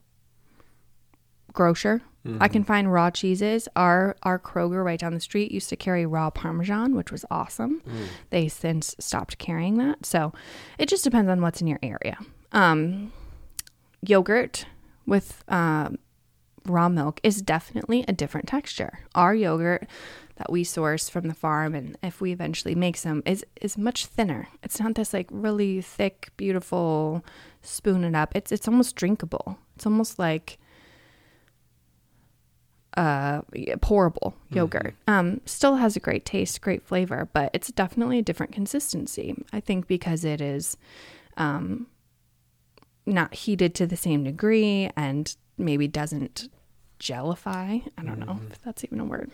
grocer. 1.52 2.02
Mm-hmm. 2.26 2.42
I 2.42 2.48
can 2.48 2.64
find 2.64 2.92
raw 2.92 3.10
cheeses. 3.10 3.68
Our 3.74 4.16
our 4.22 4.38
Kroger 4.38 4.84
right 4.84 4.98
down 4.98 5.14
the 5.14 5.20
street 5.20 5.50
used 5.50 5.68
to 5.70 5.76
carry 5.76 6.04
raw 6.04 6.30
Parmesan, 6.30 6.94
which 6.94 7.10
was 7.10 7.24
awesome. 7.30 7.80
Mm. 7.80 8.06
They 8.30 8.48
since 8.48 8.94
stopped 8.98 9.38
carrying 9.38 9.78
that. 9.78 10.04
So 10.04 10.32
it 10.78 10.88
just 10.88 11.04
depends 11.04 11.30
on 11.30 11.40
what's 11.40 11.60
in 11.60 11.66
your 11.66 11.78
area. 11.82 12.18
Um, 12.52 13.12
yogurt 14.02 14.66
with 15.06 15.42
uh, 15.48 15.90
raw 16.68 16.88
milk 16.88 17.20
is 17.22 17.42
definitely 17.42 18.04
a 18.06 18.12
different 18.12 18.48
texture. 18.48 19.00
Our 19.14 19.34
yogurt 19.34 19.86
that 20.36 20.50
we 20.52 20.62
source 20.64 21.08
from 21.08 21.26
the 21.26 21.34
farm 21.34 21.74
and 21.74 21.98
if 22.02 22.20
we 22.20 22.32
eventually 22.32 22.74
make 22.74 22.96
some 22.96 23.22
is 23.26 23.44
is 23.60 23.76
much 23.76 24.06
thinner. 24.06 24.48
It's 24.62 24.80
not 24.80 24.94
this 24.94 25.12
like 25.12 25.28
really 25.30 25.80
thick, 25.80 26.30
beautiful 26.36 27.24
spoon 27.62 28.04
it 28.04 28.14
up. 28.14 28.34
It's 28.34 28.52
it's 28.52 28.68
almost 28.68 28.96
drinkable. 28.96 29.58
It's 29.76 29.86
almost 29.86 30.18
like 30.18 30.58
uh 32.96 33.42
pourable 33.80 34.34
yogurt. 34.50 34.94
Mm-hmm. 35.06 35.10
Um 35.10 35.40
still 35.44 35.76
has 35.76 35.96
a 35.96 36.00
great 36.00 36.24
taste, 36.24 36.60
great 36.60 36.82
flavor, 36.82 37.28
but 37.32 37.50
it's 37.52 37.72
definitely 37.72 38.18
a 38.18 38.22
different 38.22 38.52
consistency. 38.52 39.34
I 39.52 39.60
think 39.60 39.88
because 39.88 40.24
it 40.24 40.40
is 40.40 40.76
um 41.36 41.88
not 43.06 43.34
heated 43.34 43.74
to 43.74 43.86
the 43.86 43.96
same 43.96 44.22
degree 44.22 44.90
and 44.96 45.34
maybe 45.56 45.88
doesn't 45.88 46.48
gellify. 46.98 47.82
I 47.96 48.02
don't 48.02 48.18
know 48.18 48.26
mm-hmm. 48.26 48.52
if 48.52 48.62
that's 48.62 48.84
even 48.84 49.00
a 49.00 49.04
word. 49.04 49.30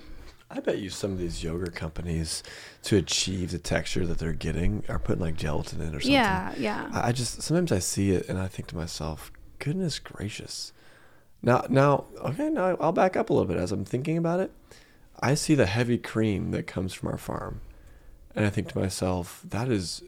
I 0.50 0.60
bet 0.60 0.78
you 0.78 0.90
some 0.90 1.12
of 1.12 1.18
these 1.18 1.42
yogurt 1.42 1.74
companies, 1.74 2.42
to 2.82 2.96
achieve 2.96 3.50
the 3.50 3.58
texture 3.58 4.06
that 4.06 4.18
they're 4.18 4.32
getting, 4.32 4.84
are 4.88 4.98
putting 4.98 5.22
like 5.22 5.36
gelatin 5.36 5.80
in 5.80 5.88
or 5.88 6.00
something. 6.00 6.12
Yeah, 6.12 6.54
yeah. 6.56 6.90
I, 6.92 7.08
I 7.08 7.12
just 7.12 7.42
sometimes 7.42 7.72
I 7.72 7.78
see 7.78 8.12
it 8.12 8.28
and 8.28 8.38
I 8.38 8.46
think 8.46 8.68
to 8.68 8.76
myself, 8.76 9.32
goodness 9.58 9.98
gracious. 9.98 10.72
Now, 11.42 11.66
now, 11.68 12.04
okay, 12.18 12.48
now 12.50 12.76
I'll 12.80 12.92
back 12.92 13.16
up 13.16 13.30
a 13.30 13.32
little 13.32 13.48
bit 13.48 13.58
as 13.58 13.72
I'm 13.72 13.84
thinking 13.84 14.16
about 14.16 14.40
it. 14.40 14.52
I 15.20 15.34
see 15.34 15.54
the 15.54 15.66
heavy 15.66 15.98
cream 15.98 16.50
that 16.52 16.66
comes 16.66 16.92
from 16.92 17.08
our 17.08 17.18
farm, 17.18 17.60
and 18.34 18.44
I 18.44 18.50
think 18.50 18.68
to 18.68 18.78
myself, 18.78 19.40
that 19.48 19.68
is 19.68 20.02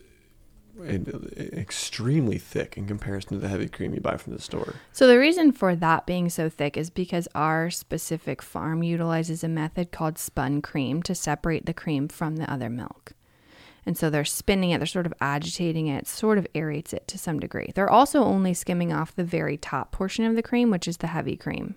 extremely 0.83 2.39
thick 2.39 2.77
in 2.77 2.87
comparison 2.87 3.31
to 3.31 3.39
the 3.39 3.49
heavy 3.49 3.69
cream 3.69 3.95
you 3.95 4.01
buy 4.01 4.17
from 4.17 4.33
the 4.33 4.41
store. 4.41 4.75
So 4.93 5.07
the 5.07 5.19
reason 5.19 5.53
for 5.53 5.75
that 5.77 6.07
being 6.07 6.29
so 6.29 6.49
thick 6.49 6.77
is 6.77 6.91
because 6.91 7.29
our 7.35 7.71
specific 7.71 8.43
farm 8.43 8.83
utilizes 8.83 9.43
a 9.43 9.49
method 9.49 9.93
called 9.93 10.19
spun 10.19 10.63
cream 10.63 11.03
to 11.05 11.15
separate 11.15 11.67
the 11.67 11.75
cream 11.75 12.09
from 12.09 12.37
the 12.37 12.51
other 12.51 12.69
milk. 12.69 13.13
And 13.87 13.97
so 13.97 14.11
they're 14.11 14.25
spinning 14.25 14.71
it, 14.71 14.79
they're 14.79 14.87
sort 14.87 15.07
of 15.07 15.15
agitating 15.21 15.87
it, 15.87 16.09
sort 16.09 16.39
of 16.39 16.47
aerates 16.55 16.93
it 16.93 17.07
to 17.09 17.19
some 17.19 17.39
degree. 17.39 17.71
They're 17.75 17.89
also 17.89 18.25
only 18.25 18.53
skimming 18.53 18.93
off 18.93 19.15
the 19.15 19.25
very 19.25 19.57
top 19.57 19.93
portion 19.93 20.25
of 20.25 20.35
the 20.35 20.43
cream, 20.43 20.71
which 20.71 20.89
is 20.89 20.97
the 20.97 21.07
heavy 21.07 21.37
cream. 21.37 21.77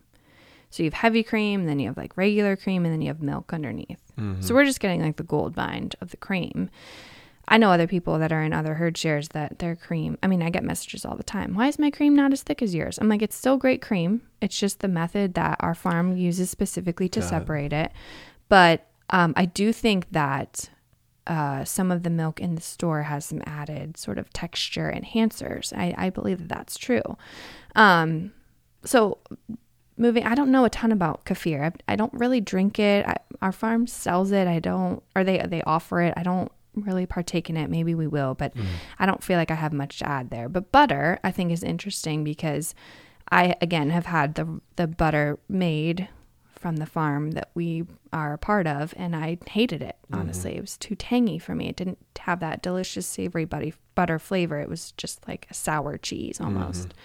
So 0.71 0.83
you 0.83 0.87
have 0.87 0.95
heavy 0.95 1.23
cream, 1.23 1.65
then 1.65 1.79
you 1.79 1.87
have 1.87 1.97
like 1.97 2.17
regular 2.17 2.55
cream, 2.55 2.83
and 2.83 2.93
then 2.93 3.01
you 3.01 3.07
have 3.07 3.21
milk 3.21 3.53
underneath. 3.53 4.01
Mm-hmm. 4.19 4.41
So 4.41 4.53
we're 4.53 4.65
just 4.65 4.79
getting 4.79 5.01
like 5.01 5.17
the 5.17 5.23
gold 5.23 5.55
bind 5.55 5.95
of 6.01 6.11
the 6.11 6.17
cream. 6.17 6.69
I 7.49 7.57
know 7.57 7.71
other 7.71 7.87
people 7.87 8.19
that 8.19 8.31
are 8.31 8.43
in 8.43 8.53
other 8.53 8.75
herd 8.75 8.95
shares 8.95 9.29
that 9.29 9.57
their 9.59 9.75
cream, 9.75 10.17
I 10.21 10.27
mean, 10.27 10.43
I 10.43 10.51
get 10.51 10.63
messages 10.63 11.03
all 11.03 11.17
the 11.17 11.23
time. 11.23 11.55
Why 11.55 11.67
is 11.67 11.79
my 11.79 11.89
cream 11.89 12.15
not 12.15 12.31
as 12.31 12.43
thick 12.43 12.61
as 12.61 12.75
yours? 12.75 12.99
I'm 12.99 13.09
like, 13.09 13.23
it's 13.23 13.35
still 13.35 13.57
great 13.57 13.81
cream. 13.81 14.21
It's 14.39 14.57
just 14.57 14.79
the 14.79 14.87
method 14.87 15.33
that 15.33 15.57
our 15.59 15.73
farm 15.73 16.15
uses 16.15 16.51
specifically 16.51 17.09
to 17.09 17.19
Got 17.19 17.29
separate 17.29 17.73
it. 17.73 17.87
it. 17.87 17.91
But 18.49 18.87
um, 19.09 19.33
I 19.35 19.45
do 19.45 19.73
think 19.73 20.11
that 20.11 20.69
uh, 21.25 21.63
some 21.65 21.91
of 21.91 22.03
the 22.03 22.11
milk 22.11 22.39
in 22.39 22.53
the 22.53 22.61
store 22.61 23.03
has 23.03 23.25
some 23.25 23.41
added 23.45 23.97
sort 23.97 24.19
of 24.19 24.31
texture 24.31 24.93
enhancers. 24.95 25.73
I, 25.75 25.95
I 25.97 26.09
believe 26.11 26.37
that 26.37 26.49
that's 26.49 26.77
true. 26.77 27.17
Um, 27.75 28.31
so 28.85 29.17
moving 29.97 30.25
i 30.25 30.33
don't 30.33 30.49
know 30.49 30.63
a 30.63 30.69
ton 30.69 30.93
about 30.93 31.25
kefir 31.25 31.73
i, 31.87 31.93
I 31.93 31.95
don't 31.97 32.13
really 32.13 32.39
drink 32.39 32.79
it 32.79 33.05
I, 33.05 33.17
our 33.41 33.51
farm 33.51 33.85
sells 33.85 34.31
it 34.31 34.47
i 34.47 34.59
don't 34.59 35.03
or 35.13 35.25
they 35.25 35.45
they 35.45 35.61
offer 35.63 35.99
it 36.01 36.13
i 36.15 36.23
don't 36.23 36.49
really 36.75 37.05
partake 37.05 37.49
in 37.49 37.57
it. 37.57 37.69
Maybe 37.69 37.95
we 37.95 38.07
will, 38.07 38.35
but 38.35 38.55
mm. 38.55 38.65
I 38.97 39.05
don't 39.05 39.23
feel 39.23 39.37
like 39.37 39.51
I 39.51 39.55
have 39.55 39.73
much 39.73 39.99
to 39.99 40.07
add 40.07 40.29
there. 40.29 40.49
But 40.49 40.71
butter, 40.71 41.19
I 41.23 41.31
think, 41.31 41.51
is 41.51 41.63
interesting 41.63 42.23
because 42.23 42.75
I 43.31 43.55
again 43.61 43.89
have 43.89 44.05
had 44.05 44.35
the 44.35 44.61
the 44.75 44.87
butter 44.87 45.39
made 45.47 46.07
from 46.59 46.75
the 46.75 46.85
farm 46.85 47.31
that 47.31 47.49
we 47.53 47.85
are 48.11 48.33
a 48.33 48.37
part 48.37 48.67
of, 48.67 48.93
and 48.97 49.15
I 49.15 49.37
hated 49.47 49.81
it. 49.81 49.95
Mm-hmm. 50.05 50.21
Honestly, 50.21 50.51
mm. 50.53 50.57
it 50.57 50.61
was 50.61 50.77
too 50.77 50.95
tangy 50.95 51.39
for 51.39 51.55
me. 51.55 51.69
It 51.69 51.75
didn't 51.75 51.99
have 52.19 52.41
that 52.41 52.61
delicious 52.61 53.07
savory 53.07 53.45
butter 53.45 53.71
butter 53.95 54.19
flavor. 54.19 54.59
It 54.59 54.69
was 54.69 54.91
just 54.93 55.27
like 55.27 55.47
a 55.49 55.53
sour 55.53 55.97
cheese 55.97 56.39
almost. 56.41 56.89
Mm-hmm. 56.89 56.97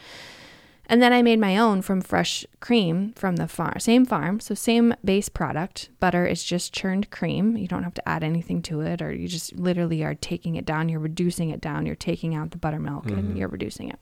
And 0.87 1.01
then 1.01 1.13
I 1.13 1.23
made 1.23 1.41
my 1.41 1.57
own 1.57 1.81
from 1.83 2.01
fresh 2.01 2.45
cream 2.61 3.15
from 3.17 3.37
the 3.37 3.49
farm, 3.49 3.81
same 3.81 4.05
farm, 4.05 4.39
so 4.39 4.55
same 4.55 4.95
base 5.05 5.29
product. 5.29 5.89
Butter 5.99 6.27
is 6.27 6.45
just 6.45 6.75
churned 6.75 7.11
cream. 7.11 7.57
You 7.57 7.67
don't 7.67 7.85
have 7.85 7.95
to 7.95 8.09
add 8.09 8.23
anything 8.23 8.61
to 8.63 8.81
it, 8.81 9.01
or 9.01 9.13
you 9.13 9.27
just 9.27 9.55
literally 9.55 10.03
are 10.05 10.15
taking 10.15 10.57
it 10.57 10.67
down. 10.67 10.89
You're 10.89 11.01
reducing 11.01 11.51
it 11.51 11.61
down. 11.61 11.87
You're 11.87 11.95
taking 11.95 12.35
out 12.35 12.51
the 12.51 12.59
buttermilk 12.59 13.07
mm-hmm. 13.07 13.19
and 13.19 13.39
you're 13.39 13.49
reducing 13.49 13.89
it. 13.89 13.99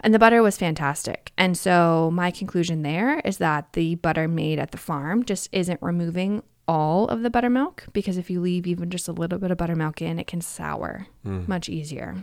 And 0.00 0.12
the 0.12 0.18
butter 0.18 0.42
was 0.42 0.58
fantastic. 0.58 1.32
And 1.38 1.56
so 1.56 2.10
my 2.12 2.30
conclusion 2.30 2.82
there 2.82 3.20
is 3.20 3.38
that 3.38 3.72
the 3.72 3.94
butter 3.96 4.28
made 4.28 4.58
at 4.58 4.72
the 4.72 4.78
farm 4.78 5.24
just 5.24 5.48
isn't 5.52 5.80
removing 5.80 6.42
all 6.68 7.06
of 7.08 7.22
the 7.22 7.30
buttermilk 7.30 7.86
because 7.92 8.18
if 8.18 8.28
you 8.28 8.40
leave 8.40 8.66
even 8.66 8.90
just 8.90 9.08
a 9.08 9.12
little 9.12 9.38
bit 9.38 9.50
of 9.50 9.56
buttermilk 9.56 10.02
in, 10.02 10.18
it 10.18 10.26
can 10.26 10.40
sour 10.40 11.06
mm. 11.24 11.46
much 11.48 11.68
easier. 11.68 12.16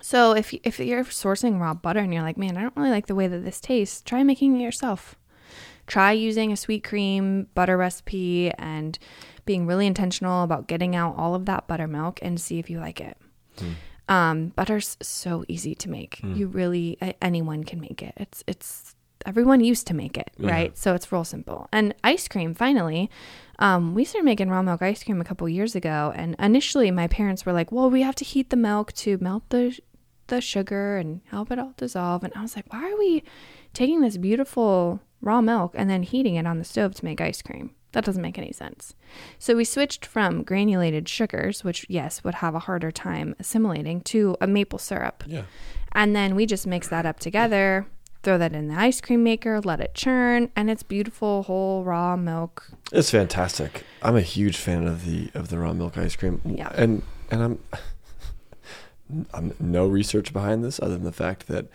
So 0.00 0.32
if 0.32 0.52
if 0.52 0.78
you're 0.78 1.04
sourcing 1.04 1.60
raw 1.60 1.74
butter 1.74 2.00
and 2.00 2.12
you're 2.12 2.22
like, 2.22 2.38
man, 2.38 2.56
I 2.56 2.62
don't 2.62 2.76
really 2.76 2.90
like 2.90 3.06
the 3.06 3.14
way 3.14 3.26
that 3.26 3.44
this 3.44 3.60
tastes, 3.60 4.00
try 4.00 4.22
making 4.22 4.60
it 4.60 4.62
yourself. 4.62 5.16
Try 5.86 6.12
using 6.12 6.50
a 6.52 6.56
sweet 6.56 6.82
cream 6.82 7.48
butter 7.54 7.76
recipe 7.76 8.50
and 8.52 8.98
being 9.44 9.66
really 9.66 9.86
intentional 9.86 10.42
about 10.42 10.66
getting 10.66 10.96
out 10.96 11.14
all 11.16 11.34
of 11.34 11.44
that 11.46 11.66
buttermilk 11.66 12.18
and 12.22 12.40
see 12.40 12.58
if 12.58 12.70
you 12.70 12.80
like 12.80 13.00
it. 13.00 13.18
Mm. 13.58 13.74
Um, 14.08 14.48
butter's 14.48 14.96
so 15.02 15.44
easy 15.48 15.74
to 15.76 15.90
make. 15.90 16.20
Mm. 16.22 16.36
You 16.36 16.46
really 16.48 16.98
anyone 17.20 17.64
can 17.64 17.80
make 17.80 18.02
it. 18.02 18.14
It's 18.16 18.42
it's 18.46 18.94
everyone 19.26 19.60
used 19.60 19.86
to 19.86 19.94
make 19.94 20.18
it, 20.18 20.30
right? 20.38 20.76
So 20.76 20.94
it's 20.94 21.10
real 21.10 21.24
simple. 21.24 21.68
And 21.72 21.94
ice 22.04 22.28
cream, 22.28 22.54
finally, 22.54 23.10
um, 23.58 23.94
we 23.94 24.04
started 24.04 24.24
making 24.24 24.50
raw 24.50 24.62
milk 24.62 24.82
ice 24.82 25.02
cream 25.02 25.20
a 25.20 25.24
couple 25.24 25.48
years 25.48 25.74
ago, 25.74 26.12
and 26.14 26.36
initially 26.38 26.90
my 26.90 27.08
parents 27.08 27.46
were 27.46 27.52
like, 27.52 27.72
"Well, 27.72 27.90
we 27.90 28.02
have 28.02 28.14
to 28.16 28.24
heat 28.24 28.50
the 28.50 28.56
milk 28.56 28.92
to 28.94 29.18
melt 29.18 29.48
the 29.50 29.78
the 30.28 30.40
sugar 30.40 30.96
and 30.96 31.20
help 31.26 31.50
it 31.50 31.58
all 31.58 31.74
dissolve." 31.76 32.24
And 32.24 32.32
I 32.34 32.42
was 32.42 32.56
like, 32.56 32.72
"Why 32.72 32.90
are 32.90 32.98
we 32.98 33.22
taking 33.72 34.00
this 34.00 34.16
beautiful 34.16 35.00
raw 35.20 35.40
milk 35.40 35.72
and 35.74 35.88
then 35.88 36.02
heating 36.02 36.36
it 36.36 36.46
on 36.46 36.58
the 36.58 36.64
stove 36.64 36.94
to 36.96 37.04
make 37.04 37.20
ice 37.20 37.42
cream?" 37.42 37.70
That 37.92 38.04
doesn't 38.04 38.22
make 38.22 38.38
any 38.38 38.52
sense. 38.52 38.94
So 39.38 39.54
we 39.54 39.64
switched 39.64 40.04
from 40.04 40.42
granulated 40.42 41.08
sugars, 41.08 41.62
which 41.62 41.86
yes 41.88 42.24
would 42.24 42.36
have 42.36 42.56
a 42.56 42.60
harder 42.60 42.90
time 42.90 43.36
assimilating, 43.38 44.00
to 44.02 44.36
a 44.40 44.48
maple 44.48 44.80
syrup. 44.80 45.22
Yeah. 45.26 45.44
And 45.92 46.14
then 46.16 46.34
we 46.34 46.44
just 46.44 46.66
mix 46.66 46.88
that 46.88 47.06
up 47.06 47.20
together 47.20 47.86
throw 48.24 48.38
that 48.38 48.54
in 48.54 48.68
the 48.68 48.74
ice 48.74 49.00
cream 49.00 49.22
maker, 49.22 49.60
let 49.60 49.80
it 49.80 49.94
churn, 49.94 50.50
and 50.56 50.70
it's 50.70 50.82
beautiful 50.82 51.44
whole 51.44 51.84
raw 51.84 52.16
milk. 52.16 52.70
It's 52.90 53.10
fantastic. 53.10 53.84
I'm 54.02 54.16
a 54.16 54.22
huge 54.22 54.56
fan 54.56 54.88
of 54.88 55.04
the 55.04 55.30
of 55.34 55.48
the 55.48 55.58
raw 55.58 55.72
milk 55.72 55.96
ice 55.96 56.16
cream. 56.16 56.40
Yeah. 56.44 56.72
And 56.74 57.02
and 57.30 57.42
I'm 57.42 57.58
um, 59.32 59.52
no 59.60 59.86
research 59.86 60.32
behind 60.32 60.64
this 60.64 60.80
other 60.80 60.94
than 60.94 61.04
the 61.04 61.12
fact 61.12 61.46
that 61.48 61.66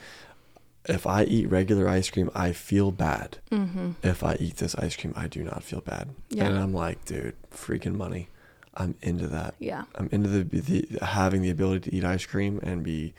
if 0.87 1.05
I 1.05 1.23
eat 1.23 1.49
regular 1.49 1.87
ice 1.87 2.09
cream, 2.09 2.31
I 2.33 2.51
feel 2.51 2.91
bad. 2.91 3.37
Mm-hmm. 3.51 3.91
If 4.01 4.23
I 4.23 4.35
eat 4.39 4.57
this 4.57 4.75
ice 4.75 4.95
cream, 4.95 5.13
I 5.15 5.27
do 5.27 5.43
not 5.43 5.63
feel 5.63 5.81
bad. 5.81 6.09
Yeah. 6.29 6.45
And 6.45 6.57
I'm 6.57 6.73
like, 6.73 7.05
dude, 7.05 7.35
freaking 7.51 7.95
money. 7.95 8.29
I'm 8.75 8.95
into 9.01 9.27
that. 9.27 9.55
Yeah. 9.59 9.83
I'm 9.95 10.09
into 10.11 10.29
the, 10.29 10.59
the 10.61 11.05
having 11.05 11.41
the 11.41 11.49
ability 11.49 11.89
to 11.89 11.95
eat 11.95 12.05
ice 12.05 12.25
cream 12.25 12.59
and 12.63 12.83
be. 12.83 13.13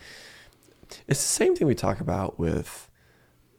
It's 1.06 1.20
the 1.20 1.28
same 1.28 1.54
thing 1.54 1.66
we 1.68 1.74
talk 1.74 2.00
about 2.00 2.38
with 2.38 2.88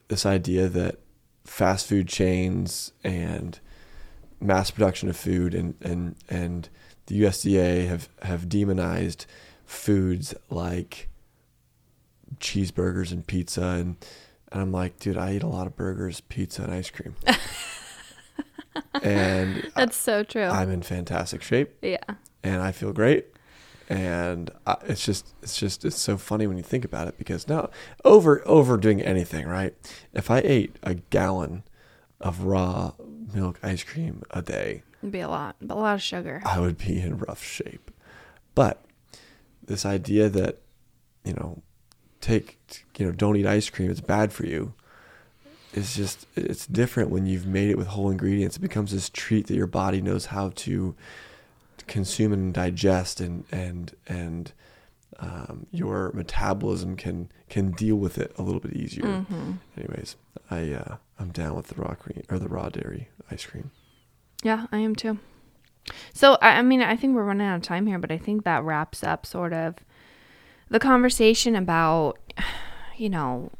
this 0.08 0.26
idea 0.26 0.68
that 0.68 0.98
fast 1.44 1.86
food 1.86 2.08
chains 2.08 2.92
and 3.02 3.58
mass 4.40 4.70
production 4.70 5.08
of 5.08 5.16
food 5.16 5.54
and 5.54 5.74
and 5.80 6.16
and 6.28 6.68
the 7.06 7.22
USDA 7.22 7.88
have 7.88 8.08
have 8.22 8.48
demonized 8.48 9.26
foods 9.72 10.34
like 10.50 11.08
cheeseburgers 12.38 13.10
and 13.10 13.26
pizza 13.26 13.62
and 13.62 13.96
and 14.50 14.60
I'm 14.60 14.70
like, 14.70 14.98
dude, 14.98 15.16
I 15.16 15.36
eat 15.36 15.42
a 15.42 15.46
lot 15.46 15.66
of 15.66 15.76
burgers, 15.76 16.20
pizza, 16.20 16.62
and 16.62 16.74
ice 16.74 16.90
cream. 16.90 17.16
and 19.02 19.70
That's 19.74 19.96
so 19.96 20.22
true. 20.24 20.44
I'm 20.44 20.70
in 20.70 20.82
fantastic 20.82 21.40
shape 21.42 21.74
yeah. 21.80 22.04
and 22.42 22.60
I 22.60 22.70
feel 22.70 22.92
great. 22.92 23.28
And 23.88 24.50
I, 24.66 24.76
it's 24.84 25.06
just, 25.06 25.34
it's 25.42 25.56
just, 25.56 25.86
it's 25.86 25.98
so 25.98 26.18
funny 26.18 26.46
when 26.46 26.58
you 26.58 26.62
think 26.62 26.84
about 26.84 27.08
it 27.08 27.16
because 27.16 27.48
now 27.48 27.70
over, 28.04 28.46
overdoing 28.46 29.00
anything, 29.00 29.48
right? 29.48 29.74
If 30.12 30.30
I 30.30 30.40
ate 30.40 30.76
a 30.82 30.96
gallon 30.96 31.62
of 32.20 32.42
raw 32.44 32.92
milk 33.32 33.58
ice 33.62 33.82
cream 33.82 34.22
a 34.32 34.42
day, 34.42 34.82
It'd 35.02 35.12
be 35.12 35.20
a 35.20 35.28
lot, 35.28 35.56
but 35.62 35.74
a 35.74 35.80
lot 35.80 35.94
of 35.94 36.02
sugar. 36.02 36.42
I 36.44 36.60
would 36.60 36.76
be 36.76 37.00
in 37.00 37.16
rough 37.16 37.42
shape. 37.42 37.90
But 38.54 38.84
this 39.64 39.84
idea 39.86 40.28
that, 40.28 40.58
you 41.24 41.34
know, 41.34 41.62
take, 42.20 42.58
you 42.98 43.06
know, 43.06 43.12
don't 43.12 43.36
eat 43.36 43.46
ice 43.46 43.70
cream, 43.70 43.90
it's 43.90 44.00
bad 44.00 44.32
for 44.32 44.46
you. 44.46 44.74
It's 45.72 45.96
just, 45.96 46.26
it's 46.36 46.66
different 46.66 47.10
when 47.10 47.26
you've 47.26 47.46
made 47.46 47.70
it 47.70 47.78
with 47.78 47.88
whole 47.88 48.10
ingredients. 48.10 48.56
It 48.56 48.60
becomes 48.60 48.92
this 48.92 49.08
treat 49.08 49.46
that 49.46 49.54
your 49.54 49.66
body 49.66 50.02
knows 50.02 50.26
how 50.26 50.50
to 50.56 50.94
consume 51.86 52.32
and 52.32 52.52
digest 52.52 53.20
and, 53.20 53.44
and, 53.50 53.94
and, 54.06 54.52
um, 55.18 55.66
your 55.70 56.10
metabolism 56.14 56.96
can, 56.96 57.30
can 57.48 57.70
deal 57.70 57.96
with 57.96 58.18
it 58.18 58.32
a 58.38 58.42
little 58.42 58.60
bit 58.60 58.72
easier. 58.72 59.04
Mm-hmm. 59.04 59.52
Anyways, 59.76 60.16
I, 60.50 60.72
uh, 60.72 60.96
I'm 61.18 61.30
down 61.30 61.54
with 61.54 61.68
the 61.68 61.76
raw 61.76 61.94
cream 61.94 62.22
or 62.28 62.38
the 62.38 62.48
raw 62.48 62.68
dairy 62.68 63.08
ice 63.30 63.46
cream. 63.46 63.70
Yeah, 64.42 64.66
I 64.72 64.78
am 64.78 64.96
too. 64.96 65.18
So, 66.12 66.38
I, 66.40 66.58
I 66.58 66.62
mean, 66.62 66.80
I 66.82 66.96
think 66.96 67.14
we're 67.14 67.24
running 67.24 67.46
out 67.46 67.56
of 67.56 67.62
time 67.62 67.86
here, 67.86 67.98
but 67.98 68.10
I 68.12 68.18
think 68.18 68.44
that 68.44 68.62
wraps 68.64 69.02
up 69.02 69.26
sort 69.26 69.52
of 69.52 69.74
the 70.68 70.78
conversation 70.78 71.56
about, 71.56 72.18
you 72.96 73.08
know, 73.10 73.50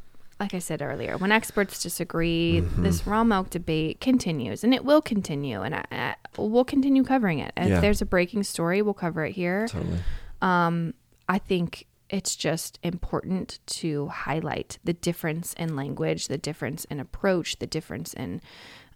like 0.41 0.55
I 0.55 0.59
said 0.59 0.83
earlier, 0.83 1.17
when 1.19 1.31
experts 1.31 1.83
disagree, 1.83 2.63
Mhm. 2.63 2.83
this 2.83 3.07
raw 3.07 3.23
milk 3.23 3.51
debate 3.51 4.01
continues 4.01 4.65
and 4.65 4.75
it 4.75 4.85
will 4.85 5.03
continue. 5.03 5.63
And 5.63 5.75
I, 5.75 5.85
I, 5.93 6.15
we'll 6.37 6.65
continue 6.65 7.05
covering 7.05 7.39
it. 7.39 7.53
If 7.57 7.69
Yeah. 7.69 7.81
there's 7.81 8.03
a 8.03 8.07
breaking 8.07 8.43
story, 8.45 8.83
we'll 8.83 8.95
cover 8.95 9.25
it 9.25 9.33
here. 9.33 9.67
Totally. 9.69 9.99
Um, 10.41 10.95
I 11.29 11.39
think 11.39 11.87
it's 12.11 12.35
just 12.37 12.79
important 12.83 13.59
to 13.67 14.09
highlight 14.09 14.79
the 14.85 14.93
difference 14.93 15.55
in 15.55 15.77
language, 15.77 16.27
the 16.29 16.39
difference 16.39 16.85
in 16.87 16.99
approach, 17.01 17.59
the 17.59 17.67
difference 17.67 18.13
in 18.13 18.41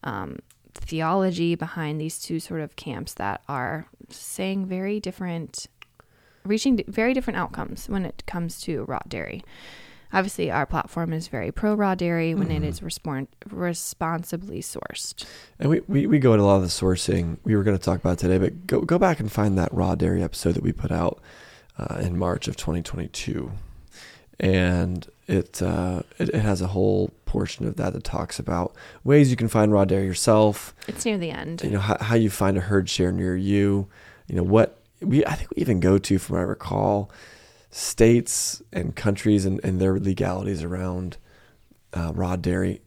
um, 0.05 0.39
theology 0.77 1.55
behind 1.55 2.01
these 2.01 2.19
two 2.19 2.41
sort 2.41 2.61
of 2.61 2.77
camps 2.77 3.15
that 3.15 3.43
are 3.49 3.87
saying 4.11 4.67
very 4.67 5.01
different, 5.01 5.67
reaching 6.45 6.81
very 6.87 7.13
different 7.15 7.39
outcomes 7.39 7.89
when 7.89 8.05
it 8.05 8.23
comes 8.27 8.61
to 8.63 8.85
raw 8.85 9.01
dairy. 9.09 9.43
Obviously, 10.13 10.51
our 10.51 10.67
platform 10.67 11.13
is 11.13 11.27
very 11.29 11.51
pro 11.51 11.75
raw 11.75 11.95
dairy 11.97 12.33
when 12.35 12.51
it 12.51 12.63
Mhm. 12.63 12.67
is 12.69 12.81
respon- 12.81 13.27
responsibly 13.51 14.63
sourced. 14.63 15.27
And 15.59 15.69
we, 15.69 15.81
we, 15.89 16.07
we 16.07 16.19
go 16.21 16.33
into 16.33 16.45
a 16.45 16.47
lot 16.47 16.57
of 16.57 16.63
the 16.63 16.69
sourcing 16.69 17.39
we 17.43 17.57
were 17.57 17.65
going 17.65 17.77
to 17.77 17.83
talk 17.83 17.99
about 17.99 18.19
today, 18.19 18.39
but 18.39 18.67
go, 18.69 18.81
go 18.83 18.99
back 18.99 19.19
and 19.19 19.31
find 19.31 19.59
that 19.59 19.75
raw 19.75 19.95
dairy 19.97 20.23
episode 20.23 20.53
that 20.55 20.63
we 20.63 20.73
put 20.73 20.93
out 20.93 21.21
uh, 21.77 21.97
in 22.01 22.17
March 22.17 22.47
of 22.47 22.57
2022. 22.57 23.51
And 24.39 25.07
it, 25.27 25.61
uh, 25.63 26.03
it, 26.19 26.29
it 26.31 26.41
has 26.43 26.61
a 26.61 26.69
whole 26.69 27.11
portion 27.25 27.67
of 27.67 27.77
that 27.77 27.93
that 27.93 28.05
talks 28.05 28.39
about 28.39 28.75
ways 29.05 29.31
you 29.31 29.37
can 29.37 29.49
find 29.49 29.73
raw 29.73 29.85
dairy 29.85 30.07
yourself, 30.07 30.75
It's 30.89 31.05
near 31.05 31.19
the 31.19 31.31
end. 31.31 31.63
you 31.63 31.71
know, 31.71 31.81
how, 31.81 31.97
how 32.01 32.15
you 32.15 32.31
find 32.31 32.57
a 32.57 32.61
herd 32.61 32.89
share 32.89 33.11
near 33.13 33.37
you, 33.37 33.89
you 34.29 34.37
know, 34.37 34.43
what 34.43 34.81
we, 35.01 35.25
I 35.27 35.35
think 35.35 35.51
we 35.51 35.61
even 35.61 35.81
go 35.81 35.99
to, 35.99 36.19
from 36.19 36.37
what 36.37 36.41
I 36.41 36.45
recall, 36.45 37.11
states 37.71 38.63
and 38.73 38.95
countries 38.97 39.45
and, 39.45 39.61
and 39.65 39.81
their 39.81 39.99
legalities 39.99 40.63
around 40.63 41.19
uh, 41.93 42.13
raw 42.15 42.37
dairy. 42.37 42.81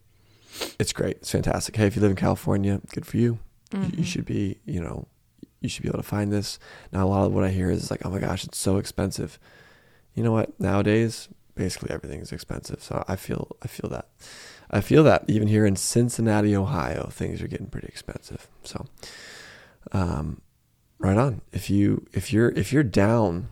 It's 0.80 0.94
great. 0.94 1.18
It's 1.18 1.32
fantastic. 1.32 1.76
Hey, 1.76 1.86
if 1.86 1.95
you 1.95 2.02
live 2.02 2.11
in 2.11 2.18
California, 2.18 2.82
good 2.94 3.06
for 3.06 3.18
you. 3.18 3.40
You, 3.72 3.80
you 3.82 3.88
Mhm. 3.90 4.06
should 4.06 4.26
be, 4.26 4.57
you 4.66 4.82
know, 4.82 5.07
you 5.61 5.70
should 5.70 5.84
be 5.84 5.90
able 5.90 5.99
to 5.99 6.03
find 6.03 6.32
this. 6.32 6.57
Now, 6.91 7.06
a 7.06 7.07
lot 7.07 7.26
of 7.28 7.34
what 7.34 7.44
I 7.44 7.49
hear 7.49 7.70
is 7.70 7.91
like, 7.91 8.02
oh 8.06 8.10
my 8.10 8.20
gosh, 8.20 8.44
it's 8.44 8.57
so 8.57 8.78
expensive. 8.78 9.38
You 10.16 10.24
know 10.24 10.32
what? 10.32 10.60
Nowadays, 10.60 11.30
basically 11.60 11.91
everything 11.91 12.22
is 12.22 12.31
expensive. 12.31 12.81
So 12.81 13.03
I 13.07 13.18
feel, 13.18 13.56
I 13.61 13.68
feel 13.68 13.90
that. 13.90 14.07
I 14.72 14.81
feel 14.81 15.03
that 15.03 15.26
even 15.27 15.48
here 15.48 15.65
in 15.65 15.76
Cincinnati, 15.76 16.56
Ohio, 16.56 17.10
things 17.11 17.41
are 17.41 17.48
getting 17.48 17.68
pretty 17.68 17.88
expensive. 17.88 18.48
So, 18.64 18.86
um, 19.91 20.41
right 20.99 21.18
on. 21.18 21.41
If 21.52 21.69
you 21.69 22.06
if 22.14 22.31
you're 22.31 22.49
if 22.49 22.72
you're 22.72 22.84
down 22.84 23.49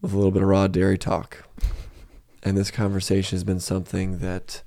with 0.00 0.12
a 0.12 0.16
little 0.16 0.32
bit 0.32 0.42
of 0.42 0.48
raw 0.48 0.66
dairy 0.66 0.98
talk, 0.98 1.48
and 2.42 2.56
this 2.56 2.70
conversation 2.70 3.36
has 3.36 3.44
been 3.44 3.60
something 3.60 4.18
that 4.18 4.62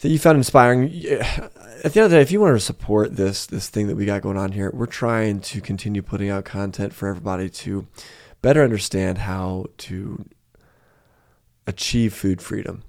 that 0.00 0.08
you 0.08 0.18
found 0.18 0.36
inspiring. 0.36 0.86
At 1.84 1.92
the 1.92 2.00
end 2.00 2.06
of 2.06 2.10
the 2.10 2.16
day, 2.16 2.22
if 2.22 2.32
you 2.32 2.40
want 2.40 2.56
to 2.56 2.60
support 2.60 3.14
this 3.14 3.46
this 3.46 3.68
thing 3.68 3.86
that 3.86 3.96
we 3.96 4.04
got 4.04 4.22
going 4.22 4.36
on 4.36 4.50
here, 4.50 4.70
we're 4.74 4.86
trying 4.86 5.40
to 5.42 5.60
continue 5.60 6.02
putting 6.02 6.28
out 6.28 6.44
content 6.44 6.92
for 6.92 7.08
everybody 7.08 7.48
to 7.50 7.86
better 8.42 8.64
understand 8.64 9.18
how 9.18 9.66
to 9.78 10.24
achieve 11.66 12.14
food 12.14 12.40
freedom. 12.42 12.82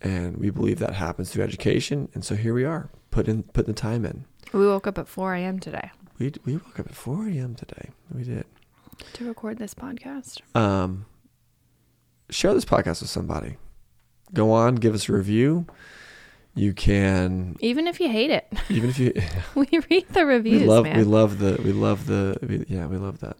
And 0.00 0.38
we 0.38 0.50
believe 0.50 0.78
that 0.78 0.94
happens 0.94 1.30
through 1.30 1.44
education. 1.44 2.08
And 2.14 2.24
so 2.24 2.34
here 2.34 2.54
we 2.54 2.64
are, 2.64 2.88
putting 3.10 3.42
putting 3.42 3.74
the 3.74 3.80
time 3.80 4.04
in. 4.04 4.24
We 4.52 4.66
woke 4.66 4.86
up 4.86 4.98
at 4.98 5.08
4 5.08 5.34
a.m. 5.34 5.58
today 5.58 5.90
We 6.18 6.32
we 6.44 6.54
woke 6.54 6.80
up 6.80 6.86
at 6.86 6.94
4 6.94 7.28
a.m. 7.28 7.54
today. 7.54 7.90
We 8.12 8.24
did. 8.24 8.46
to 9.14 9.24
record 9.26 9.58
this 9.58 9.74
podcast. 9.74 10.40
Um, 10.56 11.06
share 12.30 12.54
this 12.54 12.64
podcast 12.64 13.00
with 13.02 13.10
somebody. 13.10 13.56
Go 14.32 14.52
on, 14.52 14.76
give 14.76 14.94
us 14.94 15.08
a 15.08 15.12
review. 15.12 15.66
You 16.54 16.72
can 16.72 17.56
Even 17.60 17.86
if 17.86 18.00
you 18.00 18.08
hate 18.08 18.30
it, 18.30 18.46
even 18.68 18.90
if 18.90 18.98
you 18.98 19.12
we 19.54 19.68
read 19.90 20.08
the 20.10 20.26
reviews, 20.26 20.62
we 20.62 20.66
love 20.66 20.84
man. 20.84 20.96
we 20.96 21.04
love 21.04 21.38
the 21.38 21.60
we 21.62 21.72
love 21.72 22.06
the 22.06 22.36
we, 22.42 22.64
yeah 22.68 22.86
we 22.86 22.96
love 22.96 23.20
that 23.20 23.36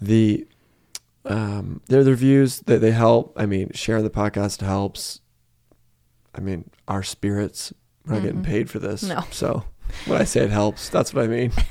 the 0.00 0.46
um 1.26 1.80
they're 1.86 2.04
the 2.04 2.10
reviews 2.10 2.60
that 2.60 2.80
they 2.80 2.90
help 2.92 3.32
i 3.36 3.44
mean 3.46 3.70
sharing 3.74 4.04
the 4.04 4.10
podcast 4.10 4.60
helps 4.62 5.20
i 6.34 6.40
mean 6.40 6.68
our 6.88 7.02
spirits 7.02 7.72
we're 8.06 8.14
not 8.14 8.22
getting 8.22 8.40
Mhm. 8.40 8.44
paid 8.46 8.70
for 8.70 8.78
this 8.78 9.02
No. 9.02 9.24
so 9.30 9.64
when 10.06 10.20
i 10.20 10.24
say 10.24 10.40
it 10.42 10.50
helps 10.50 10.88
that's 10.88 11.12
what 11.12 11.24
i 11.24 11.28
mean 11.28 11.52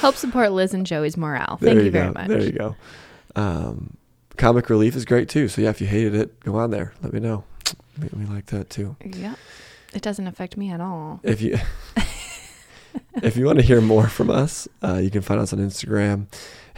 Help 0.00 0.16
support 0.16 0.52
Liz 0.52 0.74
and 0.74 0.84
Joey's 0.86 1.16
morale. 1.16 1.58
there 1.60 1.70
Thank 1.70 1.78
you, 1.80 1.84
you 1.86 1.90
very 1.90 2.12
much. 2.12 2.28
there 2.28 2.42
you 2.42 2.52
go 2.52 2.76
um 3.36 3.96
comic 4.36 4.68
relief 4.70 4.94
is 4.96 5.04
great 5.04 5.28
too 5.28 5.48
so 5.48 5.60
yeah 5.62 5.70
if 5.70 5.80
you 5.80 5.86
hated 5.86 6.14
it 6.14 6.40
go 6.40 6.56
on 6.56 6.70
there 6.70 6.92
let 7.02 7.12
me 7.12 7.20
know 7.20 7.44
we, 8.00 8.08
we 8.20 8.24
like 8.26 8.46
that 8.46 8.70
too 8.70 8.96
Yeah. 9.04 9.34
It 9.94 10.02
doesn't 10.02 10.26
affect 10.26 10.56
me 10.58 10.70
at 10.70 10.80
all. 10.82 11.20
if 11.22 11.40
you 11.40 11.58
if 13.22 13.36
you 13.36 13.44
want 13.46 13.58
to 13.58 13.64
hear 13.64 13.80
more 13.80 14.06
from 14.08 14.30
us 14.30 14.68
uh, 14.82 14.94
you 15.02 15.10
can 15.10 15.22
find 15.22 15.40
us 15.40 15.52
on 15.52 15.58
instagram 15.58 16.26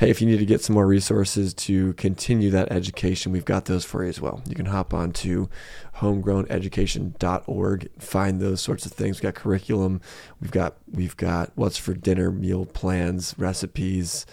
hey 0.00 0.08
if 0.08 0.22
you 0.22 0.26
need 0.26 0.38
to 0.38 0.46
get 0.46 0.62
some 0.62 0.72
more 0.72 0.86
resources 0.86 1.52
to 1.52 1.92
continue 1.92 2.48
that 2.48 2.72
education 2.72 3.32
we've 3.32 3.44
got 3.44 3.66
those 3.66 3.84
for 3.84 4.02
you 4.02 4.08
as 4.08 4.18
well. 4.18 4.42
You 4.48 4.54
can 4.54 4.64
hop 4.64 4.94
on 4.94 5.12
to 5.12 5.50
homegrowneducation.org 5.96 7.90
find 7.98 8.40
those 8.40 8.62
sorts 8.62 8.86
of 8.86 8.92
things. 8.92 9.18
We've 9.18 9.30
got 9.30 9.34
curriculum. 9.34 10.00
We've 10.40 10.50
got 10.50 10.76
we've 10.90 11.18
got 11.18 11.52
what's 11.54 11.76
for 11.76 11.92
dinner 11.92 12.30
meal 12.30 12.64
plans 12.64 13.34
recipes 13.36 14.24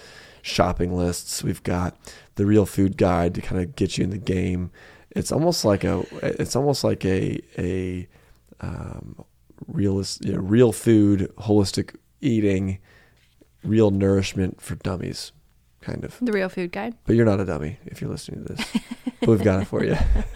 shopping 0.42 0.96
lists. 0.96 1.44
We've 1.44 1.64
got 1.64 1.98
the 2.36 2.46
real 2.46 2.66
food 2.66 2.96
guide 2.96 3.36
to 3.36 3.42
kind 3.42 3.62
of 3.62 3.76
get 3.76 3.98
you 3.98 4.06
in 4.06 4.12
the 4.12 4.18
game. 4.18 4.72
It's 5.12 5.34
almost 5.34 5.66
like 5.66 5.84
a 5.84 6.06
it's 6.22 6.56
almost 6.56 6.86
like 6.86 7.04
a 7.04 7.42
a 7.58 8.08
um, 8.62 9.26
realist, 9.68 10.24
you 10.24 10.32
know, 10.32 10.40
real 10.40 10.72
food, 10.72 11.30
holistic 11.40 11.98
eating, 12.22 12.80
real 13.66 13.92
nourishment 13.92 14.62
for 14.62 14.76
dummies, 14.76 15.34
kind 15.88 16.04
of. 16.04 16.18
The 16.22 16.32
real 16.34 16.50
food 16.50 16.72
guide. 16.72 16.94
But 17.06 17.16
you're 17.16 17.26
not 17.26 17.40
a 17.40 17.46
dummy 17.46 17.78
if 17.86 18.02
you're 18.02 18.10
listening 18.12 18.46
to 18.46 18.54
this. 18.54 18.66
but 19.22 19.30
we've 19.30 19.44
got 19.44 19.62
it 19.62 19.66
for 19.66 19.84
you. 19.84 19.96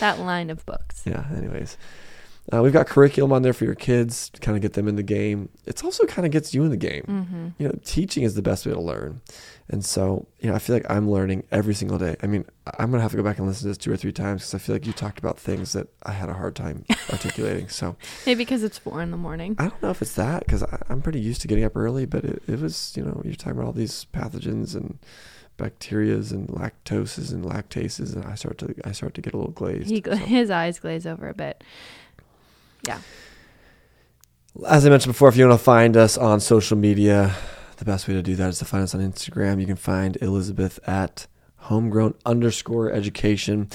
That 0.00 0.18
line 0.20 0.48
of 0.50 0.64
books. 0.66 1.02
Yeah. 1.04 1.24
Anyways, 1.36 1.76
Uh, 2.52 2.60
we've 2.60 2.72
got 2.72 2.86
curriculum 2.88 3.32
on 3.32 3.42
there 3.42 3.52
for 3.52 3.64
your 3.64 3.74
kids 3.76 4.28
to 4.30 4.40
kind 4.40 4.56
of 4.56 4.62
get 4.62 4.72
them 4.72 4.88
in 4.88 4.96
the 4.96 5.02
game. 5.02 5.48
It's 5.64 5.84
also 5.84 6.04
kind 6.06 6.26
of 6.26 6.32
gets 6.32 6.52
you 6.52 6.64
in 6.64 6.70
the 6.70 6.76
game. 6.76 7.04
Mm-hmm. 7.06 7.48
You 7.58 7.68
know, 7.68 7.78
teaching 7.84 8.24
is 8.24 8.34
the 8.34 8.42
best 8.42 8.66
way 8.66 8.72
to 8.72 8.80
learn. 8.80 9.20
And 9.68 9.84
so, 9.84 10.26
you 10.40 10.48
know, 10.50 10.56
I 10.56 10.58
feel 10.58 10.74
like 10.74 10.84
I'm 10.90 11.08
learning 11.08 11.44
every 11.52 11.72
single 11.72 11.98
day. 11.98 12.16
I 12.20 12.26
mean, 12.26 12.44
I'm 12.78 12.90
going 12.90 12.98
to 12.98 13.02
have 13.02 13.12
to 13.12 13.16
go 13.16 13.22
back 13.22 13.38
and 13.38 13.46
listen 13.46 13.62
to 13.62 13.68
this 13.68 13.78
two 13.78 13.92
or 13.92 13.96
three 13.96 14.12
times 14.12 14.42
because 14.42 14.54
I 14.54 14.58
feel 14.58 14.74
like 14.74 14.86
you 14.86 14.92
talked 14.92 15.20
about 15.20 15.38
things 15.38 15.72
that 15.72 15.86
I 16.02 16.12
had 16.12 16.28
a 16.28 16.34
hard 16.34 16.56
time 16.56 16.84
articulating. 17.12 17.68
So 17.68 17.96
Maybe 18.26 18.38
because 18.38 18.64
it's 18.64 18.76
four 18.76 19.00
in 19.02 19.12
the 19.12 19.16
morning. 19.16 19.54
I 19.58 19.68
don't 19.68 19.82
know 19.82 19.90
if 19.90 20.02
it's 20.02 20.14
that 20.16 20.40
because 20.40 20.64
I'm 20.88 21.00
pretty 21.00 21.20
used 21.20 21.42
to 21.42 21.48
getting 21.48 21.64
up 21.64 21.76
early, 21.76 22.06
but 22.06 22.24
it, 22.24 22.42
it 22.48 22.60
was, 22.60 22.92
you 22.96 23.04
know, 23.04 23.22
you're 23.24 23.34
talking 23.34 23.52
about 23.52 23.66
all 23.66 23.72
these 23.72 24.06
pathogens 24.12 24.74
and 24.74 24.98
bacterias 25.58 26.32
and 26.32 26.48
lactoses 26.48 27.30
and 27.32 27.44
lactases, 27.44 28.14
and 28.14 28.24
I 28.24 28.34
start 28.34 28.58
to 28.58 28.74
I 28.84 28.92
start 28.92 29.14
to 29.14 29.20
get 29.20 29.32
a 29.34 29.36
little 29.36 29.52
glazed. 29.52 29.88
He 29.88 30.02
So- 30.04 30.16
his 30.16 30.50
eyes 30.50 30.78
glaze 30.80 31.06
over 31.06 31.28
a 31.28 31.34
bit. 31.34 31.62
Yeah. 32.82 32.98
As 34.68 34.84
I 34.86 34.90
mentioned 34.90 35.14
before, 35.14 35.28
if 35.28 35.36
you 35.36 35.46
want 35.48 35.58
to 35.58 35.64
find 35.64 35.96
us 35.96 36.18
on 36.18 36.40
social 36.40 36.76
media, 36.76 37.34
the 37.78 37.84
best 37.84 38.06
way 38.06 38.14
to 38.14 38.22
do 38.22 38.36
that 38.36 38.48
is 38.50 38.58
to 38.58 38.64
find 38.64 38.82
us 38.82 38.94
on 38.94 39.00
Instagram. 39.00 39.60
You 39.60 39.66
can 39.66 39.76
find 39.76 40.16
Elizabeth 40.20 40.78
at 40.86 41.26
homegrown 41.56 42.14
underscore 42.26 42.92
education, 42.92 43.70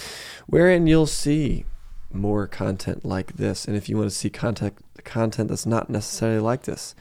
wherein 0.45 0.87
you'll 0.87 1.07
see 1.07 1.65
more 2.11 2.47
content 2.47 3.05
like 3.05 3.37
this. 3.37 3.65
And 3.65 3.75
if 3.75 3.89
you 3.89 3.97
want 3.97 4.09
to 4.09 4.15
see 4.15 4.29
content 4.29 4.77
content 5.03 5.49
that's 5.49 5.65
not 5.65 5.89
necessarily 5.89 6.39
like 6.39 6.63
this, 6.63 6.93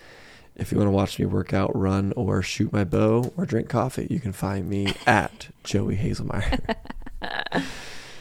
if 0.55 0.73
you 0.73 0.79
want 0.79 0.89
to 0.89 0.93
watch 0.93 1.19
me 1.19 1.27
work 1.27 1.53
out, 1.53 1.77
run, 1.77 2.13
or 2.17 2.43
shoot 2.43 2.73
my 2.73 2.85
bow, 2.85 3.33
or 3.37 3.45
drink 3.45 3.69
coffee, 3.69 4.07
you 4.09 4.21
can 4.21 4.33
find 4.33 4.69
me 4.69 4.95
at 5.07 5.49
Joey 5.65 5.97
Haselmayer. 5.97 6.77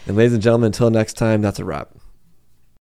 and 0.05 0.17
ladies 0.17 0.33
and 0.33 0.41
gentlemen, 0.41 0.67
until 0.67 0.89
next 0.89 1.13
time, 1.13 1.41
that's 1.41 1.59
a 1.59 1.65
wrap. 1.65 1.89